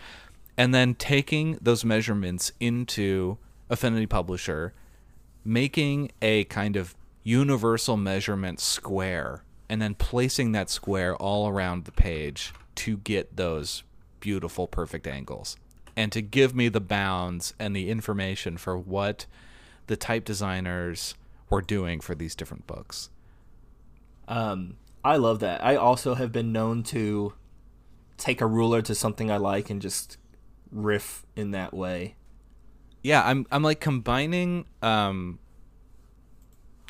and 0.57 0.73
then 0.73 0.93
taking 0.93 1.57
those 1.61 1.85
measurements 1.85 2.51
into 2.59 3.37
Affinity 3.69 4.05
Publisher, 4.05 4.73
making 5.45 6.11
a 6.21 6.43
kind 6.45 6.75
of 6.75 6.95
universal 7.23 7.97
measurement 7.97 8.59
square, 8.59 9.43
and 9.69 9.81
then 9.81 9.93
placing 9.93 10.51
that 10.51 10.69
square 10.69 11.15
all 11.15 11.47
around 11.47 11.85
the 11.85 11.91
page 11.91 12.53
to 12.75 12.97
get 12.97 13.37
those 13.37 13.83
beautiful, 14.19 14.67
perfect 14.67 15.07
angles. 15.07 15.57
And 15.95 16.11
to 16.11 16.21
give 16.21 16.55
me 16.55 16.69
the 16.69 16.79
bounds 16.79 17.53
and 17.59 17.75
the 17.75 17.89
information 17.89 18.57
for 18.57 18.77
what 18.77 19.25
the 19.87 19.97
type 19.97 20.23
designers 20.23 21.15
were 21.49 21.61
doing 21.61 21.99
for 21.99 22.15
these 22.15 22.35
different 22.35 22.67
books. 22.67 23.09
Um, 24.27 24.77
I 25.03 25.17
love 25.17 25.39
that. 25.39 25.63
I 25.63 25.75
also 25.75 26.15
have 26.15 26.31
been 26.31 26.51
known 26.51 26.83
to 26.83 27.33
take 28.17 28.41
a 28.41 28.45
ruler 28.45 28.81
to 28.81 28.93
something 28.93 29.31
I 29.31 29.37
like 29.37 29.69
and 29.69 29.81
just 29.81 30.17
riff 30.71 31.25
in 31.35 31.51
that 31.51 31.73
way. 31.73 32.15
Yeah, 33.01 33.23
I'm 33.25 33.45
I'm 33.49 33.63
like 33.63 33.79
combining 33.79 34.65
um 34.81 35.39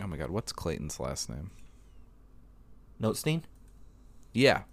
Oh 0.02 0.08
my 0.08 0.18
god, 0.18 0.30
what's 0.30 0.52
Clayton's 0.52 1.00
last 1.00 1.30
name? 1.30 1.52
Notestine? 3.00 3.44
Yeah. 4.34 4.64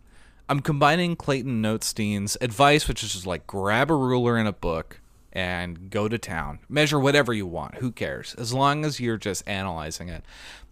I'm 0.48 0.60
combining 0.60 1.16
Clayton 1.16 1.60
Notestine's 1.60 2.36
advice, 2.40 2.86
which 2.86 3.02
is 3.02 3.12
just 3.12 3.26
like 3.26 3.46
grab 3.46 3.90
a 3.90 3.94
ruler 3.94 4.38
in 4.38 4.46
a 4.46 4.52
book 4.52 5.00
and 5.36 5.90
go 5.90 6.08
to 6.08 6.16
town. 6.16 6.60
Measure 6.66 6.98
whatever 6.98 7.34
you 7.34 7.46
want. 7.46 7.74
Who 7.76 7.92
cares? 7.92 8.34
As 8.38 8.54
long 8.54 8.86
as 8.86 9.00
you're 9.00 9.18
just 9.18 9.46
analyzing 9.46 10.08
it. 10.08 10.24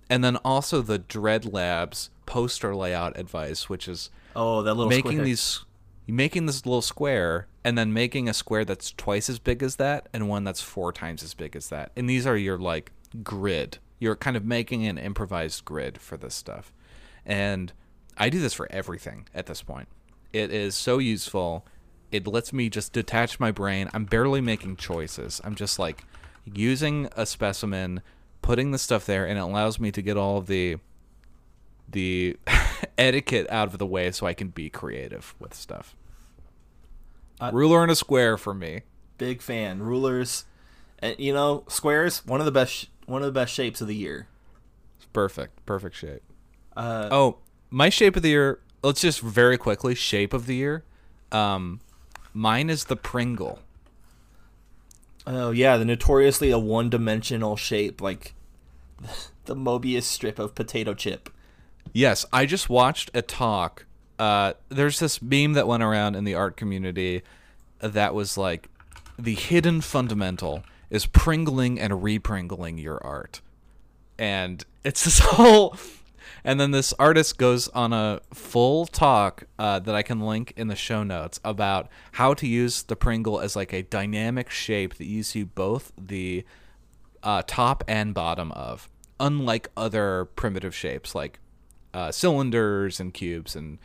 And 0.09 0.25
then 0.25 0.37
also 0.39 0.81
the 0.81 0.97
Dread 0.99 1.45
Labs 1.53 2.09
poster 2.25 2.75
layout 2.75 3.19
advice, 3.19 3.69
which 3.69 3.87
is 3.87 4.09
Oh, 4.35 4.63
that 4.63 4.73
little 4.73 4.89
making 4.89 5.13
square. 5.13 5.25
these 5.25 5.65
making 6.07 6.47
this 6.47 6.65
little 6.65 6.81
square 6.83 7.47
and 7.63 7.77
then 7.77 7.93
making 7.93 8.27
a 8.29 8.35
square 8.35 8.65
that's 8.65 8.93
twice 8.93 9.29
as 9.29 9.39
big 9.39 9.63
as 9.63 9.77
that 9.77 10.09
and 10.15 10.29
one 10.31 10.45
that's 10.45 10.61
four 10.63 10.93
times 10.93 11.23
as 11.23 11.35
big 11.35 11.55
as 11.55 11.69
that. 11.69 11.93
And 11.95 12.09
these 12.09 12.27
are 12.27 12.37
your 12.37 12.57
like 12.59 12.91
grid. 13.23 13.79
You're 13.99 14.17
kind 14.17 14.37
of 14.37 14.47
making 14.47 14.87
an 14.87 14.97
improvised 14.97 15.67
grid 15.67 15.99
for 15.99 16.17
this 16.17 16.35
stuff. 16.35 16.73
And 17.27 17.71
I 18.17 18.31
do 18.31 18.41
this 18.41 18.55
for 18.55 18.67
everything 18.73 19.29
at 19.35 19.45
this 19.47 19.61
point. 19.61 19.89
It 20.33 20.51
is 20.51 20.75
so 20.75 20.97
useful. 20.99 21.67
It 22.15 22.29
lets 22.29 22.53
me 22.53 22.69
just 22.69 22.93
detach 22.93 23.41
my 23.41 23.51
brain. 23.51 23.91
I'm 23.93 24.05
barely 24.05 24.41
making 24.41 24.77
choices. 24.77 25.41
I'm 25.43 25.57
just 25.57 25.81
like 25.81 26.05
using 26.45 27.09
a 27.17 27.27
specimen, 27.27 28.03
putting 28.41 28.71
the 28.71 28.79
stuff 28.79 29.05
there, 29.05 29.27
and 29.27 29.37
it 29.37 29.41
allows 29.41 29.81
me 29.81 29.91
to 29.91 30.01
get 30.01 30.17
all 30.17 30.39
of 30.39 30.47
the 30.47 30.77
the 31.89 32.37
etiquette 32.99 33.49
out 33.51 33.67
of 33.67 33.79
the 33.79 33.87
way 33.87 34.13
so 34.13 34.27
I 34.29 34.33
can 34.33 34.49
be 34.51 34.71
creative 34.71 35.35
with 35.41 35.55
stuff. 35.55 35.97
Uh, 37.41 37.51
Ruler 37.53 37.83
and 37.83 37.91
a 37.91 37.97
square 37.97 38.37
for 38.37 38.55
me. 38.55 38.83
Big 39.19 39.43
fan. 39.43 39.81
Rulers, 39.81 40.45
and 41.01 41.19
you 41.19 41.33
know, 41.33 41.65
squares. 41.67 42.25
One 42.25 42.39
of 42.41 42.47
the 42.47 42.53
best. 42.53 42.91
One 43.07 43.23
of 43.23 43.27
the 43.27 43.33
best 43.33 43.53
shapes 43.53 43.81
of 43.81 43.89
the 43.89 43.97
year. 43.97 44.29
It's 44.99 45.07
perfect. 45.07 45.67
Perfect 45.67 45.97
shape. 45.97 46.23
Uh, 46.77 47.09
Oh, 47.11 47.39
my 47.71 47.89
shape 47.89 48.15
of 48.15 48.23
the 48.23 48.29
year. 48.29 48.61
Let's 48.85 49.01
just 49.01 49.21
very 49.21 49.59
quickly 49.59 49.97
shape 49.97 50.33
of 50.33 50.47
the 50.47 50.55
year. 50.55 50.85
Um, 51.33 51.81
mine 52.35 52.69
is 52.69 52.85
the 52.85 52.97
Pringle. 52.97 53.61
Oh 55.27 55.51
yeah, 55.53 55.79
the 55.79 55.85
notoriously 55.87 56.51
a 56.51 56.59
one-dimensional 56.59 57.57
shape, 57.57 58.01
like 58.03 58.35
the 59.47 59.57
Mobius 59.57 60.03
strip 60.03 60.39
of 60.39 60.55
potato 60.55 60.93
chip. 60.93 61.31
Yes, 61.93 62.27
I 62.33 62.45
just 62.45 62.69
watched 62.69 63.11
a 63.15 63.23
talk. 63.23 63.87
Uh, 64.19 64.53
there's 64.69 64.99
this 64.99 65.23
meme 65.23 65.55
that 65.55 65.67
went 65.67 65.83
around 65.83 66.15
in 66.15 66.25
the 66.25 66.35
art 66.35 66.57
community 66.57 67.23
that 67.81 68.15
was 68.15 68.37
like, 68.37 68.69
the 69.19 69.35
hidden 69.35 69.81
fundamental 69.81 70.65
is 70.91 71.07
pringling 71.07 71.79
and 71.81 72.03
repringling 72.03 72.79
your 72.79 73.03
art. 73.05 73.41
and 74.19 74.65
it's 74.85 75.05
this 75.05 75.19
whole. 75.23 75.77
And 76.45 76.61
then 76.61 76.73
this 76.73 76.93
artist 76.99 77.39
goes 77.39 77.69
on 77.69 77.95
a 77.95 78.21
full 78.33 78.85
talk 78.85 79.45
uh, 79.59 79.79
that 79.79 79.95
I 79.95 80.03
can 80.03 80.21
link 80.21 80.53
in 80.57 80.69
the 80.69 80.77
show 80.77 81.03
notes 81.03 81.41
about 81.43 81.89
how 82.13 82.35
to 82.35 82.47
use 82.47 82.83
the 82.83 82.97
Pringle 82.97 83.41
as 83.41 83.57
like 83.57 83.73
a 83.73 83.83
dynamic 83.83 84.51
shape 84.51 84.97
that 84.97 85.07
you 85.07 85.23
see 85.23 85.43
both 85.43 85.93
the 85.97 86.45
uh, 87.23 87.43
top 87.47 87.83
and 87.89 88.13
bottom 88.13 88.53
of, 88.53 88.91
unlike 89.19 89.69
other 89.75 90.27
primitive 90.37 90.75
shapes 90.75 91.15
like 91.15 91.39
uh, 91.95 92.13
cylinders 92.13 93.01
and 93.01 93.15
cubes 93.15 93.57
and 93.57 93.79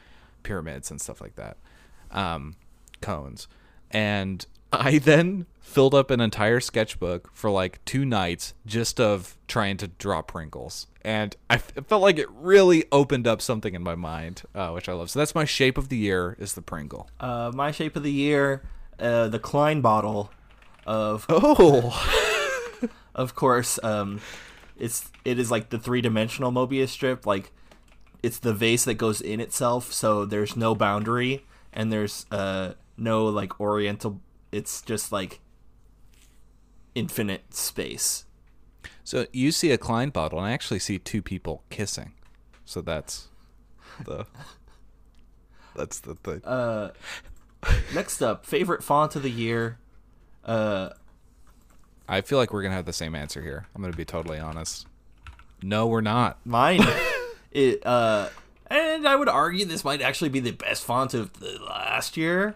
pyramids 0.43 0.91
and 0.91 0.99
stuff 0.99 1.21
like 1.21 1.35
that, 1.35 1.55
um, 2.11 2.57
cones. 2.99 3.47
And 3.89 4.45
I 4.71 4.97
then 4.99 5.45
filled 5.59 5.93
up 5.93 6.11
an 6.11 6.19
entire 6.19 6.59
sketchbook 6.59 7.29
for 7.33 7.49
like 7.49 7.83
two 7.85 8.05
nights 8.05 8.53
just 8.65 8.99
of 8.99 9.37
trying 9.47 9.77
to 9.77 9.87
draw 9.87 10.21
Pringles. 10.21 10.87
And 11.03 11.35
I 11.49 11.55
f- 11.55 11.71
felt 11.87 12.01
like 12.01 12.17
it 12.17 12.29
really 12.31 12.85
opened 12.91 13.27
up 13.27 13.41
something 13.41 13.73
in 13.73 13.83
my 13.83 13.95
mind, 13.95 14.43
uh, 14.53 14.69
which 14.71 14.89
I 14.89 14.93
love. 14.93 15.09
So 15.09 15.19
that's 15.19 15.35
my 15.35 15.45
shape 15.45 15.77
of 15.77 15.89
the 15.89 15.97
year 15.97 16.35
is 16.39 16.53
the 16.53 16.61
Pringle. 16.61 17.09
Uh, 17.19 17.51
my 17.53 17.71
shape 17.71 17.95
of 17.95 18.03
the 18.03 18.11
year, 18.11 18.63
uh, 18.99 19.27
the 19.27 19.39
Klein 19.39 19.81
bottle 19.81 20.31
of 20.85 21.25
Oh, 21.29 21.93
of 23.15 23.35
course 23.35 23.79
um 23.83 24.21
it's 24.77 25.11
it 25.25 25.37
is 25.37 25.51
like 25.51 25.69
the 25.69 25.77
three-dimensional 25.77 26.51
mobius 26.51 26.87
strip 26.89 27.25
like 27.25 27.51
it's 28.23 28.39
the 28.39 28.53
vase 28.53 28.85
that 28.85 28.95
goes 28.95 29.21
in 29.21 29.39
itself 29.39 29.91
so 29.91 30.25
there's 30.25 30.55
no 30.55 30.73
boundary 30.73 31.45
and 31.73 31.91
there's 31.91 32.25
uh 32.31 32.73
no 32.97 33.25
like 33.25 33.59
oriental 33.59 34.19
it's 34.51 34.81
just 34.81 35.11
like 35.11 35.39
infinite 36.95 37.53
space 37.53 38.25
so 39.09 39.25
you 39.33 39.51
see 39.51 39.71
a 39.71 39.77
Klein 39.79 40.11
bottle, 40.11 40.37
and 40.37 40.47
I 40.47 40.51
actually 40.51 40.77
see 40.77 40.99
two 40.99 41.23
people 41.23 41.63
kissing. 41.71 42.13
So 42.63 42.79
that's 42.79 43.29
the 44.05 44.27
that's 45.75 45.99
the 45.99 46.13
thing. 46.13 46.43
uh 46.43 46.91
next 47.95 48.21
up 48.21 48.45
favorite 48.45 48.83
font 48.83 49.15
of 49.15 49.23
the 49.23 49.31
year 49.31 49.79
uh 50.45 50.89
I 52.07 52.21
feel 52.21 52.37
like 52.37 52.53
we're 52.53 52.61
gonna 52.61 52.75
have 52.75 52.85
the 52.85 52.93
same 52.93 53.15
answer 53.15 53.41
here. 53.41 53.65
I'm 53.73 53.81
gonna 53.81 53.97
be 53.97 54.05
totally 54.05 54.37
honest. 54.37 54.85
No, 55.63 55.87
we're 55.87 56.01
not. 56.01 56.37
mine 56.45 56.81
it 57.51 57.83
uh 57.87 58.29
and 58.67 59.07
i 59.07 59.15
would 59.15 59.27
argue 59.27 59.65
this 59.65 59.83
might 59.83 60.03
actually 60.03 60.29
be 60.29 60.39
the 60.39 60.51
best 60.51 60.83
font 60.85 61.15
of 61.15 61.33
the 61.39 61.57
last 61.67 62.15
year 62.15 62.55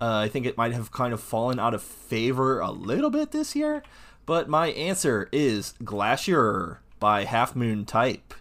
uh, 0.00 0.18
i 0.18 0.28
think 0.28 0.46
it 0.46 0.56
might 0.56 0.72
have 0.72 0.90
kind 0.92 1.12
of 1.14 1.20
fallen 1.20 1.58
out 1.58 1.74
of 1.74 1.82
favor 1.82 2.60
a 2.60 2.70
little 2.70 3.10
bit 3.10 3.32
this 3.32 3.54
year 3.56 3.82
but 4.26 4.48
my 4.48 4.68
answer 4.68 5.28
is 5.32 5.74
glacier 5.84 6.80
by 7.00 7.24
half 7.24 7.54
moon 7.54 7.84
type 7.84 8.34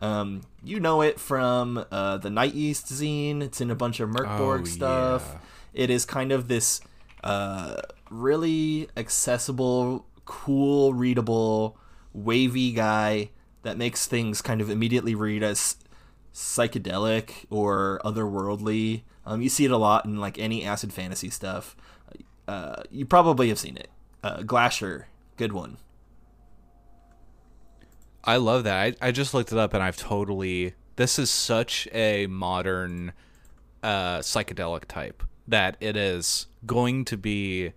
um, 0.00 0.42
you 0.62 0.78
know 0.78 1.02
it 1.02 1.18
from 1.18 1.84
uh, 1.90 2.16
the 2.18 2.30
night 2.30 2.54
east 2.54 2.86
zine 2.86 3.42
it's 3.42 3.60
in 3.60 3.70
a 3.70 3.74
bunch 3.74 3.98
of 4.00 4.08
Mörk 4.10 4.38
Borg 4.38 4.62
Oh, 4.62 4.64
stuff 4.64 5.28
yeah. 5.32 5.38
it 5.82 5.90
is 5.90 6.04
kind 6.04 6.30
of 6.30 6.46
this 6.48 6.80
uh, 7.24 7.80
really 8.10 8.88
accessible, 8.96 10.06
cool, 10.24 10.94
readable, 10.94 11.76
wavy 12.12 12.70
guy 12.70 13.30
that 13.62 13.76
makes 13.76 14.06
things 14.06 14.40
kind 14.40 14.60
of 14.60 14.70
immediately 14.70 15.16
read 15.16 15.42
as 15.42 15.76
psychedelic 16.32 17.44
or 17.50 18.00
otherworldly. 18.04 19.02
Um, 19.28 19.42
you 19.42 19.50
see 19.50 19.66
it 19.66 19.70
a 19.70 19.76
lot 19.76 20.06
in 20.06 20.16
like 20.16 20.38
any 20.38 20.64
acid 20.64 20.90
fantasy 20.90 21.28
stuff. 21.28 21.76
Uh, 22.48 22.82
you 22.90 23.04
probably 23.04 23.50
have 23.50 23.58
seen 23.58 23.76
it. 23.76 23.88
Uh, 24.24 24.42
Glacier, 24.42 25.08
good 25.36 25.52
one. 25.52 25.76
I 28.24 28.36
love 28.38 28.64
that. 28.64 28.96
I, 29.02 29.08
I 29.08 29.12
just 29.12 29.34
looked 29.34 29.52
it 29.52 29.58
up 29.58 29.74
and 29.74 29.82
I've 29.82 29.98
totally. 29.98 30.72
This 30.96 31.18
is 31.18 31.30
such 31.30 31.86
a 31.92 32.26
modern 32.26 33.12
uh, 33.82 34.20
psychedelic 34.20 34.86
type 34.86 35.22
that 35.46 35.76
it 35.78 35.96
is 35.96 36.46
going 36.64 37.04
to 37.04 37.18
be 37.18 37.72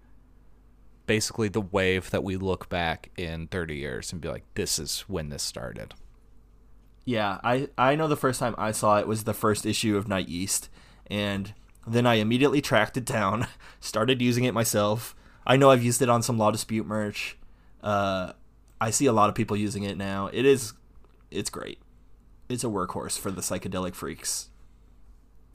basically 1.05 1.49
the 1.49 1.61
wave 1.61 2.11
that 2.11 2.23
we 2.23 2.37
look 2.37 2.69
back 2.69 3.11
in 3.17 3.47
30 3.47 3.75
years 3.75 4.13
and 4.13 4.21
be 4.21 4.29
like, 4.29 4.45
this 4.55 4.79
is 4.79 5.01
when 5.01 5.27
this 5.27 5.43
started. 5.43 5.93
Yeah, 7.03 7.39
I 7.43 7.67
I 7.77 7.95
know 7.95 8.07
the 8.07 8.15
first 8.15 8.39
time 8.39 8.55
I 8.57 8.71
saw 8.71 8.99
it 8.99 9.07
was 9.07 9.25
the 9.25 9.33
first 9.33 9.65
issue 9.65 9.97
of 9.97 10.07
Night 10.07 10.29
East, 10.29 10.69
and 11.11 11.53
then 11.85 12.07
I 12.07 12.15
immediately 12.15 12.61
tracked 12.61 12.95
it 12.95 13.05
down, 13.05 13.45
started 13.81 14.21
using 14.21 14.45
it 14.45 14.53
myself. 14.53 15.13
I 15.45 15.57
know 15.57 15.69
I've 15.69 15.83
used 15.83 16.01
it 16.01 16.09
on 16.09 16.23
some 16.23 16.37
Law 16.37 16.51
Dispute 16.51 16.87
merch. 16.87 17.37
Uh, 17.83 18.31
I 18.79 18.91
see 18.91 19.07
a 19.07 19.11
lot 19.11 19.27
of 19.27 19.35
people 19.35 19.57
using 19.57 19.83
it 19.83 19.97
now. 19.97 20.29
It 20.31 20.45
is, 20.45 20.73
it's 21.29 21.49
great. 21.49 21.79
It's 22.47 22.63
a 22.63 22.67
workhorse 22.67 23.19
for 23.19 23.29
the 23.29 23.41
psychedelic 23.41 23.93
freaks. 23.93 24.49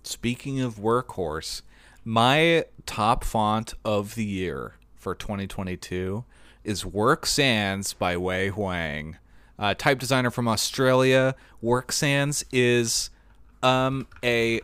Speaking 0.03 0.61
of 0.61 0.77
workhorse, 0.77 1.63
my 2.05 2.67
top 2.85 3.25
font 3.25 3.75
of 3.85 4.15
the 4.15 4.25
year 4.25 4.75
for 4.95 5.15
2022 5.15 6.25
is 6.65 6.85
Work 6.85 7.25
Sans 7.25 7.93
by 7.95 8.17
Wei 8.17 8.49
Huang. 8.49 9.17
Uh, 9.59 9.73
type 9.73 9.99
designer 9.99 10.31
from 10.31 10.49
Australia. 10.49 11.35
Work 11.63 11.93
Sans 11.93 12.45
is 12.53 13.09
um, 13.63 14.07
a 14.23 14.61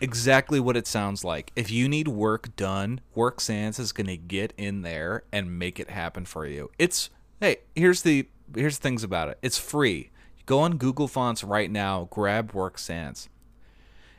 exactly 0.00 0.60
what 0.60 0.76
it 0.76 0.86
sounds 0.86 1.24
like. 1.24 1.52
If 1.56 1.70
you 1.70 1.88
need 1.88 2.08
work 2.08 2.54
done, 2.56 3.00
Work 3.14 3.40
Sans 3.40 3.78
is 3.78 3.92
going 3.92 4.06
to 4.06 4.16
get 4.16 4.52
in 4.56 4.82
there 4.82 5.24
and 5.32 5.58
make 5.58 5.80
it 5.80 5.90
happen 5.90 6.24
for 6.24 6.46
you. 6.46 6.70
It's 6.78 7.10
hey, 7.40 7.58
here's 7.74 8.02
the 8.02 8.28
here's 8.54 8.78
the 8.78 8.82
things 8.82 9.02
about 9.02 9.28
it. 9.28 9.38
It's 9.42 9.58
free. 9.58 10.10
Go 10.44 10.60
on 10.60 10.76
Google 10.76 11.08
Fonts 11.08 11.42
right 11.42 11.70
now, 11.70 12.08
grab 12.10 12.52
Work 12.52 12.78
Sans. 12.78 13.28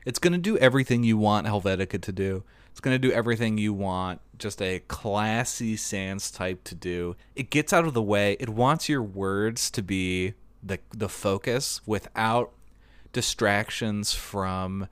It's 0.05 0.19
going 0.19 0.34
to 0.34 0.39
do 0.39 0.57
everything 0.57 1.03
you 1.03 1.17
want 1.17 1.47
Helvetica 1.47 2.01
to 2.01 2.11
do. 2.11 2.43
It's 2.71 2.80
going 2.80 2.95
to 2.95 2.99
do 2.99 3.13
everything 3.13 3.57
you 3.57 3.73
want 3.73 4.21
just 4.38 4.61
a 4.61 4.80
classy 4.88 5.75
sans 5.75 6.32
type 6.32 6.63
to 6.65 6.75
do. 6.75 7.15
It 7.36 7.49
gets 7.49 7.73
out 7.73 7.86
of 7.86 7.93
the 7.93 8.01
way. 8.01 8.38
It 8.39 8.49
wants 8.49 8.88
your 8.88 9.01
words 9.01 9.71
to 9.71 9.82
be 9.82 10.34
the 10.61 10.80
the 10.91 11.09
focus 11.09 11.82
without 11.86 12.51
distractions 13.13 14.13
from 14.13 14.88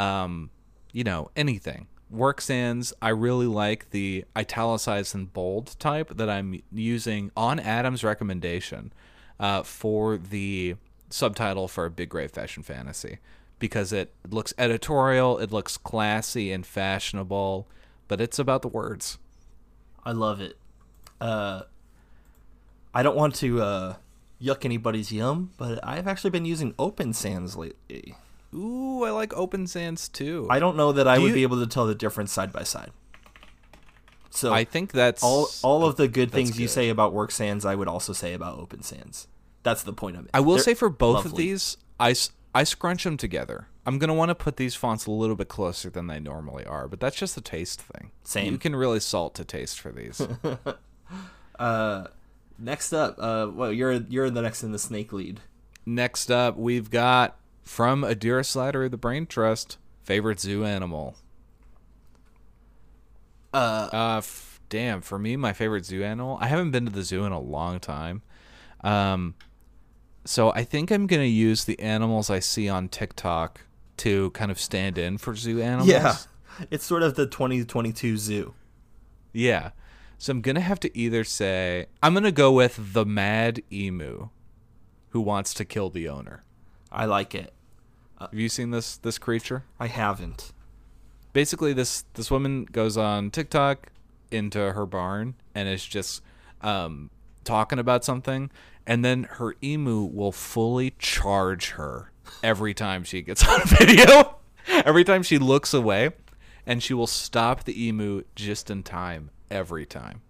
um, 0.00 0.50
you 0.92 1.04
know, 1.04 1.30
anything. 1.36 1.86
Work 2.10 2.40
sans, 2.40 2.92
I 3.00 3.10
really 3.10 3.46
like 3.46 3.90
the 3.90 4.24
italicized 4.36 5.14
and 5.14 5.32
bold 5.32 5.78
type 5.78 6.16
that 6.16 6.28
I'm 6.28 6.60
using 6.72 7.30
on 7.36 7.60
Adam's 7.60 8.02
recommendation 8.02 8.92
uh, 9.38 9.62
for 9.62 10.16
the 10.16 10.76
subtitle 11.10 11.68
for 11.68 11.88
Big 11.88 12.08
Great 12.08 12.30
Fashion 12.32 12.62
Fantasy 12.62 13.18
because 13.60 13.92
it 13.92 14.12
looks 14.28 14.54
editorial, 14.58 15.38
it 15.38 15.52
looks 15.52 15.76
classy 15.76 16.50
and 16.50 16.66
fashionable, 16.66 17.68
but 18.08 18.20
it's 18.20 18.38
about 18.38 18.62
the 18.62 18.68
words. 18.68 19.18
I 20.04 20.12
love 20.12 20.40
it. 20.40 20.56
Uh, 21.20 21.62
I 22.94 23.02
don't 23.02 23.16
want 23.16 23.34
to 23.36 23.60
uh, 23.60 23.94
yuck 24.42 24.64
anybody's 24.64 25.12
yum, 25.12 25.50
but 25.58 25.78
I've 25.84 26.08
actually 26.08 26.30
been 26.30 26.46
using 26.46 26.74
Open 26.78 27.12
Sans 27.12 27.54
lately. 27.54 28.16
Ooh, 28.54 29.04
I 29.04 29.10
like 29.10 29.32
open 29.34 29.66
sans 29.66 30.08
too. 30.08 30.46
I 30.50 30.58
don't 30.58 30.76
know 30.76 30.92
that 30.92 31.06
I 31.06 31.16
Do 31.16 31.22
would 31.22 31.28
you- 31.28 31.34
be 31.34 31.42
able 31.42 31.60
to 31.60 31.66
tell 31.66 31.86
the 31.86 31.94
difference 31.94 32.32
side 32.32 32.52
by 32.52 32.62
side. 32.64 32.90
So 34.30 34.52
I 34.52 34.64
think 34.64 34.92
that's 34.92 35.22
all 35.24 35.48
all 35.62 35.84
of 35.84 35.96
the 35.96 36.06
good 36.08 36.30
things 36.30 36.58
you 36.58 36.68
say 36.68 36.88
about 36.88 37.12
work 37.12 37.30
sans, 37.32 37.64
I 37.64 37.74
would 37.74 37.88
also 37.88 38.12
say 38.12 38.32
about 38.32 38.58
open 38.58 38.82
sans. 38.82 39.26
That's 39.64 39.82
the 39.82 39.92
point 39.92 40.16
of 40.16 40.24
it. 40.24 40.30
I 40.32 40.40
will 40.40 40.54
They're 40.54 40.62
say 40.64 40.74
for 40.74 40.88
both 40.88 41.24
of 41.24 41.32
lovely. 41.32 41.46
these, 41.48 41.76
I 41.98 42.62
scrunch 42.64 43.04
them 43.04 43.16
together. 43.16 43.66
I'm 43.86 43.98
going 43.98 44.08
to 44.08 44.14
want 44.14 44.28
to 44.28 44.34
put 44.34 44.56
these 44.56 44.74
fonts 44.74 45.06
a 45.06 45.10
little 45.10 45.34
bit 45.36 45.48
closer 45.48 45.90
than 45.90 46.06
they 46.06 46.20
normally 46.20 46.64
are, 46.64 46.86
but 46.86 47.00
that's 47.00 47.16
just 47.16 47.36
a 47.36 47.40
taste 47.40 47.80
thing. 47.80 48.10
Same. 48.22 48.52
You 48.52 48.58
can 48.58 48.76
really 48.76 49.00
salt 49.00 49.34
to 49.36 49.44
taste 49.44 49.80
for 49.80 49.90
these. 49.92 50.20
Uh, 51.58 52.06
next 52.58 52.92
up, 52.92 53.16
uh, 53.18 53.48
well, 53.52 53.72
you're 53.72 53.92
you're 53.92 54.30
the 54.30 54.40
next 54.42 54.62
in 54.62 54.72
the 54.72 54.78
snake 54.78 55.12
lead. 55.12 55.40
Next 55.84 56.30
up, 56.30 56.56
we've 56.56 56.90
got 56.90 57.36
from 57.70 58.02
Adira 58.02 58.44
Slider 58.44 58.82
of 58.84 58.90
the 58.90 58.96
Brain 58.96 59.26
Trust, 59.26 59.78
favorite 60.02 60.40
zoo 60.40 60.64
animal. 60.64 61.14
Uh, 63.54 63.88
Uh, 63.92 64.14
f- 64.18 64.60
damn, 64.68 65.00
for 65.00 65.20
me, 65.20 65.36
my 65.36 65.52
favorite 65.52 65.86
zoo 65.86 66.02
animal. 66.02 66.36
I 66.40 66.48
haven't 66.48 66.72
been 66.72 66.84
to 66.86 66.90
the 66.90 67.04
zoo 67.04 67.24
in 67.24 67.30
a 67.30 67.38
long 67.40 67.78
time. 67.78 68.22
Um, 68.82 69.34
so 70.24 70.50
I 70.52 70.64
think 70.64 70.90
I'm 70.90 71.06
gonna 71.06 71.22
use 71.24 71.64
the 71.64 71.78
animals 71.78 72.28
I 72.28 72.40
see 72.40 72.68
on 72.68 72.88
TikTok 72.88 73.60
to 73.98 74.30
kind 74.30 74.50
of 74.50 74.58
stand 74.58 74.98
in 74.98 75.16
for 75.16 75.36
zoo 75.36 75.62
animals. 75.62 75.88
yeah, 75.88 76.16
it's 76.72 76.84
sort 76.84 77.04
of 77.04 77.14
the 77.14 77.26
2022 77.26 78.16
zoo. 78.16 78.54
Yeah. 79.32 79.70
So 80.18 80.32
I'm 80.32 80.40
gonna 80.42 80.60
have 80.60 80.80
to 80.80 80.98
either 80.98 81.22
say 81.22 81.86
I'm 82.02 82.14
gonna 82.14 82.32
go 82.32 82.50
with 82.52 82.92
the 82.94 83.06
mad 83.06 83.62
emu, 83.72 84.28
who 85.10 85.20
wants 85.20 85.54
to 85.54 85.64
kill 85.64 85.88
the 85.88 86.08
owner. 86.08 86.42
I 86.90 87.04
like 87.06 87.32
it. 87.34 87.52
Have 88.20 88.34
you 88.34 88.48
seen 88.48 88.70
this 88.70 88.96
this 88.98 89.18
creature? 89.18 89.64
I 89.78 89.86
haven't. 89.86 90.52
basically 91.32 91.72
this 91.72 92.04
this 92.14 92.30
woman 92.30 92.64
goes 92.70 92.96
on 92.96 93.30
TikTok 93.30 93.88
into 94.30 94.72
her 94.72 94.86
barn 94.86 95.34
and 95.54 95.68
is 95.68 95.84
just 95.84 96.22
um 96.60 97.10
talking 97.44 97.78
about 97.78 98.04
something, 98.04 98.50
and 98.86 99.04
then 99.04 99.24
her 99.24 99.54
emu 99.62 100.02
will 100.02 100.32
fully 100.32 100.92
charge 100.98 101.70
her 101.70 102.10
every 102.42 102.74
time 102.74 103.02
she 103.04 103.22
gets 103.22 103.46
on 103.48 103.60
video. 103.64 104.36
every 104.68 105.02
time 105.04 105.22
she 105.22 105.38
looks 105.38 105.72
away, 105.72 106.10
and 106.66 106.82
she 106.82 106.92
will 106.94 107.06
stop 107.06 107.64
the 107.64 107.86
emu 107.86 108.22
just 108.34 108.70
in 108.70 108.82
time 108.82 109.30
every 109.50 109.86
time. 109.86 110.20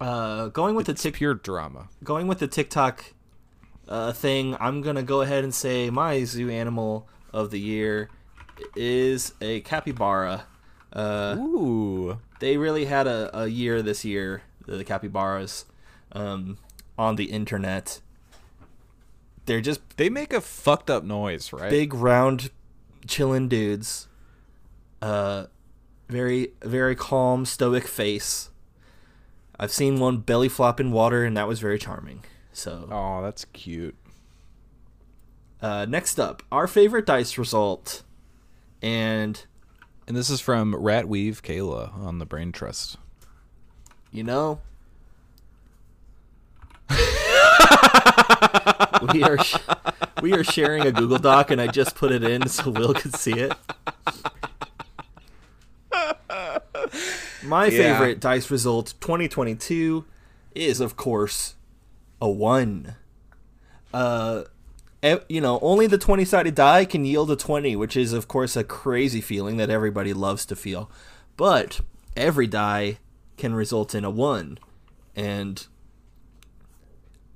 Uh, 0.00 0.48
going 0.48 0.74
with 0.74 0.88
It's 0.88 1.02
the 1.02 1.10
tic- 1.10 1.18
pure 1.18 1.34
drama. 1.34 1.88
going 2.02 2.26
with 2.26 2.38
the 2.40 2.48
TikTok 2.48 3.12
uh, 3.88 4.12
thing, 4.12 4.56
I'm 4.60 4.80
gonna 4.82 5.02
go 5.02 5.20
ahead 5.22 5.44
and 5.44 5.54
say 5.54 5.90
my 5.90 6.24
zoo 6.24 6.50
animal 6.50 7.08
of 7.32 7.50
the 7.50 7.60
year 7.60 8.10
is 8.76 9.34
a 9.40 9.60
capybara. 9.60 10.46
Uh, 10.92 11.36
Ooh. 11.38 12.18
they 12.38 12.56
really 12.56 12.84
had 12.84 13.06
a, 13.06 13.36
a 13.36 13.46
year 13.48 13.82
this 13.82 14.04
year, 14.04 14.42
the 14.66 14.84
capybaras, 14.84 15.64
um, 16.12 16.58
on 16.96 17.16
the 17.16 17.24
internet. 17.24 18.00
They're 19.46 19.60
just 19.60 19.96
They 19.96 20.08
make 20.08 20.32
a 20.32 20.40
fucked 20.40 20.88
up 20.88 21.04
noise, 21.04 21.52
right? 21.52 21.68
big, 21.70 21.92
round, 21.92 22.50
chillin' 23.06 23.48
dudes. 23.48 24.08
Uh, 25.02 25.46
very, 26.08 26.52
very 26.62 26.94
calm, 26.94 27.44
stoic 27.44 27.86
face. 27.86 28.50
I've 29.58 29.70
seen 29.72 30.00
one 30.00 30.18
belly 30.18 30.48
flop 30.48 30.80
in 30.80 30.92
water, 30.92 31.24
and 31.24 31.36
that 31.36 31.46
was 31.46 31.60
very 31.60 31.78
charming. 31.78 32.24
So, 32.54 32.88
Oh, 32.90 33.20
that's 33.22 33.44
cute. 33.46 33.96
uh, 35.60 35.84
next 35.88 36.18
up, 36.20 36.42
our 36.52 36.66
favorite 36.66 37.04
dice 37.06 37.36
result, 37.36 38.02
and 38.80 39.44
And 40.06 40.16
this 40.16 40.28
is 40.30 40.40
from 40.40 40.72
Ratweave 40.74 41.40
Kayla 41.42 41.92
on 41.98 42.18
the 42.18 42.26
Brain 42.26 42.52
Trust. 42.52 42.96
you 44.12 44.22
know, 44.22 44.60
we 49.12 49.22
are 49.24 49.38
sh- 49.42 49.56
we 50.22 50.32
are 50.34 50.44
sharing 50.44 50.86
a 50.86 50.92
Google 50.92 51.18
Doc, 51.18 51.50
and 51.50 51.60
I 51.60 51.66
just 51.66 51.94
put 51.96 52.12
it 52.12 52.22
in 52.22 52.46
so 52.48 52.70
Will 52.70 52.94
could 52.94 53.14
see 53.16 53.32
it. 53.32 53.52
My 57.42 57.66
Yeah. 57.66 57.98
favorite 57.98 58.20
dice 58.20 58.50
result 58.50 58.94
2022 59.00 60.04
is, 60.54 60.80
of 60.80 60.96
course, 60.96 61.54
a 62.24 62.30
one. 62.30 62.96
Uh, 63.92 64.44
you 65.28 65.42
know, 65.42 65.58
only 65.60 65.86
the 65.86 65.98
20 65.98 66.24
sided 66.24 66.54
die 66.54 66.86
can 66.86 67.04
yield 67.04 67.30
a 67.30 67.36
20, 67.36 67.76
which 67.76 67.98
is, 67.98 68.14
of 68.14 68.26
course, 68.26 68.56
a 68.56 68.64
crazy 68.64 69.20
feeling 69.20 69.58
that 69.58 69.68
everybody 69.68 70.14
loves 70.14 70.46
to 70.46 70.56
feel. 70.56 70.90
But 71.36 71.80
every 72.16 72.46
die 72.46 72.98
can 73.36 73.54
result 73.54 73.94
in 73.94 74.06
a 74.06 74.10
one. 74.10 74.58
And 75.14 75.66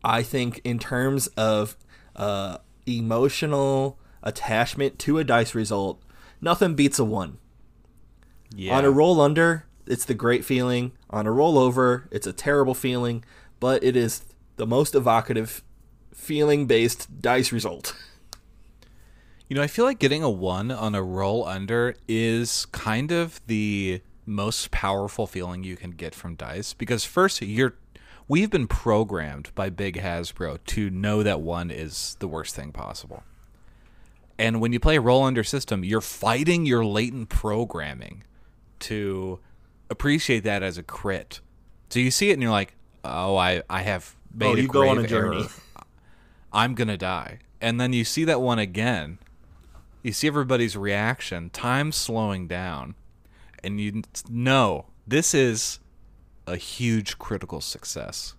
I 0.03 0.22
think, 0.22 0.62
in 0.64 0.78
terms 0.78 1.26
of 1.36 1.76
uh, 2.16 2.59
emotional 2.86 3.99
attachment 4.22 4.99
to 5.01 5.18
a 5.18 5.24
dice 5.24 5.55
result, 5.55 6.03
nothing 6.41 6.74
beats 6.74 6.99
a 6.99 7.05
one. 7.05 7.36
Yeah. 8.57 8.78
On 8.78 8.86
a 8.86 8.91
roll 8.91 9.20
under, 9.20 9.66
it's 9.86 10.07
the 10.07 10.14
great 10.14 10.47
feeling. 10.47 10.93
On 11.11 11.26
a 11.26 11.32
roll 11.32 11.59
over, 11.59 12.09
it's 12.11 12.26
a 12.26 12.32
terrible 12.32 12.74
feeling, 12.74 13.22
but 13.61 13.84
it 13.84 13.95
is 13.95 14.22
the 14.59 14.67
most 14.67 14.95
evocative 14.95 15.63
feeling 16.13 16.67
based 16.67 17.23
dice 17.23 17.53
result. 17.53 17.97
You 19.49 19.57
know, 19.57 19.63
I 19.63 19.67
feel 19.67 19.87
like 19.87 19.99
getting 19.99 20.23
a 20.23 20.29
one 20.29 20.71
on 20.71 20.95
a 20.95 21.03
roll 21.03 21.47
under 21.47 21.95
is 22.07 22.67
kind 22.67 23.11
of 23.11 23.41
the 23.47 24.03
most 24.27 24.71
powerful 24.71 25.27
feeling 25.27 25.65
you 25.65 25.75
can 25.75 25.93
get 25.93 26.15
from 26.15 26.35
dice 26.35 26.75
because 26.75 27.07
first 27.07 27.41
you're 27.41 27.77
we've 28.27 28.51
been 28.51 28.67
programmed 28.67 29.51
by 29.55 29.71
big 29.71 29.97
Hasbro 29.97 30.59
to 30.67 30.91
know 30.91 31.23
that 31.23 31.41
one 31.41 31.71
is 31.71 32.17
the 32.19 32.29
worst 32.29 32.55
thing 32.55 32.73
possible. 32.73 33.23
And 34.39 34.61
when 34.61 34.75
you 34.75 34.81
play 34.81 34.97
a 34.97 35.01
roll 35.01 35.23
under 35.23 35.43
system, 35.43 35.83
you're 35.83 36.03
fighting 36.03 36.67
your 36.67 36.85
latent 36.85 37.31
programming 37.31 38.25
to 38.81 39.41
appreciate 39.89 40.45
that 40.45 40.63
as 40.63 40.77
a 40.77 40.83
crit. 40.83 41.41
So 41.89 42.01
you 42.01 42.11
see 42.11 42.29
it 42.29 42.35
and 42.35 42.43
you're 42.43 42.51
like, 42.51 42.75
"Oh, 43.03 43.37
I 43.37 43.63
I 43.71 43.81
have 43.83 44.15
Oh, 44.41 44.45
made 44.45 44.51
Oh, 44.51 44.59
a 44.59 44.62
you 44.62 44.68
go 44.68 44.89
on 44.89 44.99
a 44.99 45.07
journey. 45.07 45.41
error. 45.41 45.49
I'm 46.53 46.74
gonna 46.74 46.97
die. 46.97 47.39
And 47.61 47.80
then 47.80 47.93
you 47.93 48.05
see 48.05 48.24
that 48.24 48.41
one 48.41 48.59
again. 48.59 49.18
You 50.03 50.12
see 50.12 50.28
everybody's 50.28 50.76
reaction. 50.76 51.51
Time's 51.51 51.97
slowing 51.97 52.47
down, 52.47 52.95
and 53.64 53.80
you 53.80 54.03
know 54.28 54.86
this 55.07 55.34
is 55.34 55.80
a 56.47 56.57
huge 56.57 57.18
critical 57.18 57.61
success. 57.61 58.34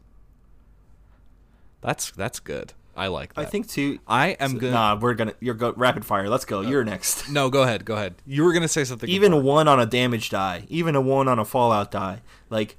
That's 1.82 2.12
that's 2.12 2.40
good. 2.40 2.74
I 2.96 3.08
like 3.08 3.34
that. 3.36 3.42
I 3.42 3.46
think 3.46 3.68
too. 3.70 4.00
I 4.08 4.30
am 4.40 4.58
gonna. 4.58 4.74
Nah, 4.74 5.00
we're 5.00 5.14
gonna. 5.14 5.34
You're 5.40 5.54
go 5.54 5.74
rapid 5.76 6.04
fire. 6.06 6.28
Let's 6.30 6.46
go. 6.46 6.62
You're 6.62 6.84
next. 6.84 7.30
No, 7.32 7.50
go 7.50 7.64
ahead. 7.64 7.86
Go 7.86 7.96
ahead. 7.96 8.16
You 8.26 8.44
were 8.44 8.52
gonna 8.54 8.68
say 8.68 8.84
something. 8.84 9.10
Even 9.10 9.32
a 9.34 9.38
one 9.38 9.68
on 9.68 9.80
a 9.80 9.86
damage 9.86 10.30
die, 10.30 10.64
even 10.70 10.96
a 10.96 11.02
one 11.02 11.28
on 11.28 11.40
a 11.40 11.46
fallout 11.46 11.92
die, 11.92 12.22
like 12.50 12.78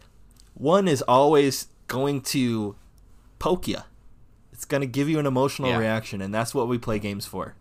one 0.54 0.88
is 0.88 1.02
always 1.02 1.68
going 1.86 2.20
to 2.22 2.76
poke 3.40 3.66
you. 3.66 3.78
It's 4.52 4.64
gonna 4.64 4.86
give 4.86 5.08
you 5.08 5.18
an 5.18 5.26
emotional 5.26 5.70
Yeah. 5.70 5.78
reaction, 5.78 6.20
and 6.20 6.32
that's 6.32 6.54
what 6.54 6.68
we 6.68 6.78
play 6.78 7.00
games 7.00 7.26
for. 7.26 7.56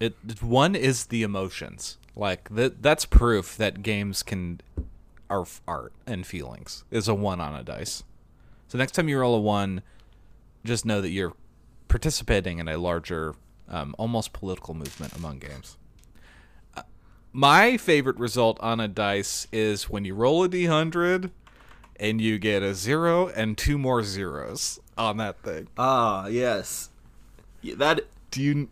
it 0.00 0.14
one 0.42 0.74
is 0.74 1.06
the 1.06 1.22
emotions 1.22 1.98
like 2.16 2.48
that 2.50 2.82
that's 2.82 3.04
proof 3.06 3.56
that 3.56 3.80
games 3.82 4.22
can 4.24 4.60
are 5.30 5.46
art 5.68 5.92
and 6.06 6.26
feelings 6.26 6.84
is 6.90 7.06
a 7.06 7.14
one 7.14 7.40
on 7.40 7.54
a 7.54 7.62
dice 7.62 8.02
so 8.66 8.76
next 8.76 8.92
time 8.92 9.08
you 9.08 9.18
roll 9.18 9.36
a 9.36 9.40
one 9.40 9.82
just 10.64 10.84
know 10.84 11.00
that 11.00 11.10
you're 11.10 11.32
participating 11.86 12.58
in 12.58 12.66
a 12.68 12.76
larger 12.76 13.34
um, 13.68 13.94
almost 13.96 14.32
political 14.32 14.74
movement 14.74 15.12
among 15.14 15.38
games 15.38 15.76
Uh, 16.76 16.82
my 17.32 17.76
favorite 17.76 18.16
result 18.18 18.58
on 18.60 18.80
a 18.80 18.88
dice 18.88 19.46
is 19.52 19.88
when 19.88 20.04
you 20.04 20.12
roll 20.14 20.42
a 20.42 20.48
d100 20.48 21.30
and 21.98 22.20
you 22.20 22.38
get 22.38 22.62
a 22.62 22.74
zero 22.74 23.28
and 23.28 23.56
two 23.56 23.78
more 23.78 24.02
zeros 24.02 24.78
on 24.98 25.16
that 25.18 25.38
thing 25.42 25.68
Ah, 25.78 26.26
yes. 26.26 26.90
That 27.76 28.00
do 28.30 28.42
you 28.42 28.68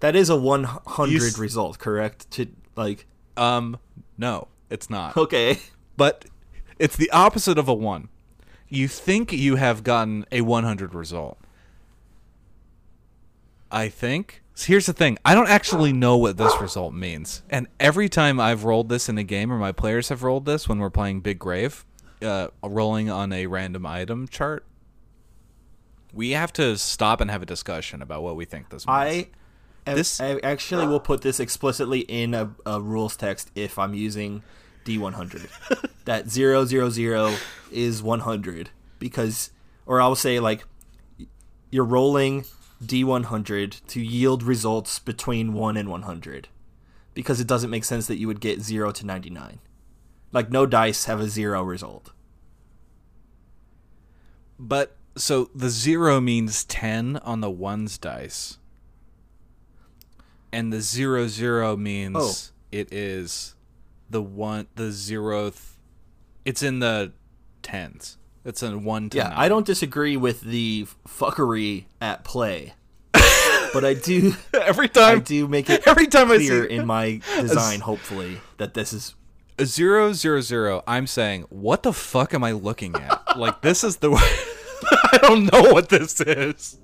that 0.00 0.14
is 0.16 0.30
a 0.30 0.36
one 0.36 0.64
hundred 0.64 1.38
result, 1.38 1.78
correct? 1.78 2.30
To 2.32 2.46
like 2.76 3.06
um 3.36 3.78
no 4.16 4.48
it's 4.70 4.88
not 4.88 5.16
okay. 5.16 5.58
but 5.96 6.24
it's 6.78 6.96
the 6.96 7.10
opposite 7.10 7.58
of 7.58 7.68
a 7.68 7.74
1. 7.74 8.08
You 8.68 8.88
think 8.88 9.32
you 9.32 9.56
have 9.56 9.82
gotten 9.84 10.24
a 10.32 10.40
100 10.40 10.94
result. 10.94 11.36
I 13.70 13.88
think. 13.88 14.42
Here's 14.58 14.86
the 14.86 14.92
thing 14.92 15.18
I 15.24 15.34
don't 15.34 15.48
actually 15.48 15.92
know 15.92 16.16
what 16.16 16.36
this 16.36 16.58
result 16.60 16.92
means. 16.94 17.42
And 17.50 17.66
every 17.78 18.08
time 18.08 18.38
I've 18.40 18.64
rolled 18.64 18.88
this 18.88 19.08
in 19.08 19.16
a 19.18 19.22
game 19.24 19.52
or 19.52 19.58
my 19.58 19.72
players 19.72 20.08
have 20.10 20.22
rolled 20.22 20.44
this 20.44 20.68
when 20.68 20.78
we're 20.78 20.90
playing 20.90 21.20
Big 21.20 21.38
Grave, 21.38 21.84
uh, 22.22 22.48
rolling 22.62 23.10
on 23.10 23.32
a 23.32 23.46
random 23.46 23.86
item 23.86 24.28
chart, 24.28 24.64
we 26.12 26.30
have 26.30 26.52
to 26.54 26.76
stop 26.76 27.20
and 27.20 27.30
have 27.30 27.42
a 27.42 27.46
discussion 27.46 28.02
about 28.02 28.22
what 28.22 28.36
we 28.36 28.44
think 28.44 28.70
this 28.70 28.86
means. 28.86 29.28
I 29.86 29.92
This- 29.94 30.20
I 30.20 30.38
actually 30.42 30.86
will 30.86 31.00
put 31.00 31.22
this 31.22 31.40
explicitly 31.40 32.00
in 32.00 32.34
a, 32.34 32.50
a 32.66 32.80
rules 32.80 33.16
text 33.16 33.50
if 33.54 33.78
I'm 33.78 33.94
using 33.94 34.42
D100. 34.84 35.48
that 36.04 36.28
000 36.28 37.34
is 37.70 38.02
100 38.02 38.70
because 38.98 39.50
or 39.86 40.00
I'll 40.00 40.14
say 40.14 40.40
like 40.40 40.64
you're 41.70 41.84
rolling 41.84 42.44
D100 42.84 43.86
to 43.88 44.00
yield 44.00 44.42
results 44.42 44.98
between 44.98 45.52
1 45.52 45.76
and 45.76 45.88
100 45.88 46.48
because 47.14 47.40
it 47.40 47.46
doesn't 47.46 47.70
make 47.70 47.84
sense 47.84 48.06
that 48.06 48.16
you 48.16 48.26
would 48.26 48.40
get 48.40 48.62
0 48.62 48.92
to 48.92 49.06
99. 49.06 49.58
Like 50.32 50.50
no 50.50 50.66
dice 50.66 51.04
have 51.06 51.20
a 51.20 51.28
0 51.28 51.62
result. 51.62 52.12
But 54.58 54.96
so 55.16 55.50
the 55.54 55.70
zero 55.70 56.20
means 56.20 56.64
10 56.64 57.16
on 57.18 57.40
the 57.40 57.50
ones 57.50 57.98
dice. 57.98 58.58
And 60.52 60.72
the 60.72 60.80
zero 60.80 61.26
zero 61.28 61.76
means 61.76 62.16
Oh. 62.18 62.34
it 62.72 62.92
is 62.92 63.54
the 64.08 64.22
one, 64.22 64.66
the 64.74 64.90
zeroth. 64.90 65.76
It's 66.44 66.62
in 66.62 66.80
the 66.80 67.12
tens. 67.62 68.16
It's 68.44 68.62
a 68.62 68.76
one 68.76 69.10
Yeah, 69.12 69.24
nine. 69.24 69.32
I 69.36 69.48
don't 69.48 69.66
disagree 69.66 70.16
with 70.16 70.40
the 70.40 70.86
fuckery 71.06 71.84
at 72.00 72.24
play. 72.24 72.74
but 73.72 73.84
I 73.84 73.94
do 73.94 74.34
Every 74.54 74.88
time 74.88 75.18
I 75.18 75.20
do 75.20 75.46
make 75.46 75.70
it 75.70 75.82
every 75.86 76.06
time 76.08 76.30
I 76.32 76.38
see 76.38 76.66
in 76.68 76.86
my 76.86 77.20
design, 77.40 77.80
hopefully, 77.80 78.40
that 78.56 78.74
this 78.74 78.92
is 78.92 79.14
zero 79.64 80.12
zero 80.12 80.40
zero, 80.40 80.82
I'm 80.86 81.06
saying, 81.06 81.46
what 81.48 81.82
the 81.82 81.92
fuck 81.92 82.34
am 82.34 82.44
I 82.44 82.52
looking 82.52 82.94
at? 82.96 83.22
like 83.36 83.62
this 83.62 83.84
is 83.84 83.96
the. 83.96 84.10
I 85.12 85.18
don't 85.18 85.52
know 85.52 85.72
what 85.72 85.88
this 85.88 86.20
is. 86.20 86.78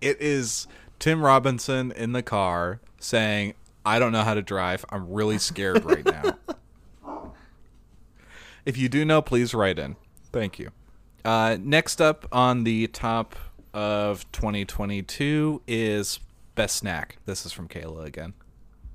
It 0.00 0.20
is 0.20 0.66
Tim 0.98 1.22
Robinson 1.22 1.92
in 1.92 2.12
the 2.12 2.22
car 2.22 2.80
saying, 3.00 3.54
"I 3.84 3.98
don't 3.98 4.12
know 4.12 4.22
how 4.22 4.34
to 4.34 4.42
drive. 4.42 4.84
I'm 4.90 5.10
really 5.10 5.38
scared 5.38 5.84
right 5.84 6.04
now." 6.04 6.36
if 8.66 8.76
you 8.76 8.88
do 8.88 9.04
know, 9.04 9.22
please 9.22 9.54
write 9.54 9.78
in. 9.78 9.96
Thank 10.32 10.58
you. 10.58 10.70
Uh, 11.24 11.56
next 11.60 12.00
up 12.00 12.26
on 12.30 12.64
the 12.64 12.86
top 12.88 13.34
of 13.74 14.30
2022 14.32 15.62
is 15.66 16.20
best 16.54 16.76
snack. 16.76 17.18
This 17.26 17.44
is 17.46 17.52
from 17.52 17.68
Kayla 17.68 18.04
again. 18.04 18.34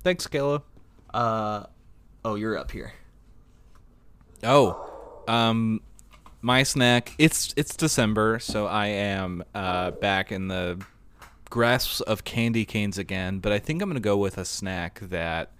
Thanks, 0.02 0.26
Kayla. 0.26 0.62
Uh, 1.12 1.64
oh, 2.24 2.34
you're 2.34 2.56
up 2.56 2.70
here. 2.70 2.92
Oh, 4.42 5.22
um, 5.28 5.80
my 6.40 6.62
snack. 6.62 7.14
It's 7.18 7.54
it's 7.56 7.76
December, 7.76 8.38
so 8.38 8.66
I 8.66 8.86
am 8.88 9.44
uh, 9.54 9.92
back 9.92 10.32
in 10.32 10.48
the 10.48 10.84
grasps 11.50 12.00
of 12.00 12.24
candy 12.24 12.64
canes 12.64 12.98
again. 12.98 13.38
But 13.38 13.52
I 13.52 13.58
think 13.58 13.82
I'm 13.82 13.88
gonna 13.88 14.00
go 14.00 14.16
with 14.16 14.38
a 14.38 14.44
snack 14.44 15.00
that 15.00 15.50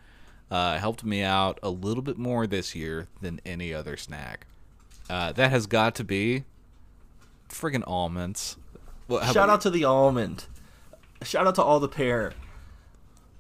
uh, 0.51 0.79
helped 0.79 1.05
me 1.05 1.23
out 1.23 1.59
a 1.63 1.71
little 1.71 2.03
bit 2.03 2.19
more 2.19 2.47
this 2.47 2.75
year 2.75 3.09
than 3.21 3.41
any 3.47 3.73
other 3.73 3.97
snack. 3.97 4.47
Uh, 5.09 5.33
that 5.33 5.51
has 5.51 5.67
got 5.67 5.95
to 5.97 6.05
be 6.05 6.45
friggin' 7.49 7.85
almonds. 7.87 8.57
Well, 9.09 9.33
Shout 9.33 9.51
out 9.51 9.61
to 9.63 9.71
the 9.71 9.85
almond. 9.85 10.47
Shout 11.23 11.47
out 11.47 11.55
to 11.57 11.63
all 11.63 11.81
the 11.81 11.89
pair. 11.89 12.33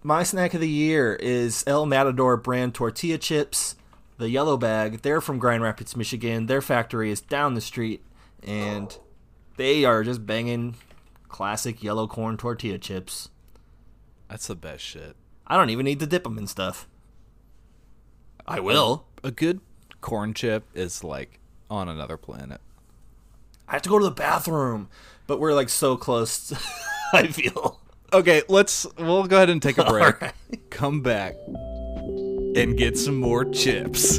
My 0.05 0.25
snack 0.25 0.53
of 0.53 0.61
the 0.61 0.69
year 0.69 1.15
is 1.15 1.63
El 1.65 1.87
Matador 1.87 2.37
brand 2.37 2.75
tortilla 2.75 3.19
chips, 3.19 3.77
the 4.19 4.29
yellow 4.29 4.57
bag. 4.57 5.03
They're 5.03 5.21
from 5.21 5.39
Grand 5.39 5.63
Rapids, 5.63 5.95
Michigan. 5.95 6.47
Their 6.47 6.61
factory 6.61 7.13
is 7.13 7.21
down 7.21 7.55
the 7.55 7.61
street, 7.61 8.03
and 8.43 8.99
they 9.57 9.85
are 9.85 10.03
just 10.03 10.27
banging 10.27 10.75
classic 11.29 11.85
yellow 11.85 12.09
corn 12.09 12.37
tortilla 12.37 12.79
chips. 12.79 13.29
That's 14.29 14.49
the 14.49 14.57
best 14.57 14.83
shit. 14.83 15.15
I 15.47 15.57
don't 15.57 15.71
even 15.71 15.85
need 15.85 16.01
to 16.01 16.07
dip 16.07 16.25
them 16.25 16.37
in 16.37 16.49
stuff. 16.49 16.89
I 18.45 18.59
will. 18.59 19.05
A 19.23 19.31
good 19.31 19.61
corn 20.01 20.35
chip 20.35 20.65
is 20.75 21.05
like 21.05 21.39
on 21.71 21.89
another 21.89 22.17
planet. 22.17 22.61
I 23.69 23.75
have 23.75 23.83
to 23.83 23.89
go 23.89 24.01
to 24.01 24.05
the 24.05 24.11
bathroom, 24.11 24.89
but 25.29 25.39
we're 25.39 25.55
like 25.55 25.69
so 25.69 25.97
close. 25.97 26.53
I 27.13 27.29
feel. 27.29 27.82
Okay, 28.13 28.43
let's. 28.49 28.87
We'll 28.99 29.27
go 29.27 29.37
ahead 29.37 29.51
and 29.51 29.63
take 29.63 29.79
a 29.79 29.85
break. 29.89 30.15
Alright. 30.15 30.35
Come 30.71 31.01
back 31.01 31.35
and 32.55 32.77
get 32.77 32.99
some 32.99 33.17
more 33.17 33.45
chips. 33.45 34.19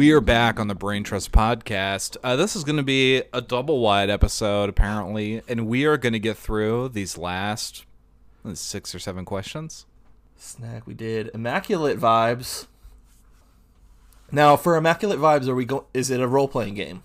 We 0.00 0.12
are 0.12 0.22
back 0.22 0.58
on 0.58 0.66
the 0.66 0.74
Brain 0.74 1.04
Trust 1.04 1.30
podcast. 1.30 2.16
Uh, 2.24 2.34
this 2.34 2.56
is 2.56 2.64
going 2.64 2.78
to 2.78 2.82
be 2.82 3.22
a 3.34 3.42
double 3.42 3.80
wide 3.80 4.08
episode, 4.08 4.70
apparently, 4.70 5.42
and 5.46 5.66
we 5.66 5.84
are 5.84 5.98
going 5.98 6.14
to 6.14 6.18
get 6.18 6.38
through 6.38 6.88
these 6.88 7.18
last 7.18 7.84
six 8.54 8.94
or 8.94 8.98
seven 8.98 9.26
questions. 9.26 9.84
Snack 10.38 10.86
we 10.86 10.94
did 10.94 11.30
immaculate 11.34 11.98
vibes. 11.98 12.66
Now 14.32 14.56
for 14.56 14.74
immaculate 14.74 15.18
vibes, 15.18 15.48
are 15.48 15.54
we 15.54 15.66
go? 15.66 15.84
Is 15.92 16.08
it 16.08 16.18
a 16.18 16.26
role 16.26 16.48
playing 16.48 16.76
game? 16.76 17.02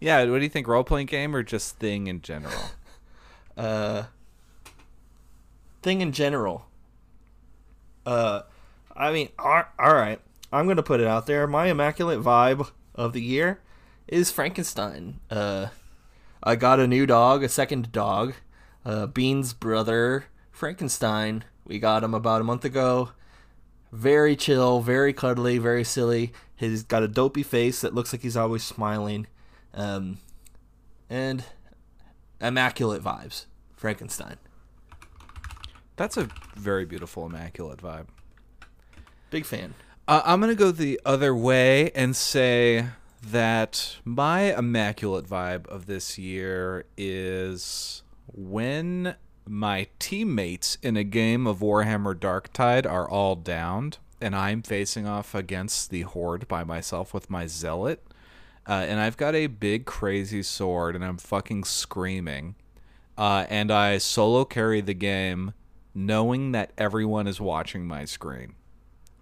Yeah, 0.00 0.24
what 0.24 0.38
do 0.38 0.42
you 0.42 0.48
think? 0.48 0.66
Role 0.66 0.82
playing 0.82 1.06
game 1.06 1.32
or 1.32 1.44
just 1.44 1.78
thing 1.78 2.08
in 2.08 2.22
general? 2.22 2.60
Uh, 3.56 4.06
thing 5.82 6.00
in 6.00 6.10
general. 6.10 6.66
Uh, 8.06 8.42
I 8.96 9.12
mean, 9.12 9.28
all 9.38 9.64
all 9.78 9.94
right. 9.94 10.20
I'm 10.52 10.66
gonna 10.66 10.82
put 10.82 11.00
it 11.00 11.06
out 11.06 11.26
there. 11.26 11.46
My 11.46 11.66
immaculate 11.66 12.20
vibe 12.20 12.70
of 12.94 13.12
the 13.12 13.22
year 13.22 13.60
is 14.06 14.30
Frankenstein. 14.30 15.20
Uh, 15.30 15.68
I 16.42 16.56
got 16.56 16.80
a 16.80 16.86
new 16.86 17.06
dog, 17.06 17.42
a 17.42 17.48
second 17.48 17.92
dog, 17.92 18.34
uh, 18.84 19.06
Bean's 19.06 19.52
brother, 19.52 20.26
Frankenstein. 20.50 21.44
We 21.66 21.78
got 21.78 22.02
him 22.02 22.14
about 22.14 22.40
a 22.40 22.44
month 22.44 22.64
ago. 22.64 23.10
Very 23.92 24.36
chill, 24.36 24.80
very 24.80 25.12
cuddly, 25.12 25.58
very 25.58 25.84
silly. 25.84 26.32
He's 26.56 26.82
got 26.82 27.02
a 27.02 27.08
dopey 27.08 27.42
face 27.42 27.80
that 27.82 27.94
looks 27.94 28.12
like 28.12 28.22
he's 28.22 28.36
always 28.36 28.62
smiling. 28.62 29.26
Um, 29.74 30.18
and 31.10 31.44
immaculate 32.40 33.02
vibes. 33.02 33.46
Frankenstein. 33.76 34.36
That's 35.96 36.16
a 36.16 36.28
very 36.56 36.84
beautiful, 36.84 37.26
immaculate 37.26 37.80
vibe. 37.80 38.06
Big 39.30 39.44
fan. 39.44 39.74
Uh, 40.08 40.22
I'm 40.24 40.40
going 40.40 40.48
to 40.48 40.58
go 40.58 40.70
the 40.70 40.98
other 41.04 41.34
way 41.34 41.90
and 41.90 42.16
say 42.16 42.86
that 43.22 43.96
my 44.06 44.56
immaculate 44.56 45.26
vibe 45.26 45.66
of 45.66 45.84
this 45.84 46.16
year 46.16 46.86
is 46.96 48.02
when 48.26 49.16
my 49.46 49.88
teammates 49.98 50.78
in 50.82 50.96
a 50.96 51.04
game 51.04 51.46
of 51.46 51.58
Warhammer 51.58 52.14
Darktide 52.14 52.90
are 52.90 53.06
all 53.06 53.36
downed 53.36 53.98
and 54.18 54.34
I'm 54.34 54.62
facing 54.62 55.06
off 55.06 55.34
against 55.34 55.90
the 55.90 56.02
horde 56.02 56.48
by 56.48 56.64
myself 56.64 57.12
with 57.12 57.28
my 57.28 57.46
zealot. 57.46 58.02
Uh, 58.66 58.86
and 58.88 59.00
I've 59.00 59.18
got 59.18 59.34
a 59.34 59.46
big 59.46 59.84
crazy 59.84 60.42
sword 60.42 60.94
and 60.94 61.04
I'm 61.04 61.18
fucking 61.18 61.64
screaming. 61.64 62.54
Uh, 63.18 63.44
and 63.50 63.70
I 63.70 63.98
solo 63.98 64.46
carry 64.46 64.80
the 64.80 64.94
game 64.94 65.52
knowing 65.94 66.52
that 66.52 66.72
everyone 66.78 67.26
is 67.26 67.42
watching 67.42 67.86
my 67.86 68.06
screen 68.06 68.54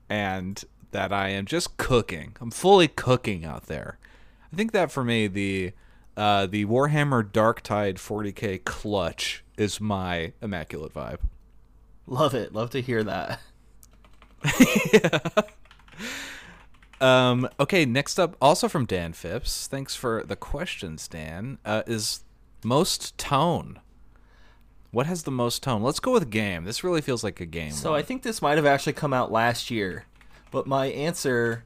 and 0.09 0.65
that 0.97 1.13
I 1.13 1.29
am 1.29 1.45
just 1.45 1.77
cooking. 1.77 2.35
I'm 2.41 2.51
fully 2.51 2.89
cooking 2.89 3.45
out 3.45 3.65
there. 3.67 3.99
I 4.51 4.57
think 4.57 4.73
that 4.73 4.91
for 4.91 5.05
me 5.05 5.27
the 5.27 5.73
uh, 6.17 6.47
the 6.47 6.65
Warhammer 6.65 7.23
Darktide 7.23 7.97
40k 7.97 8.65
clutch 8.65 9.45
is 9.59 9.79
my 9.79 10.33
immaculate 10.41 10.95
vibe. 10.95 11.19
Love 12.07 12.33
it. 12.33 12.55
Love 12.55 12.71
to 12.71 12.81
hear 12.81 13.05
that. 13.05 13.41
yeah. 14.95 15.19
Um, 16.99 17.47
okay, 17.61 17.85
next 17.85 18.19
up, 18.19 18.35
also 18.41 18.67
from 18.67 18.87
Dan 18.87 19.13
Phipps. 19.13 19.67
Thanks 19.67 19.95
for 19.95 20.25
the 20.25 20.35
questions, 20.35 21.09
Dan. 21.09 21.59
Uh, 21.63 21.83
is 21.87 22.25
most 22.65 23.19
tone. 23.19 23.81
What 24.93 25.05
has 25.05 25.25
the 25.25 25.31
most 25.31 25.63
tone? 25.63 25.83
Let's 25.83 26.01
go 26.01 26.13
with 26.13 26.31
game. 26.31 26.65
This 26.65 26.83
really 26.83 27.03
feels 27.03 27.23
like 27.23 27.39
a 27.39 27.45
game. 27.45 27.73
So 27.73 27.91
one. 27.91 28.01
I 28.01 28.03
think 28.03 28.23
this 28.23 28.41
might 28.41 28.57
have 28.57 28.65
actually 28.65 28.95
come 28.95 29.13
out 29.13 29.31
last 29.31 29.71
year, 29.71 30.07
but 30.51 30.67
my 30.67 30.87
answer, 30.87 31.65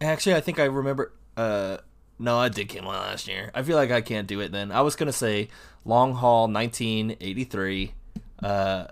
actually, 0.00 0.34
I 0.34 0.40
think 0.40 0.58
I 0.58 0.64
remember. 0.64 1.12
Uh, 1.36 1.78
no, 2.18 2.38
I 2.38 2.48
did 2.48 2.68
out 2.76 2.84
last 2.84 3.26
year. 3.26 3.50
I 3.54 3.62
feel 3.62 3.76
like 3.76 3.90
I 3.90 4.00
can't 4.00 4.26
do 4.26 4.40
it 4.40 4.52
then. 4.52 4.70
I 4.70 4.82
was 4.82 4.96
gonna 4.96 5.12
say 5.12 5.48
Long 5.84 6.14
Haul 6.14 6.48
1983. 6.48 7.94
Uh, 8.42 8.86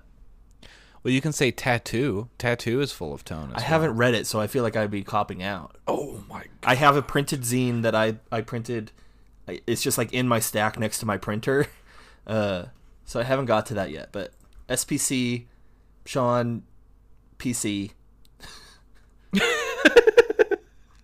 well, 1.02 1.14
you 1.14 1.20
can 1.20 1.32
say 1.32 1.50
tattoo. 1.50 2.28
Tattoo 2.38 2.80
is 2.80 2.92
full 2.92 3.14
of 3.14 3.24
tone. 3.24 3.50
I 3.54 3.58
well. 3.58 3.66
haven't 3.66 3.96
read 3.96 4.14
it, 4.14 4.26
so 4.26 4.40
I 4.40 4.46
feel 4.46 4.62
like 4.62 4.76
I'd 4.76 4.90
be 4.90 5.02
copping 5.02 5.42
out. 5.42 5.76
Oh 5.86 6.24
my! 6.28 6.44
I 6.62 6.74
have 6.74 6.96
a 6.96 7.02
printed 7.02 7.42
zine 7.42 7.82
that 7.82 7.94
I 7.94 8.16
I 8.30 8.42
printed. 8.42 8.92
It's 9.66 9.82
just 9.82 9.98
like 9.98 10.12
in 10.12 10.28
my 10.28 10.38
stack 10.38 10.78
next 10.78 10.98
to 11.00 11.06
my 11.06 11.16
printer. 11.16 11.66
Uh, 12.26 12.66
so 13.04 13.18
I 13.18 13.24
haven't 13.24 13.46
got 13.46 13.66
to 13.66 13.74
that 13.74 13.90
yet. 13.90 14.10
But 14.12 14.32
SPC, 14.68 15.46
Sean, 16.04 16.62
PC. 17.38 17.90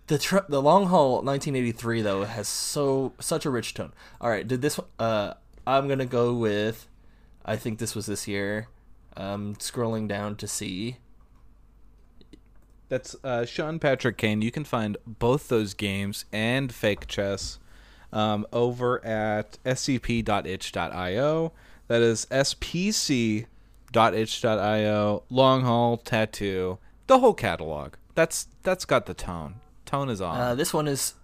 The 0.07 0.17
tr- 0.17 0.37
the 0.49 0.61
long 0.61 0.87
haul 0.87 1.21
1983 1.21 2.01
though 2.01 2.23
has 2.23 2.47
so 2.47 3.13
such 3.19 3.45
a 3.45 3.49
rich 3.49 3.73
tone. 3.73 3.93
All 4.19 4.29
right, 4.29 4.47
did 4.47 4.61
this? 4.61 4.79
Uh, 4.97 5.33
I'm 5.65 5.87
gonna 5.87 6.05
go 6.05 6.33
with. 6.33 6.87
I 7.45 7.55
think 7.55 7.79
this 7.79 7.95
was 7.95 8.05
this 8.05 8.27
year. 8.27 8.67
Um, 9.15 9.55
scrolling 9.55 10.07
down 10.07 10.35
to 10.37 10.47
see. 10.47 10.97
That's 12.89 13.15
uh, 13.23 13.45
Sean 13.45 13.79
Patrick 13.79 14.17
Kane. 14.17 14.41
You 14.41 14.51
can 14.51 14.63
find 14.63 14.97
both 15.05 15.49
those 15.49 15.73
games 15.73 16.25
and 16.31 16.73
Fake 16.73 17.07
Chess 17.07 17.59
um, 18.13 18.47
over 18.53 19.03
at 19.05 19.57
scp.itch.io. 19.65 21.51
That 21.87 22.01
is 22.01 22.25
spc.itch.io. 22.27 23.45
Long 25.29 25.61
haul 25.63 25.97
tattoo. 25.97 26.77
The 27.07 27.19
whole 27.19 27.33
catalog. 27.33 27.93
That's 28.15 28.47
that's 28.63 28.85
got 28.85 29.05
the 29.05 29.13
tone. 29.13 29.55
Tone 29.87 30.09
is 30.09 30.21
on. 30.21 30.39
Uh, 30.39 30.55
this 30.55 30.73
one 30.73 30.87
is, 30.87 31.15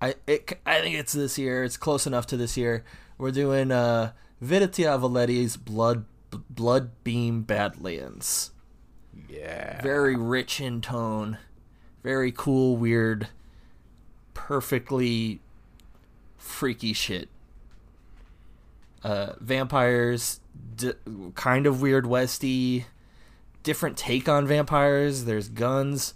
I 0.00 0.14
it, 0.26 0.58
I 0.64 0.80
think 0.80 0.96
it's 0.96 1.12
this 1.12 1.36
year. 1.38 1.64
It's 1.64 1.76
close 1.76 2.06
enough 2.06 2.26
to 2.28 2.36
this 2.36 2.56
year. 2.56 2.84
We're 3.18 3.30
doing 3.32 3.72
uh, 3.72 4.12
Viditia 4.42 4.98
Valetti's 5.00 5.56
Blood 5.56 6.04
Blood 6.48 6.90
Beam 7.02 7.42
Badlands. 7.42 8.52
yeah. 9.28 9.82
Very 9.82 10.14
rich 10.16 10.60
in 10.60 10.80
tone, 10.80 11.38
very 12.02 12.32
cool, 12.32 12.76
weird, 12.76 13.28
perfectly 14.34 15.40
freaky 16.38 16.92
shit. 16.92 17.28
Uh, 19.04 19.32
vampires, 19.40 20.40
d- 20.76 20.92
kind 21.34 21.66
of 21.66 21.82
weird 21.82 22.06
westy, 22.06 22.86
different 23.62 23.96
take 23.96 24.28
on 24.28 24.46
vampires. 24.46 25.24
There's 25.24 25.48
guns, 25.48 26.14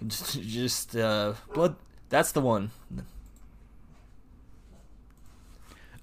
just 0.06 0.96
uh, 0.96 1.34
blood. 1.54 1.76
That's 2.08 2.32
the 2.32 2.40
one. 2.40 2.70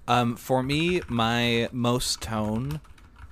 Um, 0.08 0.36
for 0.36 0.62
me, 0.62 1.00
my 1.08 1.68
most 1.72 2.20
tone, 2.20 2.80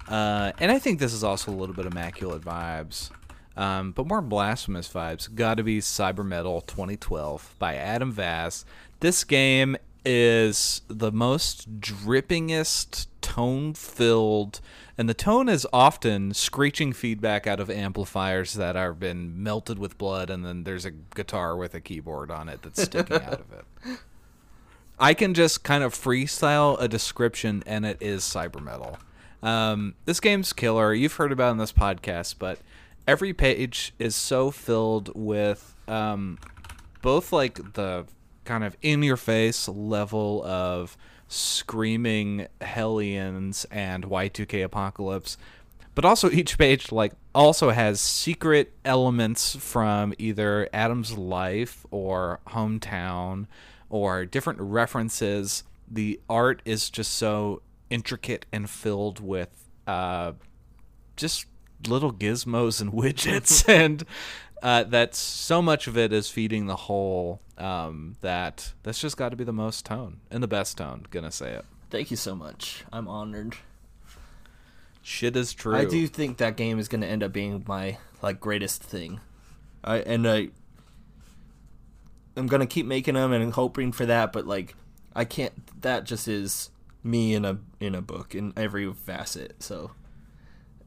uh, 0.08 0.52
and 0.58 0.72
I 0.72 0.78
think 0.80 0.98
this 0.98 1.12
is 1.12 1.22
also 1.22 1.52
a 1.52 1.54
little 1.54 1.74
bit 1.74 1.86
immaculate 1.86 2.42
vibes, 2.42 3.10
um, 3.56 3.92
but 3.92 4.08
more 4.08 4.20
blasphemous 4.20 4.88
vibes. 4.88 5.32
Got 5.32 5.58
to 5.58 5.62
be 5.62 5.78
Cyber 5.80 6.26
Metal 6.26 6.62
2012 6.62 7.54
by 7.60 7.76
Adam 7.76 8.10
Vass. 8.10 8.64
This 8.98 9.22
game 9.22 9.76
is 10.04 10.82
the 10.88 11.12
most 11.12 11.80
drippingest, 11.80 13.06
tone-filled, 13.20 14.60
and 14.96 15.08
the 15.08 15.14
tone 15.14 15.48
is 15.48 15.66
often 15.72 16.34
screeching 16.34 16.92
feedback 16.92 17.46
out 17.46 17.60
of 17.60 17.70
amplifiers 17.70 18.54
that 18.54 18.76
are 18.76 18.92
been 18.92 19.42
melted 19.42 19.78
with 19.78 19.98
blood, 19.98 20.30
and 20.30 20.44
then 20.44 20.64
there's 20.64 20.84
a 20.84 20.90
guitar 20.90 21.56
with 21.56 21.74
a 21.74 21.80
keyboard 21.80 22.30
on 22.30 22.48
it 22.48 22.62
that's 22.62 22.82
sticking 22.82 23.16
out 23.16 23.40
of 23.40 23.52
it. 23.52 23.98
I 24.98 25.14
can 25.14 25.34
just 25.34 25.64
kind 25.64 25.82
of 25.82 25.92
freestyle 25.92 26.76
a 26.80 26.86
description, 26.86 27.62
and 27.66 27.84
it 27.84 27.98
is 28.00 28.22
cyber 28.22 28.62
metal. 28.62 28.98
Um, 29.42 29.94
this 30.04 30.20
game's 30.20 30.52
killer. 30.52 30.94
You've 30.94 31.14
heard 31.14 31.32
about 31.32 31.50
in 31.50 31.58
this 31.58 31.72
podcast, 31.72 32.36
but 32.38 32.60
every 33.06 33.32
page 33.32 33.92
is 33.98 34.14
so 34.16 34.50
filled 34.50 35.10
with 35.14 35.76
um, 35.88 36.38
both 37.02 37.32
like 37.32 37.74
the 37.74 38.06
kind 38.44 38.64
of 38.64 38.76
in 38.82 39.02
your 39.02 39.16
face 39.16 39.68
level 39.68 40.42
of 40.44 40.96
screaming 41.28 42.46
hellions 42.60 43.66
and 43.70 44.04
Y2K 44.04 44.64
apocalypse, 44.64 45.36
but 45.94 46.04
also 46.04 46.30
each 46.30 46.58
page 46.58 46.92
like 46.92 47.12
also 47.34 47.70
has 47.70 48.00
secret 48.00 48.72
elements 48.84 49.56
from 49.56 50.14
either 50.18 50.68
Adam's 50.72 51.16
life 51.16 51.84
or 51.90 52.40
hometown 52.48 53.46
or 53.88 54.24
different 54.24 54.60
references. 54.60 55.64
The 55.90 56.20
art 56.28 56.62
is 56.64 56.90
just 56.90 57.14
so 57.14 57.62
intricate 57.90 58.46
and 58.52 58.68
filled 58.68 59.20
with 59.20 59.50
uh, 59.86 60.32
just 61.16 61.46
little 61.86 62.12
gizmos 62.12 62.80
and 62.80 62.92
widgets, 62.92 63.68
and 63.68 64.04
uh, 64.64 64.82
that 64.84 65.14
so 65.14 65.60
much 65.60 65.86
of 65.86 65.98
it 65.98 66.10
is 66.10 66.30
feeding 66.30 66.66
the 66.66 66.74
whole. 66.74 67.40
Um, 67.58 68.16
that 68.22 68.72
that's 68.82 69.00
just 69.00 69.16
got 69.16 69.28
to 69.28 69.36
be 69.36 69.44
the 69.44 69.52
most 69.52 69.86
tone 69.86 70.20
and 70.30 70.42
the 70.42 70.48
best 70.48 70.78
tone. 70.78 71.06
Gonna 71.10 71.30
say 71.30 71.52
it. 71.52 71.64
Thank 71.90 72.10
you 72.10 72.16
so 72.16 72.34
much. 72.34 72.84
I'm 72.92 73.06
honored. 73.06 73.56
Shit 75.02 75.36
is 75.36 75.52
true. 75.52 75.76
I 75.76 75.84
do 75.84 76.08
think 76.08 76.38
that 76.38 76.56
game 76.56 76.78
is 76.78 76.88
to 77.02 77.06
end 77.06 77.22
up 77.22 77.32
being 77.32 77.62
my 77.68 77.98
like 78.22 78.40
greatest 78.40 78.82
thing. 78.82 79.20
I 79.84 79.98
and 79.98 80.26
I 80.26 80.48
I'm 82.36 82.48
to 82.60 82.66
keep 82.66 82.86
making 82.86 83.14
them 83.14 83.32
and 83.32 83.52
hoping 83.52 83.92
for 83.92 84.06
that, 84.06 84.32
but 84.32 84.46
like 84.46 84.74
I 85.14 85.26
can't 85.26 85.52
that 85.82 86.04
just 86.04 86.26
is 86.26 86.70
me 87.02 87.34
in 87.34 87.44
a 87.44 87.58
in 87.80 87.94
a 87.94 88.00
book 88.00 88.34
in 88.34 88.54
every 88.56 88.90
facet. 88.92 89.62
So 89.62 89.90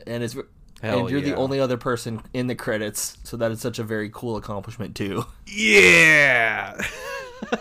and 0.08 0.24
it's 0.24 0.36
Hell 0.82 1.02
and 1.02 1.10
you're 1.10 1.20
yeah. 1.20 1.32
the 1.32 1.36
only 1.36 1.60
other 1.60 1.78
person 1.78 2.22
in 2.34 2.48
the 2.48 2.56
credits, 2.56 3.18
so 3.24 3.38
that 3.38 3.52
is 3.52 3.60
such 3.60 3.80
a 3.80 3.84
very 3.84 4.10
cool 4.14 4.38
accomplishment 4.38 4.96
too. 4.96 5.26
Yeah. 5.48 6.80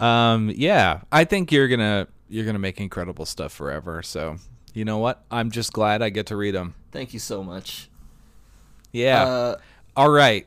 um 0.00 0.50
yeah, 0.54 1.02
I 1.12 1.24
think 1.24 1.52
you're 1.52 1.68
going 1.68 1.80
to 1.80 2.08
you're 2.28 2.44
going 2.44 2.54
to 2.54 2.60
make 2.60 2.80
incredible 2.80 3.26
stuff 3.26 3.52
forever. 3.52 4.02
So, 4.02 4.36
you 4.74 4.84
know 4.84 4.98
what? 4.98 5.22
I'm 5.30 5.50
just 5.50 5.72
glad 5.72 6.02
I 6.02 6.10
get 6.10 6.26
to 6.26 6.36
read 6.36 6.54
them. 6.54 6.74
Thank 6.90 7.12
you 7.12 7.20
so 7.20 7.44
much. 7.44 7.88
Yeah. 8.90 9.24
Uh, 9.24 9.56
All 9.96 10.10
right. 10.10 10.46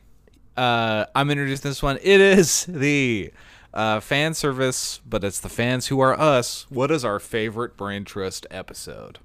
Uh 0.58 1.06
I'm 1.16 1.30
introducing 1.30 1.70
this 1.70 1.82
one. 1.82 1.98
It 2.02 2.20
is 2.20 2.66
the 2.66 3.32
uh, 3.74 4.00
fan 4.00 4.34
service, 4.34 5.02
but 5.06 5.26
it's 5.26 5.42
the 5.42 5.50
fans 5.50 5.88
who 5.88 6.00
are 6.00 6.18
us. 6.18 6.66
What 6.70 6.92
is 6.92 7.04
our 7.04 7.20
favorite 7.20 7.76
Brain 7.76 8.06
Trust 8.06 8.48
episode 8.50 9.20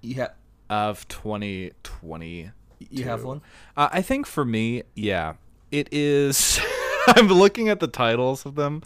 yeah, 0.00 0.28
of 0.68 1.06
2020? 1.08 2.50
you 2.90 3.04
have 3.04 3.24
one. 3.24 3.42
Uh, 3.76 3.88
I 3.92 4.02
think 4.02 4.26
for 4.26 4.44
me, 4.44 4.82
yeah, 4.94 5.34
it 5.70 5.88
is. 5.92 6.60
I'm 7.08 7.28
looking 7.28 7.68
at 7.68 7.80
the 7.80 7.88
titles 7.88 8.44
of 8.44 8.54
them. 8.54 8.82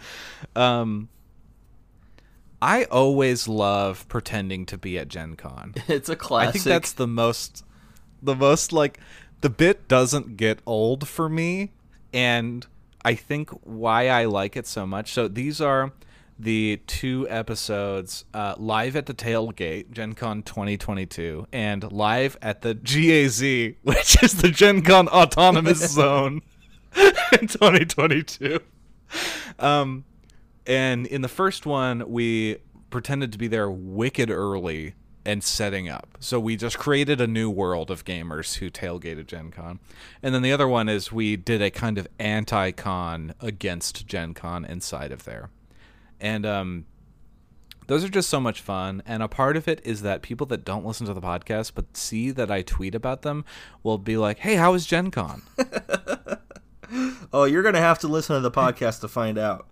Um, 0.54 1.08
I 2.60 2.84
always 2.84 3.48
love 3.48 4.06
pretending 4.08 4.66
to 4.66 4.78
be 4.78 4.98
at 4.98 5.08
Gen 5.08 5.34
Con. 5.34 5.74
It's 5.88 6.08
a 6.08 6.16
classic. 6.16 6.48
I 6.48 6.52
think 6.52 6.64
that's 6.64 6.92
the 6.92 7.08
most, 7.08 7.64
the 8.22 8.36
most 8.36 8.72
like, 8.72 9.00
the 9.40 9.50
bit 9.50 9.88
doesn't 9.88 10.36
get 10.36 10.60
old 10.66 11.08
for 11.08 11.28
me, 11.28 11.72
and 12.12 12.64
I 13.04 13.16
think 13.16 13.50
why 13.64 14.08
I 14.08 14.26
like 14.26 14.56
it 14.56 14.66
so 14.68 14.86
much. 14.86 15.12
So 15.12 15.26
these 15.26 15.60
are 15.60 15.92
the 16.42 16.80
two 16.88 17.26
episodes 17.30 18.24
uh, 18.34 18.54
live 18.58 18.96
at 18.96 19.06
the 19.06 19.14
tailgate 19.14 19.90
gen 19.92 20.12
con 20.12 20.42
2022 20.42 21.46
and 21.52 21.92
live 21.92 22.36
at 22.42 22.62
the 22.62 22.74
gaz 22.74 23.40
which 23.82 24.22
is 24.22 24.34
the 24.42 24.48
gen 24.48 24.82
con 24.82 25.08
autonomous 25.08 25.90
zone 25.92 26.42
in 27.40 27.46
2022 27.46 28.58
um, 29.60 30.04
and 30.66 31.06
in 31.06 31.22
the 31.22 31.28
first 31.28 31.64
one 31.64 32.10
we 32.10 32.58
pretended 32.90 33.30
to 33.32 33.38
be 33.38 33.46
there 33.46 33.70
wicked 33.70 34.30
early 34.30 34.94
and 35.24 35.44
setting 35.44 35.88
up. 35.88 36.18
So 36.18 36.40
we 36.40 36.56
just 36.56 36.80
created 36.80 37.20
a 37.20 37.28
new 37.28 37.48
world 37.48 37.92
of 37.92 38.04
gamers 38.04 38.56
who 38.56 38.70
tailgated 38.70 39.26
gen 39.26 39.52
con. 39.52 39.78
And 40.20 40.34
then 40.34 40.42
the 40.42 40.52
other 40.52 40.66
one 40.66 40.88
is 40.88 41.12
we 41.12 41.36
did 41.36 41.62
a 41.62 41.70
kind 41.70 41.96
of 41.96 42.08
anti-con 42.18 43.32
against 43.40 44.04
gen 44.08 44.34
con 44.34 44.64
inside 44.64 45.12
of 45.12 45.22
there 45.22 45.50
and 46.22 46.46
um, 46.46 46.86
those 47.88 48.02
are 48.04 48.08
just 48.08 48.30
so 48.30 48.40
much 48.40 48.62
fun. 48.62 49.02
And 49.04 49.22
a 49.22 49.28
part 49.28 49.56
of 49.58 49.68
it 49.68 49.82
is 49.84 50.00
that 50.02 50.22
people 50.22 50.46
that 50.46 50.64
don't 50.64 50.86
listen 50.86 51.06
to 51.06 51.12
the 51.12 51.20
podcast 51.20 51.72
but 51.74 51.96
see 51.96 52.30
that 52.30 52.50
I 52.50 52.62
tweet 52.62 52.94
about 52.94 53.20
them 53.22 53.44
will 53.82 53.98
be 53.98 54.16
like, 54.16 54.38
"Hey, 54.38 54.54
how 54.54 54.72
was 54.72 54.86
Gen 54.86 55.10
Con?" 55.10 55.42
Oh, 57.32 57.44
you're 57.44 57.62
gonna 57.62 57.80
have 57.80 57.98
to 58.00 58.08
listen 58.08 58.36
to 58.36 58.40
the 58.40 58.50
podcast 58.50 59.00
to 59.00 59.08
find 59.08 59.38
out. 59.38 59.66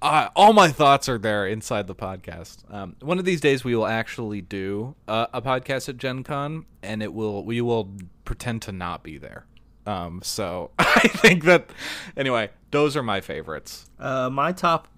uh, 0.00 0.28
all 0.34 0.54
my 0.54 0.68
thoughts 0.68 1.08
are 1.08 1.18
there 1.18 1.46
inside 1.46 1.86
the 1.86 1.94
podcast. 1.94 2.58
Um, 2.72 2.96
one 3.00 3.18
of 3.18 3.26
these 3.26 3.40
days, 3.42 3.64
we 3.64 3.74
will 3.76 3.86
actually 3.86 4.40
do 4.40 4.94
uh, 5.06 5.26
a 5.34 5.42
podcast 5.42 5.88
at 5.90 5.98
Gen 5.98 6.22
Con, 6.24 6.64
and 6.82 7.02
it 7.02 7.12
will 7.12 7.44
we 7.44 7.60
will 7.60 7.92
pretend 8.24 8.62
to 8.62 8.72
not 8.72 9.02
be 9.02 9.18
there. 9.18 9.44
Um, 9.84 10.20
so 10.22 10.70
I 10.78 11.06
think 11.08 11.44
that 11.44 11.68
anyway, 12.16 12.48
those 12.70 12.96
are 12.96 13.02
my 13.02 13.20
favorites. 13.20 13.90
Uh, 13.98 14.30
my 14.30 14.52
top, 14.52 14.88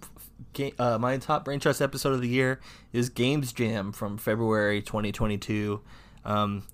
ga- 0.52 0.74
uh, 0.78 0.98
my 0.98 1.16
top 1.18 1.44
Brain 1.44 1.60
Trust 1.60 1.80
episode 1.82 2.12
of 2.12 2.20
the 2.20 2.28
year 2.28 2.60
is 2.92 3.08
Games 3.08 3.52
Jam 3.52 3.92
from 3.92 4.18
February 4.18 4.82
2022. 4.82 5.80
Um, 6.24 6.64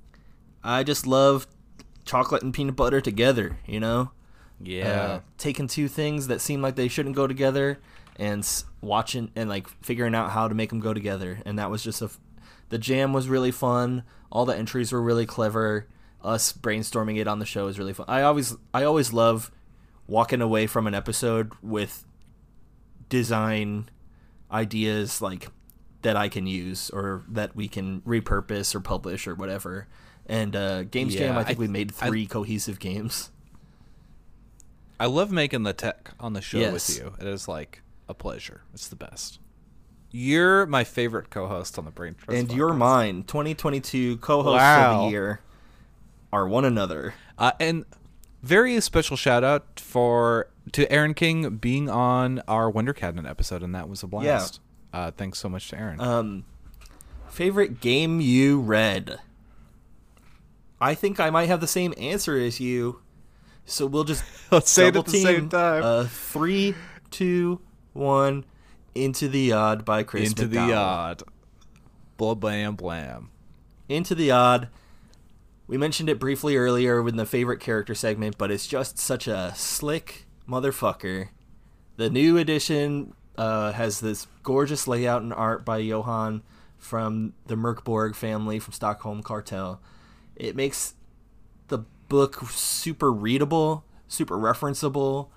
I 0.62 0.83
just 0.83 1.07
love 1.07 1.47
chocolate 2.05 2.43
and 2.43 2.53
peanut 2.53 2.77
butter 2.77 3.01
together. 3.01 3.59
You 3.67 3.81
know, 3.81 4.11
Yeah, 4.61 4.89
uh, 5.03 5.21
taking 5.39 5.67
two 5.69 5.89
things 5.89 6.27
that 6.29 6.41
seem 6.41 6.62
like 6.62 6.77
they 6.77 6.89
shouldn't 6.89 7.17
go 7.17 7.27
together 7.27 7.79
and 8.17 8.41
s- 8.41 8.65
watching 8.81 9.31
and 9.37 9.49
like 9.49 9.69
figuring 9.83 10.15
out 10.15 10.31
how 10.31 10.49
to 10.49 10.55
make 10.55 10.71
them 10.71 10.81
go 10.81 10.95
together. 10.95 11.41
And 11.45 11.59
that 11.59 11.71
was 11.71 11.83
just 11.83 12.01
a. 12.03 12.07
F- 12.07 12.19
the 12.71 12.79
jam 12.79 13.12
was 13.12 13.29
really 13.29 13.51
fun. 13.51 14.03
All 14.33 14.45
the 14.47 14.57
entries 14.57 14.91
were 14.91 15.03
really 15.03 15.27
clever. 15.27 15.87
Us 16.23 16.53
brainstorming 16.53 17.19
it 17.19 17.29
on 17.29 17.39
the 17.39 17.45
show 17.45 17.67
is 17.67 17.79
really 17.79 17.93
fun. 17.93 18.07
I 18.09 18.23
always 18.23 18.57
I 18.73 18.85
always 18.85 19.12
love 19.12 19.51
walking 20.07 20.41
away 20.41 20.67
from 20.67 20.87
an 20.87 20.95
episode 20.95 21.53
with 21.62 22.05
design 23.09 23.89
ideas 24.51 25.21
like 25.23 25.49
that 26.03 26.17
I 26.17 26.29
can 26.29 26.47
use 26.47 26.91
or 26.91 27.25
that 27.29 27.57
we 27.57 27.67
can 27.69 28.01
repurpose 28.03 28.75
or 28.75 28.81
publish 28.81 29.27
or 29.27 29.35
whatever. 29.35 29.87
And 30.27 30.55
uh, 30.57 30.85
Games 30.85 31.15
Jam, 31.15 31.37
I 31.37 31.45
think 31.45 31.59
I- 31.59 31.61
we 31.61 31.69
made 31.69 31.93
I- 32.01 32.09
three 32.09 32.27
cohesive 32.27 32.79
games. 32.79 33.31
I 34.99 35.07
love 35.07 35.33
making 35.33 35.65
the 35.65 35.73
tech 35.73 36.13
on 36.21 36.35
the 36.35 36.41
show 36.41 36.59
Yes. 36.59 36.73
with 36.73 36.99
you. 36.99 37.15
It 37.21 37.27
is 37.27 37.49
like 37.49 37.83
a 38.09 38.15
pleasure. 38.15 38.63
It's 38.73 38.89
the 38.89 38.97
best. 38.97 39.39
You're 40.11 40.67
my 40.67 40.85
favorite 40.85 41.31
co-host 41.31 41.77
on 41.79 41.85
the 41.85 41.91
Brain 41.91 42.15
Trust. 42.15 42.39
and 42.39 42.53
you're 42.53 42.73
mine. 42.73 43.25
2022 43.25 44.19
co-hosts 44.19 44.63
of 44.63 45.01
the 45.07 45.09
year 45.11 45.41
are 46.33 46.47
one 46.47 46.65
another. 46.65 47.15
Uh, 47.37 47.51
and 47.59 47.85
very 48.45 48.79
special 48.81 49.17
shout 49.17 49.43
out 49.43 49.81
for 49.81 50.49
to 50.73 50.91
Aaron 50.93 51.15
King 51.15 51.57
being 51.57 51.89
on 51.89 52.43
our 52.47 52.69
Wonder 52.71 52.93
Cabinet 52.93 53.29
episode, 53.29 53.63
and 53.63 53.75
that 53.75 53.89
was 53.89 54.03
a 54.03 54.07
blast. 54.07 54.61
Uh, 54.93 55.11
thanks 55.11 55.39
so 55.39 55.49
much 55.49 55.69
to 55.71 55.79
Aaron. 55.79 56.01
Um, 56.01 56.45
favorite 57.29 57.81
game 57.81 58.21
you 58.21 58.61
read? 58.61 59.19
I 60.81 60.95
think 60.95 61.19
I 61.19 61.31
might 61.31 61.47
have 61.49 61.61
the 61.61 61.67
same 61.67 61.95
answer 61.97 62.37
as 62.37 62.61
you, 62.61 63.01
so 63.65 63.87
we'll 63.87 64.05
just 64.05 64.25
Let's 64.51 64.71
say 64.71 64.89
it 64.89 64.97
at 64.97 65.07
the 65.07 65.11
same 65.23 65.49
time. 65.49 65.83
Uh, 65.83 66.05
three, 66.05 66.75
two, 67.11 67.61
one. 67.93 68.45
Into 68.95 69.27
the 69.29 69.51
Odd 69.51 69.85
by 69.85 70.05
Chris 70.05 70.29
Into 70.29 70.47
McDowall. 70.47 70.67
the 70.69 70.73
odd. 70.75 71.23
Blah 72.17 72.35
blam 72.35 72.77
blam. 72.77 73.31
Into 73.89 74.15
the 74.15 74.31
Odd. 74.31 74.69
We 75.75 75.79
mentioned 75.79 76.09
it 76.09 76.20
briefly 76.20 76.57
earlier 76.57 77.05
in 77.09 77.16
the 77.16 77.27
favorite 77.27 77.59
character 77.59 77.97
segment, 77.97 78.39
but 78.39 78.53
it's 78.53 78.68
just 78.68 78.97
such 78.97 79.27
a 79.27 79.53
slick 79.57 80.25
motherfucker. 80.49 81.31
The 81.97 82.09
new 82.09 82.37
edition 82.37 83.12
uh, 83.37 83.72
has 83.72 83.99
this 83.99 84.29
gorgeous 84.45 84.87
layout 84.87 85.22
and 85.22 85.33
art 85.33 85.64
by 85.64 85.79
Johan 85.79 86.45
from 86.79 87.33
the 87.47 87.57
Mörk 87.57 87.83
Borg 87.83 88.14
family 88.14 88.61
from 88.61 88.72
Stockholm 88.72 89.20
Kartell. 89.20 89.81
It 90.37 90.55
makes 90.55 90.95
the 91.66 91.79
book 92.09 92.49
super 92.51 93.12
readable, 93.12 93.83
super 94.07 94.37
referenceable. 94.39 95.31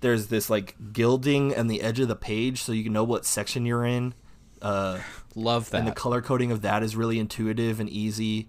There's 0.00 0.26
this 0.26 0.50
like 0.50 0.74
gilding 0.92 1.56
on 1.56 1.68
the 1.68 1.80
edge 1.80 2.00
of 2.00 2.08
the 2.08 2.16
page 2.16 2.60
so 2.60 2.72
you 2.72 2.82
can 2.82 2.92
know 2.92 3.04
what 3.04 3.24
section 3.24 3.64
you're 3.64 3.84
in. 3.84 4.14
Uh, 4.60 4.98
Love 5.36 5.70
that. 5.70 5.78
and 5.78 5.86
the 5.86 5.92
color 5.92 6.20
coding 6.20 6.50
of 6.50 6.62
that 6.62 6.82
is 6.82 6.96
really 6.96 7.20
intuitive 7.20 7.78
and 7.78 7.88
easy. 7.88 8.48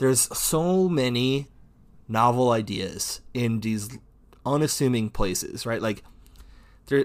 There's 0.00 0.34
so 0.36 0.88
many 0.88 1.48
novel 2.08 2.52
ideas 2.52 3.20
in 3.34 3.60
these 3.60 3.98
unassuming 4.46 5.10
places, 5.10 5.66
right? 5.66 5.82
Like 5.82 6.02
there 6.86 7.04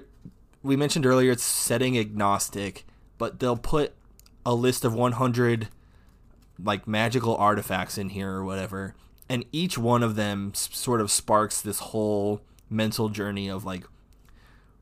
we 0.64 0.78
mentioned 0.78 1.06
earlier 1.06 1.34
it's 1.34 1.44
setting 1.44 1.98
agnostic, 1.98 2.86
but 3.18 3.42
they'll 3.42 3.58
put 3.58 3.94
a 4.46 4.56
list 4.56 4.86
of 4.86 4.94
100 4.94 5.68
like 6.64 6.88
magical 6.88 7.36
artifacts 7.36 7.98
in 7.98 8.08
here 8.10 8.32
or 8.32 8.46
whatever, 8.46 8.96
and 9.28 9.44
each 9.52 9.78
one 9.78 10.02
of 10.02 10.16
them 10.16 10.54
sort 10.54 11.02
of 11.02 11.12
sparks 11.12 11.62
this 11.62 11.80
whole 11.80 12.40
mental 12.70 13.10
journey 13.10 13.50
of 13.50 13.66
like 13.66 13.84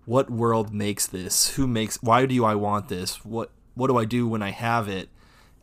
what 0.06 0.30
world 0.30 0.72
makes 0.72 1.08
this? 1.08 1.56
Who 1.56 1.66
makes 1.66 1.98
why 2.04 2.28
do 2.28 2.46
I 2.46 2.54
want 2.54 2.90
this? 2.90 3.26
What 3.26 3.50
what 3.74 3.88
do 3.88 3.98
I 3.98 4.06
do 4.06 4.28
when 4.28 4.44
I 4.44 4.52
have 4.52 4.88
it? 4.88 5.10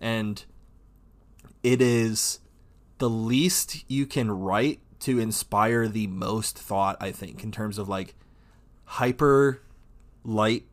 And 0.01 0.45
it 1.63 1.81
is 1.81 2.40
the 3.01 3.11
least 3.11 3.85
you 3.89 4.07
can 4.07 4.31
write 4.31 4.79
to 5.01 5.19
inspire 5.19 5.89
the 5.89 6.07
most 6.07 6.59
thought, 6.59 6.99
I 7.01 7.11
think, 7.11 7.43
in 7.43 7.51
terms 7.51 7.79
of 7.79 7.89
like 7.89 8.15
hyper 8.85 9.63
light 10.23 10.65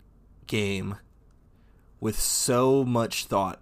game 0.46 0.98
with 2.02 2.20
so 2.20 2.84
much 2.84 3.26
thought 3.26 3.62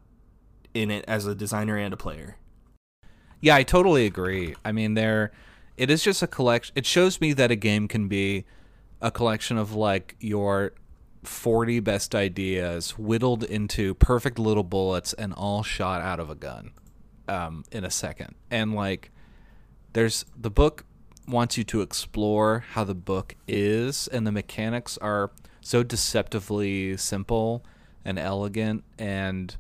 in 0.74 0.90
it 0.90 1.06
as 1.08 1.28
a 1.28 1.36
designer 1.36 1.78
and 1.78 1.94
a 1.94 1.98
player. 1.98 2.38
Yeah, 3.40 3.56
I 3.56 3.62
totally 3.62 4.08
agree. 4.08 4.56
I 4.66 4.72
mean, 4.72 4.96
there, 4.96 5.32
it 5.78 5.92
is 5.92 6.04
just 6.04 6.24
a 6.24 6.28
collection. 6.28 6.74
It 6.76 6.88
shows 6.88 7.22
me 7.22 7.34
that 7.34 7.52
a 7.52 7.56
game 7.56 7.88
can 7.88 8.08
be 8.08 8.46
a 9.00 9.12
collection 9.12 9.60
of 9.60 9.76
like 9.76 10.16
your 10.20 10.74
40 11.24 11.82
best 11.82 12.16
ideas 12.16 12.98
whittled 12.98 13.44
into 13.44 13.94
perfect 13.94 14.40
little 14.40 14.64
bullets 14.64 15.14
and 15.14 15.34
all 15.34 15.62
shot 15.62 16.02
out 16.02 16.20
of 16.20 16.32
a 16.32 16.36
gun 16.36 16.72
um, 17.28 17.64
in 17.72 17.84
a 17.84 17.92
second. 17.92 18.36
And 18.52 18.74
like, 18.76 19.12
there's 19.94 20.26
the 20.38 20.50
book 20.50 20.86
wants 21.28 21.58
you 21.58 21.64
to 21.64 21.82
explore 21.82 22.66
how 22.72 22.84
the 22.84 22.96
book 22.96 23.36
is, 23.48 24.08
and 24.08 24.26
the 24.28 24.32
mechanics 24.32 24.98
are 25.00 25.32
so 25.62 25.84
deceptively 25.84 26.96
simple 26.98 27.64
and 28.04 28.20
elegant. 28.20 28.84
And 29.00 29.56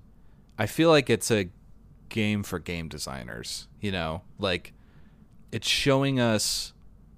I 0.57 0.67
feel 0.67 0.89
like 0.89 1.09
it's 1.09 1.31
a 1.31 1.49
game 2.09 2.43
for 2.43 2.59
game 2.59 2.87
designers. 2.87 3.67
You 3.81 3.91
know, 3.91 4.21
like 4.37 4.73
it's 5.51 5.67
showing 5.67 6.19
us 6.19 6.73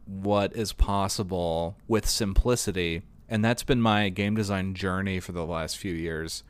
what 0.06 0.56
is 0.56 0.72
possible 0.74 1.76
with 1.88 2.08
simplicity, 2.08 3.02
and 3.28 3.43
that's 3.43 3.64
been 3.64 3.82
my 3.82 4.10
game 4.10 4.36
design 4.36 4.74
journey 4.74 5.20
for 5.20 5.34
the 5.34 5.45
last 5.45 5.78
few 5.78 5.93
years. 5.93 6.43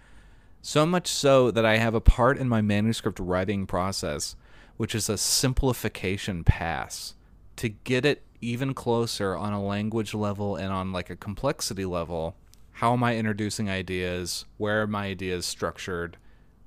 So 0.67 0.85
much 0.85 1.07
so 1.07 1.49
that 1.51 1.63
I 1.63 1.77
have 1.77 1.95
a 1.95 2.01
part 2.01 2.37
in 2.37 2.49
my 2.49 2.59
manuscript 2.59 3.21
writing 3.21 3.65
process, 3.65 4.35
which 4.75 4.93
is 4.93 5.07
a 5.07 5.17
simplification 5.17 6.43
pass 6.43 7.15
to 7.55 7.69
get 7.69 8.03
it 8.03 8.25
even 8.41 8.73
closer 8.73 9.33
on 9.33 9.53
a 9.53 9.65
language 9.65 10.13
level 10.13 10.57
and 10.57 10.73
on 10.73 10.91
like 10.91 11.09
a 11.09 11.15
complexity 11.15 11.85
level. 11.85 12.35
How 12.73 12.91
am 12.91 13.01
I 13.01 13.15
introducing 13.15 13.69
ideas? 13.69 14.43
Where 14.57 14.81
are 14.81 14.87
my 14.87 15.05
ideas 15.05 15.45
structured? 15.45 16.17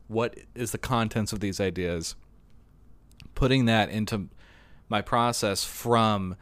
What 0.09 0.35
is 0.55 0.73
the 0.73 0.79
contents 0.79 1.35
of 1.35 1.41
these 1.41 1.61
ideas? 1.61 2.17
Putting 3.35 3.67
that 3.67 3.91
into 3.91 4.31
my 4.89 5.03
process 5.03 5.63
from 5.63 6.37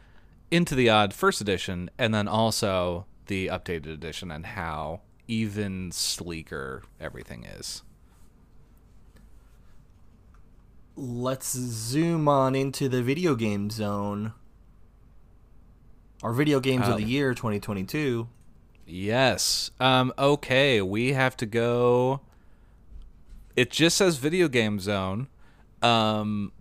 into 0.49 0.75
the 0.75 0.89
odd 0.89 1.13
first 1.13 1.41
edition 1.41 1.91
and 1.97 2.13
then 2.13 2.29
also 2.29 3.05
the 3.25 3.47
updated 3.47 3.87
edition 3.87 4.31
and 4.31 4.45
how 4.45 5.01
even 5.29 5.91
sleeker 5.91 6.81
everything 6.99 7.43
is. 7.45 7.83
Let's 10.95 11.51
zoom 11.55 12.27
on 12.27 12.55
into 12.55 12.89
the 12.89 13.01
video 13.01 13.35
game 13.35 13.69
zone. 13.69 14.33
Our 16.23 16.33
video 16.33 16.59
games 16.59 16.83
Oh. 16.87 16.91
of 16.93 16.97
the 16.97 17.03
year 17.05 17.33
2022. 17.33 18.27
Yes. 18.85 19.71
Um 19.79 20.11
okay, 20.17 20.81
we 20.81 21.13
have 21.13 21.37
to 21.37 21.45
go 21.45 22.21
It 23.55 23.69
just 23.71 23.97
says 23.97 24.17
video 24.17 24.47
game 24.47 24.79
zone. 24.79 25.27
Um 25.81 26.51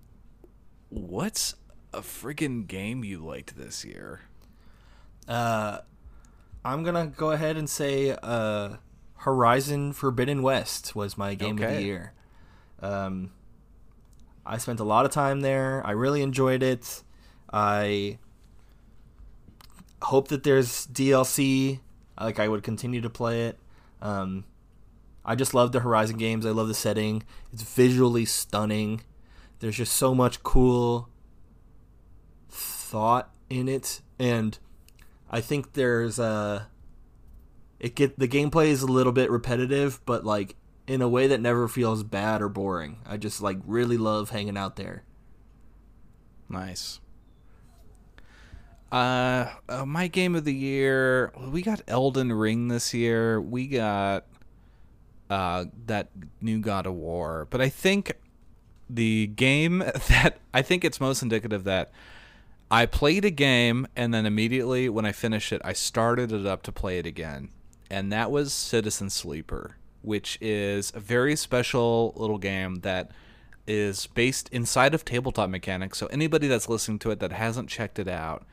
what's 0.91 1.55
a 1.93 2.01
friggin' 2.01 2.67
game 2.67 3.03
you 3.03 3.19
liked 3.25 3.57
this 3.57 3.85
year? 3.85 4.21
Uh, 5.27 5.79
I'm 6.69 6.83
gonna 6.83 7.07
go 7.07 7.31
ahead 7.31 7.57
and 7.57 7.69
say 7.69 8.15
uh, 8.23 8.77
Horizon 9.17 9.95
Forbidden 9.95 10.43
West 10.43 10.95
was 10.95 11.17
my 11.17 11.35
game 11.35 11.57
of 11.57 11.71
the 11.71 11.83
year. 11.83 12.13
Um, 12.81 13.31
I 14.45 14.59
spent 14.59 14.79
a 14.79 14.85
lot 14.85 15.07
of 15.07 15.11
time 15.11 15.41
there. 15.41 15.81
I 15.87 15.93
really 15.93 16.21
enjoyed 16.21 16.63
it. 16.63 17.03
I 17.51 18.19
hope 20.03 20.29
that 20.29 20.43
there's 20.43 20.87
DLC. 20.89 21.81
Like 22.21 22.39
I 22.39 22.49
would 22.49 22.63
continue 22.63 23.01
to 23.01 23.09
play 23.09 23.47
it. 23.47 23.59
Um, 24.03 24.45
I 25.25 25.37
just 25.37 25.55
love 25.55 25.73
the 25.73 25.81
Horizon 25.81 26.19
games. 26.19 26.45
I 26.45 26.51
love 26.51 26.69
the 26.69 26.75
setting. 26.75 27.23
It's 27.51 27.63
visually 27.63 28.27
stunning. 28.27 29.01
There's 29.61 29.77
just 29.77 29.95
so 29.95 30.15
much 30.15 30.43
cool 30.43 31.09
thought 32.51 33.35
in 33.49 33.69
it, 33.69 34.03
and 34.19 34.59
I 35.31 35.41
think 35.41 35.75
there's 35.75 36.19
a 36.19 36.69
it 37.81 37.95
get 37.95 38.19
the 38.19 38.29
gameplay 38.29 38.69
is 38.69 38.83
a 38.83 38.87
little 38.87 39.13
bit 39.13 39.31
repetitive, 39.31 40.05
but 40.05 40.25
like 40.25 40.57
in 40.87 41.03
a 41.03 41.09
way 41.09 41.27
that 41.27 41.41
never 41.41 41.69
feels 41.69 42.03
bad 42.03 42.41
or 42.41 42.49
boring. 42.49 42.99
I 43.07 43.19
just 43.19 43.41
like 43.43 43.59
really 43.67 43.99
love 43.99 44.31
hanging 44.31 44.57
out 44.57 44.77
there. 44.77 45.05
Nice. 46.49 47.01
Uh, 48.91 49.53
uh, 49.69 49.85
my 49.85 50.07
game 50.09 50.35
of 50.35 50.45
the 50.45 50.55
year. 50.55 51.31
We 51.37 51.61
got 51.61 51.83
Elden 51.87 52.33
Ring 52.33 52.69
this 52.69 52.95
year. 52.95 53.41
We 53.41 53.67
got 53.67 54.27
uh 55.29 55.67
that 55.87 56.09
new 56.41 56.59
God 56.59 56.87
of 56.87 56.95
War. 56.95 57.47
But 57.51 57.61
I 57.61 57.69
think 57.69 58.15
the 58.89 59.27
game 59.27 59.79
that 60.09 60.39
I 60.55 60.63
think 60.63 60.85
it's 60.85 61.01
most 61.01 61.23
indicative 61.23 61.65
that 61.65 61.93
I 62.71 62.87
played 62.87 63.25
a 63.25 63.31
game 63.31 63.87
and 63.97 64.13
then 64.13 64.27
immediately 64.27 64.89
when 64.89 65.07
I 65.07 65.13
finished 65.13 65.53
it, 65.53 65.63
I 65.65 65.73
started 65.73 66.33
it 66.33 66.47
up 66.47 66.63
to 66.65 66.73
play 66.73 66.99
it 66.99 67.07
again. 67.07 67.49
And 67.91 68.13
that 68.13 68.31
was 68.31 68.53
Citizen 68.53 69.09
Sleeper, 69.09 69.77
which 70.03 70.37
is 70.41 70.93
a 70.95 71.01
very 71.01 71.35
special 71.37 72.13
little 72.17 72.39
game 72.39 72.81
that 72.81 73.11
is 73.67 74.07
based 74.09 74.49
inside 74.51 74.95
of 74.95 75.05
tabletop 75.05 75.49
mechanics. 75.49 75.99
So 75.99 76.07
anybody 76.07 76.49
that's 76.49 76.69
listening 76.69 76.99
to 77.01 77.11
it 77.11 77.21
that 77.21 77.33
hasn't 77.33 77.69
checked 77.69 77.99
it 77.99 78.09
out, 78.09 78.47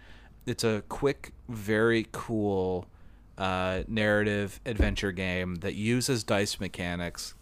it's 0.45 0.63
a 0.63 0.83
quick, 0.87 1.33
very 1.49 2.07
cool 2.11 2.85
uh, 3.37 3.83
narrative 3.87 4.61
adventure 4.65 5.11
game 5.11 5.55
that 5.55 5.75
uses 5.75 6.23
dice 6.23 6.59
mechanics 6.59 7.33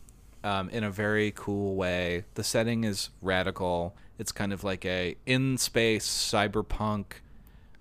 um, 0.44 0.70
in 0.70 0.84
a 0.84 0.90
very 0.90 1.32
cool 1.36 1.76
way. 1.76 2.26
The 2.34 2.44
setting 2.44 2.84
is 2.84 3.10
radical. 3.22 3.96
It's 4.24 4.32
kind 4.32 4.54
of 4.54 4.64
like 4.64 4.86
a 4.86 5.18
in 5.26 5.58
space 5.58 6.08
cyberpunk, 6.08 7.16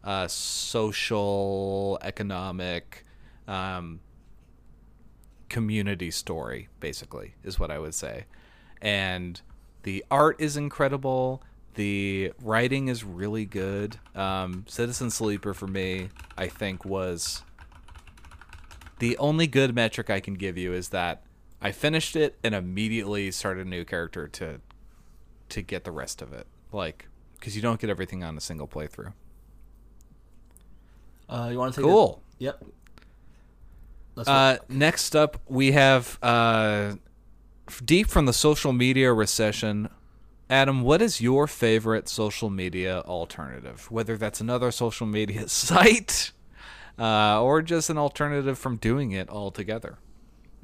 uh, 0.03 0.27
social 0.27 2.01
economic 2.03 3.05
um, 3.47 4.01
community 5.49 6.11
story. 6.11 6.69
Basically, 6.81 7.35
is 7.45 7.61
what 7.61 7.71
I 7.71 7.79
would 7.79 7.95
say, 7.95 8.25
and 8.81 9.41
the 9.85 10.05
art 10.11 10.41
is 10.41 10.57
incredible. 10.57 11.45
The 11.75 12.33
writing 12.43 12.89
is 12.89 13.05
really 13.05 13.45
good. 13.45 13.99
Um, 14.17 14.65
Citizen 14.67 15.11
Sleeper 15.11 15.55
for 15.55 15.69
me, 15.69 16.09
I 16.37 16.49
think, 16.49 16.85
was 16.85 17.45
the 18.99 19.17
only 19.19 19.47
good 19.47 19.77
metric 19.77 20.11
I 20.11 20.19
can 20.19 20.35
give 20.35 20.59
you 20.59 20.73
is 20.73 20.89
that 20.89 21.23
I 21.61 21.71
finished 21.71 22.17
it 22.17 22.37
and 22.43 22.53
immediately 22.53 23.31
started 23.31 23.69
a 23.69 23.71
new 23.71 23.85
character 23.85 24.27
to 24.27 24.61
to 25.53 25.63
get 25.63 25.85
the 25.85 25.93
rest 25.93 26.21
of 26.23 26.33
it. 26.33 26.47
Like, 26.73 27.09
because 27.39 27.57
you 27.57 27.63
don't 27.63 27.81
get 27.81 27.91
everything 27.91 28.25
on 28.25 28.37
a 28.37 28.41
single 28.41 28.69
playthrough. 28.69 29.13
Uh, 31.29 31.49
you 31.51 31.59
want 31.59 31.75
to 31.75 31.81
take 31.81 31.89
Cool. 31.89 32.23
A, 32.41 32.45
yep. 32.45 32.65
Let's 34.15 34.29
Uh, 34.29 34.59
next 34.69 35.17
up, 35.17 35.41
we 35.49 35.73
have 35.73 36.19
uh, 36.23 36.97
deep 37.85 38.09
from 38.09 38.27
the 38.27 38.33
social 38.33 38.73
media 38.73 39.13
recession. 39.13 39.89
Adam, 40.51 40.83
what 40.83 41.01
is 41.01 41.21
your 41.21 41.47
favorite 41.47 42.09
social 42.09 42.51
media 42.51 43.01
alternative? 43.07 43.91
Whether 43.91 44.19
that's 44.19 44.41
another 44.41 44.71
social 44.71 45.07
media 45.07 45.49
site 45.49 46.33
uh, 46.99 47.43
or 47.43 47.63
just 47.63 47.89
an 47.89 47.99
alternative 47.99 48.59
from 48.59 48.77
doing 48.77 49.13
it 49.13 49.31
altogether. 49.31 49.99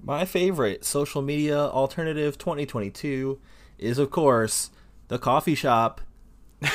My 0.03 0.25
favorite 0.25 0.85
social 0.85 1.23
media 1.23 1.59
alternative 1.59 2.39
2022 2.39 3.41
is, 3.79 3.99
of 3.99 4.11
course, 4.11 4.71
the 5.09 5.19
coffee 5.19 5.55
shop. 5.55 6.01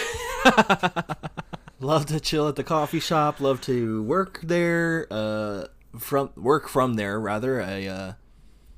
love 1.80 2.05
to 2.07 2.19
chill 2.19 2.47
at 2.47 2.55
the 2.55 2.64
coffee 2.64 2.99
shop. 2.99 3.39
Love 3.39 3.61
to 3.61 4.03
work 4.03 4.41
there. 4.43 5.07
Uh, 5.10 5.65
from 5.97 6.31
work 6.35 6.68
from 6.68 6.95
there 6.95 7.19
rather. 7.19 7.61
I 7.61 7.85
uh, 7.85 8.14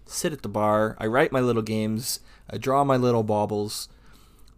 sit 0.05 0.33
at 0.33 0.41
the 0.41 0.49
bar. 0.49 0.95
I 0.99 1.07
write 1.07 1.31
my 1.31 1.39
little 1.39 1.61
games. 1.61 2.19
I 2.49 2.57
draw 2.57 2.83
my 2.83 2.97
little 2.97 3.23
baubles. 3.23 3.89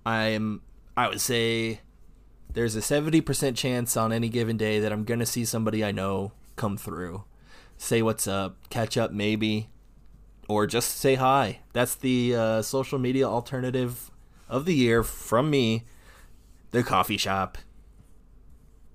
I'm. 0.06 0.62
I 0.96 1.08
would 1.08 1.22
say 1.22 1.82
there's 2.52 2.76
a 2.76 2.80
70% 2.80 3.56
chance 3.56 3.96
on 3.96 4.12
any 4.12 4.30
given 4.30 4.58
day 4.58 4.80
that 4.80 4.92
I'm 4.92 5.04
going 5.04 5.20
to 5.20 5.28
see 5.28 5.46
somebody 5.46 5.86
I 5.86 5.92
know 5.92 6.32
come 6.56 6.76
through. 6.76 7.24
Say 7.78 8.02
what's 8.02 8.26
up, 8.26 8.58
catch 8.72 8.98
up 8.98 9.12
maybe, 9.12 9.70
or 10.50 10.66
just 10.66 10.98
say 10.98 11.14
hi. 11.14 11.60
That's 11.74 11.94
the 11.94 12.36
uh, 12.36 12.62
social 12.64 12.98
media 12.98 13.28
alternative 13.28 14.10
of 14.50 14.66
the 14.66 14.74
year 14.74 15.04
from 15.04 15.50
me, 15.50 15.84
the 16.72 16.84
coffee 16.84 17.18
shop. 17.18 17.58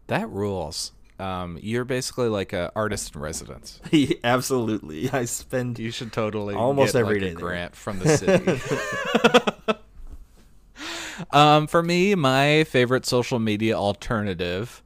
That 0.06 0.28
rules. 0.28 0.92
Um, 1.18 1.58
you're 1.62 1.84
basically 1.84 2.28
like 2.28 2.52
an 2.52 2.70
artist 2.74 3.14
in 3.14 3.20
residence. 3.20 3.80
Absolutely, 4.24 5.08
I 5.10 5.24
spend. 5.24 5.78
You 5.78 5.90
should 5.90 6.12
totally 6.12 6.54
almost 6.54 6.96
every 6.96 7.20
like, 7.20 7.30
day 7.30 7.34
grant 7.34 7.76
from 7.76 7.98
the 8.00 8.16
city. 9.68 9.78
um, 11.30 11.66
for 11.66 11.82
me, 11.82 12.14
my 12.14 12.64
favorite 12.64 13.06
social 13.06 13.38
media 13.38 13.76
alternative 13.76 14.82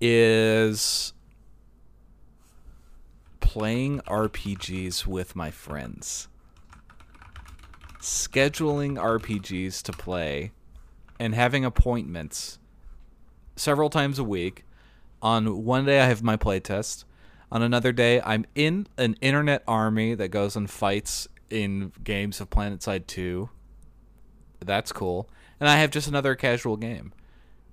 is 0.00 1.14
playing 3.40 4.00
RPGs 4.00 5.06
with 5.06 5.34
my 5.34 5.50
friends. 5.50 6.28
Scheduling 8.06 8.98
RPGs 8.98 9.82
to 9.82 9.90
play 9.90 10.52
and 11.18 11.34
having 11.34 11.64
appointments 11.64 12.60
several 13.56 13.90
times 13.90 14.20
a 14.20 14.22
week. 14.22 14.64
On 15.20 15.64
one 15.64 15.84
day, 15.86 16.00
I 16.00 16.04
have 16.06 16.22
my 16.22 16.36
playtest. 16.36 17.02
On 17.50 17.62
another 17.62 17.90
day, 17.90 18.20
I'm 18.20 18.46
in 18.54 18.86
an 18.96 19.16
internet 19.20 19.64
army 19.66 20.14
that 20.14 20.28
goes 20.28 20.54
and 20.54 20.70
fights 20.70 21.26
in 21.50 21.90
games 22.04 22.40
of 22.40 22.48
PlanetSide 22.48 23.08
2. 23.08 23.50
That's 24.64 24.92
cool. 24.92 25.28
And 25.58 25.68
I 25.68 25.78
have 25.78 25.90
just 25.90 26.06
another 26.06 26.36
casual 26.36 26.76
game 26.76 27.12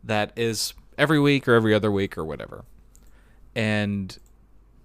that 0.03 0.33
is 0.35 0.73
every 0.97 1.19
week 1.19 1.47
or 1.47 1.53
every 1.53 1.75
other 1.75 1.91
week 1.91 2.17
or 2.17 2.25
whatever. 2.25 2.65
And 3.53 4.17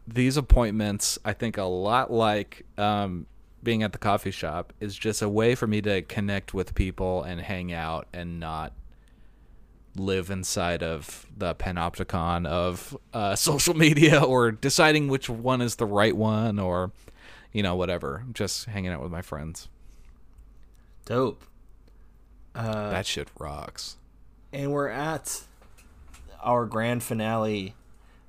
these 0.06 0.36
appointments, 0.36 1.18
I 1.24 1.32
think 1.32 1.56
a 1.56 1.62
lot 1.62 2.12
like 2.12 2.66
um, 2.76 3.26
being 3.62 3.82
at 3.82 3.92
the 3.92 3.98
coffee 3.98 4.30
shop, 4.30 4.72
is 4.80 4.96
just 4.96 5.22
a 5.22 5.28
way 5.28 5.54
for 5.54 5.66
me 5.66 5.80
to 5.82 6.02
connect 6.02 6.54
with 6.54 6.74
people 6.74 7.22
and 7.22 7.40
hang 7.40 7.72
out 7.72 8.06
and 8.12 8.38
not 8.38 8.72
live 9.96 10.30
inside 10.30 10.82
of 10.82 11.26
the 11.36 11.54
panopticon 11.54 12.46
of 12.46 12.96
uh, 13.12 13.34
social 13.36 13.74
media 13.74 14.22
or 14.22 14.52
deciding 14.52 15.08
which 15.08 15.28
one 15.28 15.60
is 15.60 15.76
the 15.76 15.86
right 15.86 16.16
one 16.16 16.58
or 16.58 16.92
you 17.52 17.62
know 17.62 17.74
whatever 17.74 18.24
just 18.32 18.66
hanging 18.66 18.92
out 18.92 19.02
with 19.02 19.10
my 19.10 19.22
friends 19.22 19.68
Dope. 21.04 21.42
Uh, 22.54 22.90
that 22.90 23.06
shit 23.06 23.28
rocks 23.38 23.96
and 24.52 24.72
we're 24.72 24.88
at 24.88 25.42
our 26.42 26.66
grand 26.66 27.02
finale. 27.02 27.74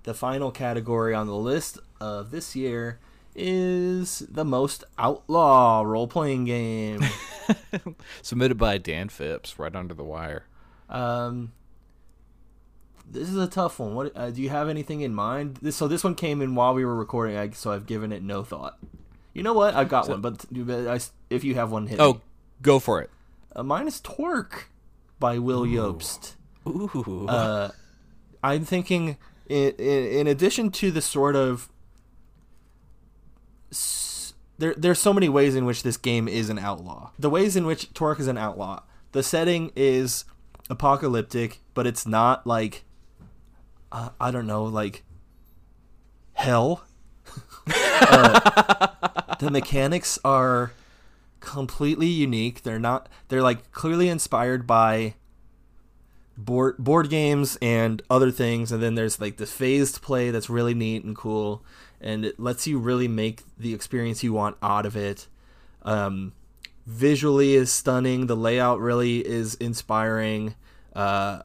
The 0.04 0.14
final 0.14 0.52
category 0.52 1.14
on 1.14 1.28
the 1.28 1.36
list 1.36 1.80
of 2.00 2.32
this 2.32 2.56
year 2.56 3.00
is 3.36 4.20
the 4.30 4.46
most 4.46 4.84
outlaw 4.98 5.82
role 5.82 6.08
playing 6.08 6.46
game. 6.46 7.02
submitted 8.22 8.58
by 8.58 8.78
dan 8.78 9.10
phipps 9.10 9.58
right 9.58 9.76
under 9.76 9.94
the 9.94 10.04
wire 10.04 10.46
um, 10.90 11.52
this 13.12 13.30
is 13.30 13.38
a 13.38 13.48
tough 13.48 13.80
one. 13.80 13.96
What 13.96 14.12
uh, 14.16 14.32
do 14.32 14.42
you 14.42 14.50
have 14.50 14.70
anything 14.70 15.02
in 15.02 15.14
mind? 15.14 15.60
This, 15.62 15.76
so 15.76 15.88
this 15.88 16.04
one 16.04 16.16
came 16.16 16.42
in 16.42 16.56
while 16.56 16.74
we 16.74 16.86
were 16.86 16.96
recording, 16.96 17.38
I, 17.38 17.50
so 17.52 17.72
I've 17.72 17.86
given 17.86 18.12
it 18.12 18.24
no 18.24 18.44
thought. 18.44 18.78
You 19.34 19.44
know 19.44 19.54
what? 19.54 19.74
I've 19.76 19.90
got 19.90 20.10
one, 20.10 20.22
but 20.22 20.46
but 20.52 20.88
I, 20.88 21.00
if 21.30 21.44
you 21.44 21.56
have 21.56 21.72
one, 21.72 21.88
hit 21.88 22.00
oh 22.00 22.14
me. 22.14 22.20
go 22.62 22.80
for 22.80 23.02
it 23.02 23.10
Uh, 23.56 23.64
mine 23.64 23.88
is 23.88 24.00
Torque 24.02 24.70
by 25.20 25.38
Will 25.40 25.66
Jobst. 25.66 26.36
ooh 26.68 27.28
uh, 27.28 27.72
I'm 28.44 28.66
thinking, 28.66 29.18
in, 29.48 29.72
in, 29.78 30.06
in 30.06 30.28
addition 30.28 30.72
to 30.72 30.92
the 30.92 31.02
sort 31.02 31.36
of 31.36 31.70
there, 34.58 34.74
there's 34.78 35.00
so 35.00 35.14
many 35.14 35.30
ways 35.30 35.56
in 35.56 35.66
which 35.66 35.84
this 35.84 35.98
game 35.98 36.28
is 36.28 36.50
an 36.50 36.60
outlaw. 36.60 37.12
The 37.18 37.30
ways 37.30 37.56
in 37.56 37.66
which 37.66 37.94
Torque 37.94 38.20
is 38.20 38.28
an 38.28 38.38
outlaw. 38.38 38.84
The 39.12 39.24
setting 39.24 39.72
is 39.76 40.26
apocalyptic, 40.70 41.62
but 41.74 41.88
it's 41.88 42.06
not 42.06 42.46
like 42.46 42.84
uh, 43.92 44.10
I 44.20 44.32
don't 44.32 44.48
know, 44.48 44.64
like 44.64 45.04
hell. 46.34 46.84
Uh, 48.12 48.88
the 49.40 49.52
mechanics 49.52 50.18
are 50.26 50.72
completely 51.40 52.08
unique. 52.08 52.64
They're 52.64 52.80
not. 52.80 53.08
They're 53.28 53.44
like 53.44 53.72
clearly 53.72 54.10
inspired 54.10 54.66
by 54.66 55.14
board 56.36 56.78
board 56.78 57.10
games 57.10 57.58
and 57.62 58.02
other 58.10 58.32
things 58.32 58.72
and 58.72 58.82
then 58.82 58.96
there's 58.96 59.20
like 59.20 59.36
the 59.36 59.46
phased 59.46 60.02
play 60.02 60.32
that's 60.32 60.50
really 60.50 60.74
neat 60.74 61.04
and 61.04 61.14
cool 61.14 61.62
and 62.02 62.26
it 62.26 62.40
lets 62.40 62.68
you 62.68 62.80
really 62.80 63.08
make 63.08 63.44
the 63.58 63.74
experience 63.74 64.24
you 64.24 64.34
want 64.34 64.58
out 64.62 64.86
of 64.86 64.96
it. 64.96 65.28
Um, 65.84 66.34
visually 66.86 67.56
is 67.56 67.72
stunning. 67.72 68.28
The 68.28 68.36
layout 68.36 68.80
really 68.80 69.26
is 69.26 69.56
inspiring. 69.56 70.56
Uh, 70.96 71.44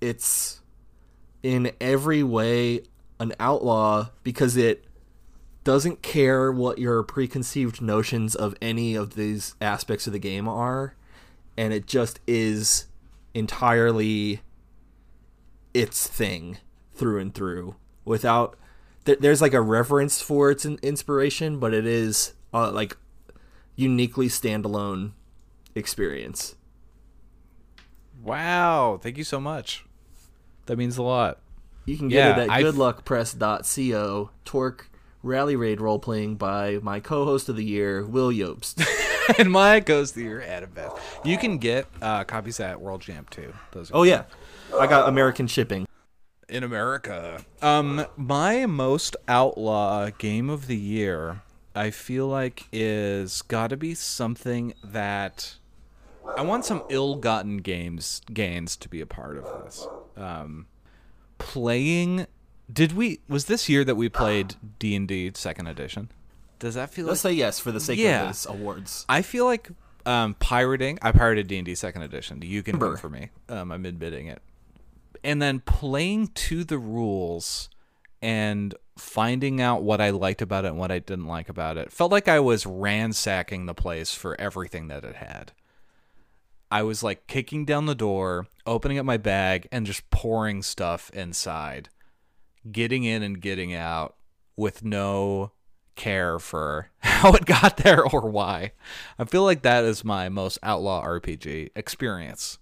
it's 0.00 0.60
in 1.42 1.70
every 1.80 2.22
way 2.22 2.82
an 3.18 3.32
outlaw 3.40 4.08
because 4.22 4.56
it 4.56 4.84
doesn't 5.64 6.02
care 6.02 6.52
what 6.52 6.78
your 6.78 7.02
preconceived 7.02 7.80
notions 7.80 8.34
of 8.34 8.54
any 8.62 8.94
of 8.94 9.14
these 9.14 9.54
aspects 9.60 10.06
of 10.06 10.12
the 10.12 10.18
game 10.18 10.46
are 10.46 10.94
and 11.56 11.72
it 11.72 11.86
just 11.86 12.20
is 12.26 12.86
entirely 13.34 14.40
its 15.74 16.06
thing 16.06 16.58
through 16.94 17.18
and 17.18 17.34
through 17.34 17.74
without 18.04 18.56
th- 19.06 19.18
there's 19.20 19.40
like 19.40 19.54
a 19.54 19.60
reverence 19.60 20.20
for 20.20 20.50
its 20.50 20.64
in- 20.66 20.78
inspiration 20.82 21.58
but 21.58 21.72
it 21.72 21.86
is 21.86 22.34
uh, 22.52 22.70
like 22.70 22.96
uniquely 23.76 24.28
standalone 24.28 25.12
experience. 25.74 26.54
Wow. 28.22 28.98
Thank 29.02 29.18
you 29.18 29.24
so 29.24 29.40
much. 29.40 29.84
That 30.66 30.76
means 30.78 30.96
a 30.96 31.02
lot. 31.02 31.38
You 31.84 31.96
can 31.96 32.08
get 32.08 32.16
Yeah, 32.36 32.44
it 32.44 32.50
at 32.50 32.60
goodluckpress.co 32.64 34.30
torque 34.44 34.90
rally 35.22 35.56
raid 35.56 35.80
role 35.80 35.98
playing 35.98 36.36
by 36.36 36.78
my 36.82 37.00
co-host 37.00 37.48
of 37.48 37.56
the 37.56 37.64
year 37.64 38.04
will 38.04 38.30
Jobst 38.30 38.84
and 39.38 39.50
my 39.50 39.80
goes 39.80 40.12
to 40.12 40.22
your 40.22 40.42
Adam 40.42 40.70
Beth. 40.74 41.20
You 41.24 41.36
can 41.36 41.58
get 41.58 41.86
uh, 42.00 42.24
copies 42.24 42.60
at 42.60 42.80
World 42.80 43.02
Jam 43.02 43.26
too. 43.30 43.52
Those 43.72 43.90
are 43.90 43.96
oh 43.96 44.02
yeah. 44.02 44.24
I 44.76 44.86
got 44.88 45.08
american 45.08 45.46
shipping 45.46 45.86
in 46.48 46.62
America. 46.62 47.44
Um, 47.62 48.06
my 48.16 48.66
most 48.66 49.16
outlaw 49.28 50.10
game 50.10 50.48
of 50.50 50.66
the 50.66 50.76
year, 50.76 51.42
I 51.74 51.90
feel 51.90 52.26
like, 52.28 52.66
is 52.72 53.42
got 53.42 53.70
to 53.70 53.76
be 53.76 53.94
something 53.94 54.74
that 54.84 55.56
I 56.36 56.42
want 56.42 56.64
some 56.64 56.82
ill-gotten 56.88 57.58
games 57.58 58.20
gains 58.32 58.76
to 58.76 58.88
be 58.88 59.00
a 59.00 59.06
part 59.06 59.36
of 59.38 59.44
this. 59.64 59.86
Um, 60.16 60.66
playing. 61.38 62.26
Did 62.72 62.92
we? 62.92 63.20
Was 63.28 63.44
this 63.44 63.68
year 63.68 63.84
that 63.84 63.94
we 63.94 64.08
played 64.08 64.56
D 64.78 64.94
and 64.96 65.06
D 65.06 65.30
Second 65.34 65.68
Edition? 65.68 66.10
Does 66.58 66.74
that 66.74 66.90
feel 66.90 67.06
let's 67.06 67.24
like? 67.24 67.32
say 67.32 67.36
yes 67.36 67.58
for 67.60 67.70
the 67.70 67.80
sake 67.80 67.98
Yeah. 67.98 68.22
of 68.22 68.28
this 68.28 68.46
awards 68.46 69.04
I 69.10 69.20
feel 69.22 69.44
like 69.44 69.68
um, 70.06 70.34
pirating. 70.34 70.98
I 71.02 71.12
pirated 71.12 71.46
D 71.48 71.58
and 71.58 71.66
D 71.66 71.74
Second 71.74 72.02
Edition. 72.02 72.40
You 72.42 72.62
can 72.62 72.76
vote 72.78 72.86
Remember. 72.86 72.96
for 73.00 73.08
me. 73.10 73.28
Um, 73.48 73.70
I'm 73.70 73.84
admitting 73.86 74.26
it. 74.28 74.40
And 75.26 75.42
then 75.42 75.58
playing 75.58 76.28
to 76.28 76.62
the 76.62 76.78
rules 76.78 77.68
and 78.22 78.74
finding 78.96 79.60
out 79.60 79.82
what 79.82 80.00
I 80.00 80.10
liked 80.10 80.40
about 80.40 80.64
it 80.64 80.68
and 80.68 80.78
what 80.78 80.92
I 80.92 81.00
didn't 81.00 81.26
like 81.26 81.48
about 81.48 81.76
it 81.76 81.92
felt 81.92 82.12
like 82.12 82.28
I 82.28 82.40
was 82.40 82.64
ransacking 82.64 83.66
the 83.66 83.74
place 83.74 84.14
for 84.14 84.40
everything 84.40 84.88
that 84.88 85.04
it 85.04 85.16
had. 85.16 85.50
I 86.70 86.82
was 86.82 87.02
like 87.02 87.26
kicking 87.26 87.64
down 87.64 87.86
the 87.86 87.94
door, 87.94 88.46
opening 88.64 88.98
up 88.98 89.04
my 89.04 89.16
bag, 89.16 89.68
and 89.70 89.84
just 89.84 90.08
pouring 90.10 90.62
stuff 90.62 91.10
inside, 91.10 91.88
getting 92.70 93.04
in 93.04 93.22
and 93.22 93.40
getting 93.40 93.74
out 93.74 94.16
with 94.56 94.84
no 94.84 95.52
care 95.94 96.38
for 96.38 96.90
how 96.98 97.32
it 97.32 97.46
got 97.46 97.78
there 97.78 98.04
or 98.04 98.28
why. 98.28 98.72
I 99.18 99.24
feel 99.24 99.42
like 99.42 99.62
that 99.62 99.84
is 99.84 100.04
my 100.04 100.28
most 100.28 100.58
outlaw 100.62 101.04
RPG 101.04 101.70
experience. 101.74 102.58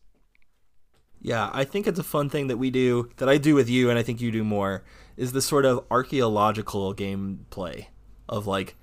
Yeah, 1.24 1.48
I 1.54 1.64
think 1.64 1.86
it's 1.86 1.98
a 1.98 2.02
fun 2.04 2.28
thing 2.28 2.48
that 2.48 2.58
we 2.58 2.70
do 2.70 3.08
that 3.16 3.30
I 3.30 3.38
do 3.38 3.54
with 3.54 3.68
you, 3.70 3.88
and 3.88 3.98
I 3.98 4.02
think 4.02 4.20
you 4.20 4.30
do 4.30 4.44
more. 4.44 4.84
Is 5.16 5.32
the 5.32 5.40
sort 5.40 5.64
of 5.64 5.82
archaeological 5.90 6.94
gameplay 6.94 7.86
of 8.28 8.46
like 8.46 8.76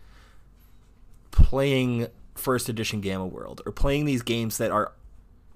playing 1.30 2.08
first 2.34 2.68
edition 2.68 3.00
Gamma 3.00 3.28
World 3.28 3.62
or 3.66 3.72
playing 3.72 4.06
these 4.06 4.24
games 4.24 4.58
that 4.58 4.72
are 4.72 4.94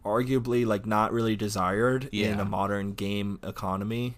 arguably 0.03 0.63
like 0.65 0.85
not 0.85 1.11
really 1.11 1.35
desired 1.35 2.07
Yeah. 2.11 2.33
in 2.33 2.39
a 2.39 2.45
modern 2.45 2.93
game 2.93 3.39
economy 3.41 4.15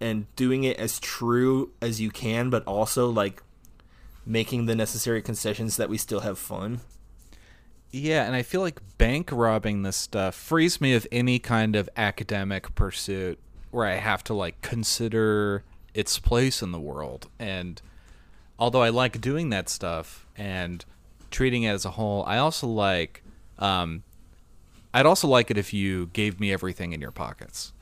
and 0.00 0.32
doing 0.36 0.62
it 0.62 0.76
as 0.78 1.00
true 1.00 1.72
as 1.82 2.00
you 2.00 2.10
can 2.10 2.48
but 2.50 2.62
also 2.64 3.10
like 3.10 3.42
making 4.24 4.66
the 4.66 4.76
necessary 4.76 5.20
concessions 5.20 5.76
that 5.76 5.88
we 5.88 5.98
still 5.98 6.20
have 6.20 6.38
fun 6.38 6.80
Yeah, 7.92 8.24
and 8.24 8.36
I 8.36 8.42
feel 8.42 8.60
like 8.60 8.80
bank 8.98 9.30
robbing 9.32 9.82
this 9.82 9.96
stuff 9.96 10.34
frees 10.34 10.80
me 10.80 10.94
of 10.94 11.06
any 11.10 11.38
kind 11.38 11.74
of 11.74 11.88
academic 11.96 12.74
pursuit 12.74 13.38
where 13.70 13.86
I 13.86 13.94
have 13.94 14.22
to 14.24 14.34
like 14.34 14.60
consider 14.62 15.64
its 15.92 16.18
place 16.18 16.62
in 16.62 16.70
the 16.70 16.80
world. 16.80 17.28
And 17.38 17.80
although 18.58 18.82
I 18.82 18.90
like 18.90 19.20
doing 19.20 19.50
that 19.50 19.68
stuff 19.68 20.26
and 20.36 20.84
treating 21.30 21.64
it 21.64 21.70
as 21.70 21.84
a 21.84 21.90
whole, 21.90 22.24
I 22.24 22.38
also 22.38 22.66
like 22.66 23.22
um 23.58 24.04
I'd 24.92 25.06
also 25.06 25.28
like 25.28 25.50
it 25.50 25.58
if 25.58 25.72
you 25.72 26.06
gave 26.12 26.40
me 26.40 26.52
everything 26.52 26.92
in 26.92 27.00
your 27.00 27.12
pockets. 27.12 27.72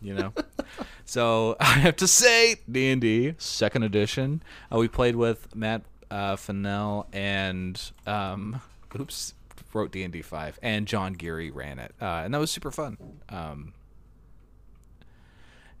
You 0.00 0.14
know? 0.14 0.32
so 1.04 1.56
I 1.60 1.64
have 1.64 1.96
to 1.96 2.08
say, 2.08 2.56
D&D, 2.70 3.34
second 3.38 3.84
edition. 3.84 4.42
Uh, 4.72 4.78
we 4.78 4.88
played 4.88 5.14
with 5.14 5.54
Matt 5.54 5.82
uh, 6.12 6.36
Fennell 6.36 7.06
and, 7.12 7.80
um, 8.06 8.60
oops, 8.98 9.34
wrote 9.72 9.92
D&D 9.92 10.20
5, 10.20 10.58
and 10.62 10.86
John 10.86 11.14
Geary 11.14 11.50
ran 11.50 11.78
it. 11.78 11.94
Uh, 12.00 12.22
and 12.24 12.34
that 12.34 12.38
was 12.38 12.50
super 12.50 12.70
fun. 12.70 12.98
Um, 13.30 13.72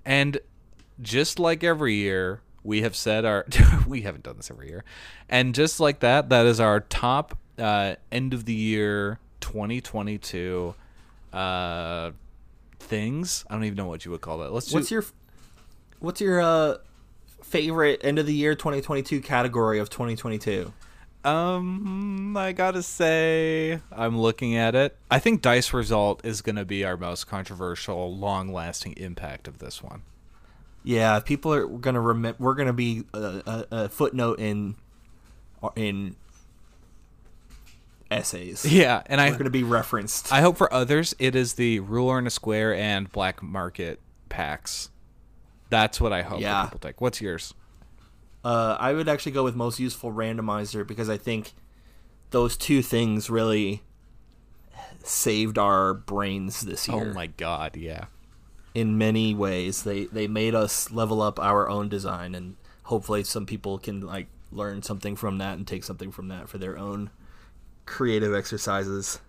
and 0.06 0.38
just 1.02 1.38
like 1.38 1.62
every 1.62 1.94
year, 1.96 2.40
we 2.64 2.80
have 2.82 2.96
said 2.96 3.24
our 3.24 3.44
we 3.86 4.02
haven't 4.02 4.24
done 4.24 4.36
this 4.36 4.50
every 4.50 4.68
year, 4.68 4.84
and 5.28 5.54
just 5.54 5.80
like 5.80 6.00
that, 6.00 6.28
that 6.30 6.46
is 6.46 6.60
our 6.60 6.80
top 6.80 7.36
uh, 7.58 7.96
end 8.10 8.32
of 8.34 8.44
the 8.44 8.54
year 8.54 9.18
2022 9.40 10.74
uh, 11.32 12.10
things. 12.78 13.44
I 13.50 13.54
don't 13.54 13.64
even 13.64 13.76
know 13.76 13.86
what 13.86 14.04
you 14.04 14.10
would 14.12 14.20
call 14.20 14.38
that. 14.38 14.52
Let's 14.52 14.66
do, 14.68 14.76
What's 14.76 14.90
your 14.90 15.04
What's 15.98 16.20
your 16.20 16.40
uh, 16.40 16.76
favorite 17.52 18.00
end 18.02 18.18
of 18.18 18.24
the 18.24 18.32
year 18.32 18.54
2022 18.54 19.20
category 19.20 19.78
of 19.78 19.90
2022? 19.90 20.72
Um, 21.22 22.34
I 22.36 22.52
gotta 22.52 22.82
say, 22.82 23.78
I'm 23.92 24.18
looking 24.18 24.56
at 24.56 24.74
it. 24.74 24.96
I 25.10 25.18
think 25.18 25.42
dice 25.42 25.72
result 25.72 26.24
is 26.24 26.40
gonna 26.40 26.64
be 26.64 26.82
our 26.84 26.96
most 26.96 27.26
controversial, 27.28 28.16
long-lasting 28.16 28.94
impact 28.96 29.46
of 29.46 29.58
this 29.58 29.82
one. 29.82 30.02
Yeah, 30.82 31.20
people 31.20 31.52
are 31.52 31.66
gonna 31.66 32.00
remember. 32.00 32.36
We're 32.42 32.54
gonna 32.54 32.72
be 32.72 33.04
a, 33.12 33.18
a, 33.20 33.66
a 33.70 33.88
footnote 33.90 34.40
in 34.40 34.74
in 35.76 36.16
essays. 38.10 38.64
Yeah, 38.64 39.02
and 39.06 39.20
I 39.20 39.30
We're 39.30 39.38
gonna 39.38 39.50
be 39.50 39.62
referenced. 39.62 40.32
I 40.32 40.40
hope 40.40 40.56
for 40.56 40.72
others 40.72 41.14
it 41.18 41.36
is 41.36 41.54
the 41.54 41.80
ruler 41.80 42.18
and 42.18 42.26
a 42.26 42.30
square 42.30 42.74
and 42.74 43.12
black 43.12 43.42
market 43.42 44.00
packs. 44.28 44.88
That's 45.72 45.98
what 46.02 46.12
I 46.12 46.20
hope 46.20 46.38
Yeah. 46.42 46.64
people 46.64 46.78
take. 46.80 47.00
What's 47.00 47.22
yours? 47.22 47.54
Uh, 48.44 48.76
I 48.78 48.92
would 48.92 49.08
actually 49.08 49.32
go 49.32 49.42
with 49.42 49.56
most 49.56 49.80
useful 49.80 50.12
randomizer 50.12 50.86
because 50.86 51.08
I 51.08 51.16
think 51.16 51.54
those 52.30 52.58
two 52.58 52.82
things 52.82 53.30
really 53.30 53.82
saved 55.02 55.56
our 55.56 55.94
brains 55.94 56.60
this 56.60 56.86
year. 56.88 57.10
Oh 57.10 57.14
my 57.14 57.26
god, 57.26 57.76
yeah. 57.76 58.04
in 58.74 58.98
many 58.98 59.34
ways. 59.34 59.82
They 59.82 60.04
they 60.06 60.26
made 60.28 60.54
us 60.54 60.90
level 60.90 61.22
up 61.22 61.40
our 61.40 61.68
own 61.70 61.88
design, 61.88 62.34
and 62.34 62.56
hopefully 62.84 63.24
some 63.24 63.46
people 63.46 63.78
can 63.78 64.00
like 64.02 64.26
learn 64.50 64.82
something 64.82 65.16
from 65.16 65.38
that 65.38 65.56
and 65.56 65.66
take 65.66 65.84
something 65.84 66.12
from 66.12 66.28
that 66.28 66.48
for 66.50 66.58
their 66.58 66.76
own 66.78 67.08
creative 67.86 68.34
exercises. 68.34 69.20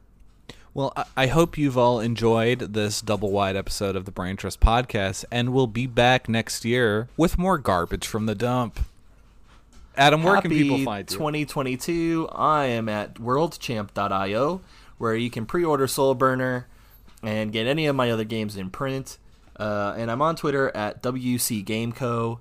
Well, 0.73 0.93
I- 1.15 1.27
hope 1.27 1.57
you've 1.57 1.77
all 1.77 1.99
enjoyed 1.99 2.73
this 2.73 2.99
double 3.01 3.31
wide 3.31 3.55
episode 3.55 3.95
of 3.95 4.05
the 4.05 4.11
Brain 4.11 4.37
Trust 4.37 4.59
podcast, 4.59 5.23
and 5.31 5.53
we'll 5.53 5.67
be 5.67 5.85
back 5.85 6.27
next 6.27 6.65
year 6.65 7.09
with 7.15 7.37
more 7.37 7.59
garbage 7.59 8.07
from 8.07 8.25
the 8.25 8.33
dump. 8.33 8.79
Adam, 9.95 10.23
where 10.23 10.41
can 10.41 10.49
people 10.49 10.83
find 10.83 11.09
you? 11.09 11.15
2022. 11.15 12.27
I 12.31 12.65
am 12.65 12.89
at 12.89 13.15
worldchamp.io 13.15 14.61
where 14.97 15.15
you 15.15 15.29
can 15.29 15.45
pre-order 15.45 15.85
Soul 15.87 16.15
Burner 16.15 16.67
and 17.21 17.51
get 17.51 17.67
any 17.67 17.85
of 17.85 17.95
my 17.95 18.09
other 18.09 18.23
games 18.23 18.57
in 18.57 18.69
print. 18.69 19.17
Uh, 19.59 19.93
and 19.95 20.09
I'm 20.09 20.21
on 20.21 20.35
Twitter 20.35 20.75
at 20.75 21.03
WC 21.03 21.63
Gameco. 21.63 22.39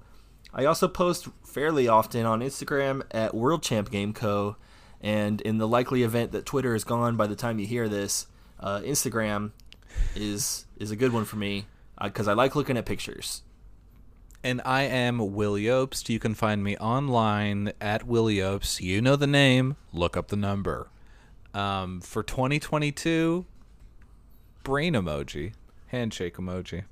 I 0.55 0.65
also 0.65 0.89
post 0.89 1.29
fairly 1.45 1.89
often 1.89 2.25
on 2.25 2.41
Instagram 2.41 3.03
at 3.11 3.35
World 3.35 3.63
Champ 3.63 3.91
Gameco. 3.91 4.57
And 5.03 5.41
in 5.41 5.59
the 5.59 5.67
likely 5.67 6.03
event 6.03 6.33
that 6.33 6.47
Twitter 6.47 6.75
is 6.75 6.85
gone 6.85 7.17
by 7.17 7.27
the 7.27 7.35
time 7.35 7.59
you 7.59 7.67
hear 7.67 7.89
this, 7.89 8.27
uh, 8.61 8.81
Instagram 8.81 9.51
is 10.15 10.65
is 10.77 10.91
a 10.91 10.97
good 10.97 11.13
one 11.13 11.25
for 11.25 11.37
me 11.37 11.67
because 12.03 12.29
I 12.29 12.33
like 12.33 12.55
looking 12.55 12.77
at 12.77 12.87
pictures. 12.87 13.43
And 14.45 14.61
I 14.65 14.83
am 14.83 15.35
Will 15.35 15.55
Jobst. 15.55 16.09
You 16.09 16.19
can 16.19 16.35
find 16.35 16.65
me 16.65 16.77
online 16.79 17.73
at 17.81 18.07
Will 18.07 18.27
Jobst. 18.27 18.81
You 18.81 19.01
know 19.01 19.15
the 19.15 19.27
name. 19.27 19.77
Look 19.93 20.17
up 20.17 20.29
the 20.29 20.37
number. 20.37 20.89
Um, 21.55 22.01
for 22.01 22.23
2022, 22.23 23.45
brain 24.65 24.95
emoji, 24.95 25.53
handshake 25.89 26.37
emoji. 26.37 26.85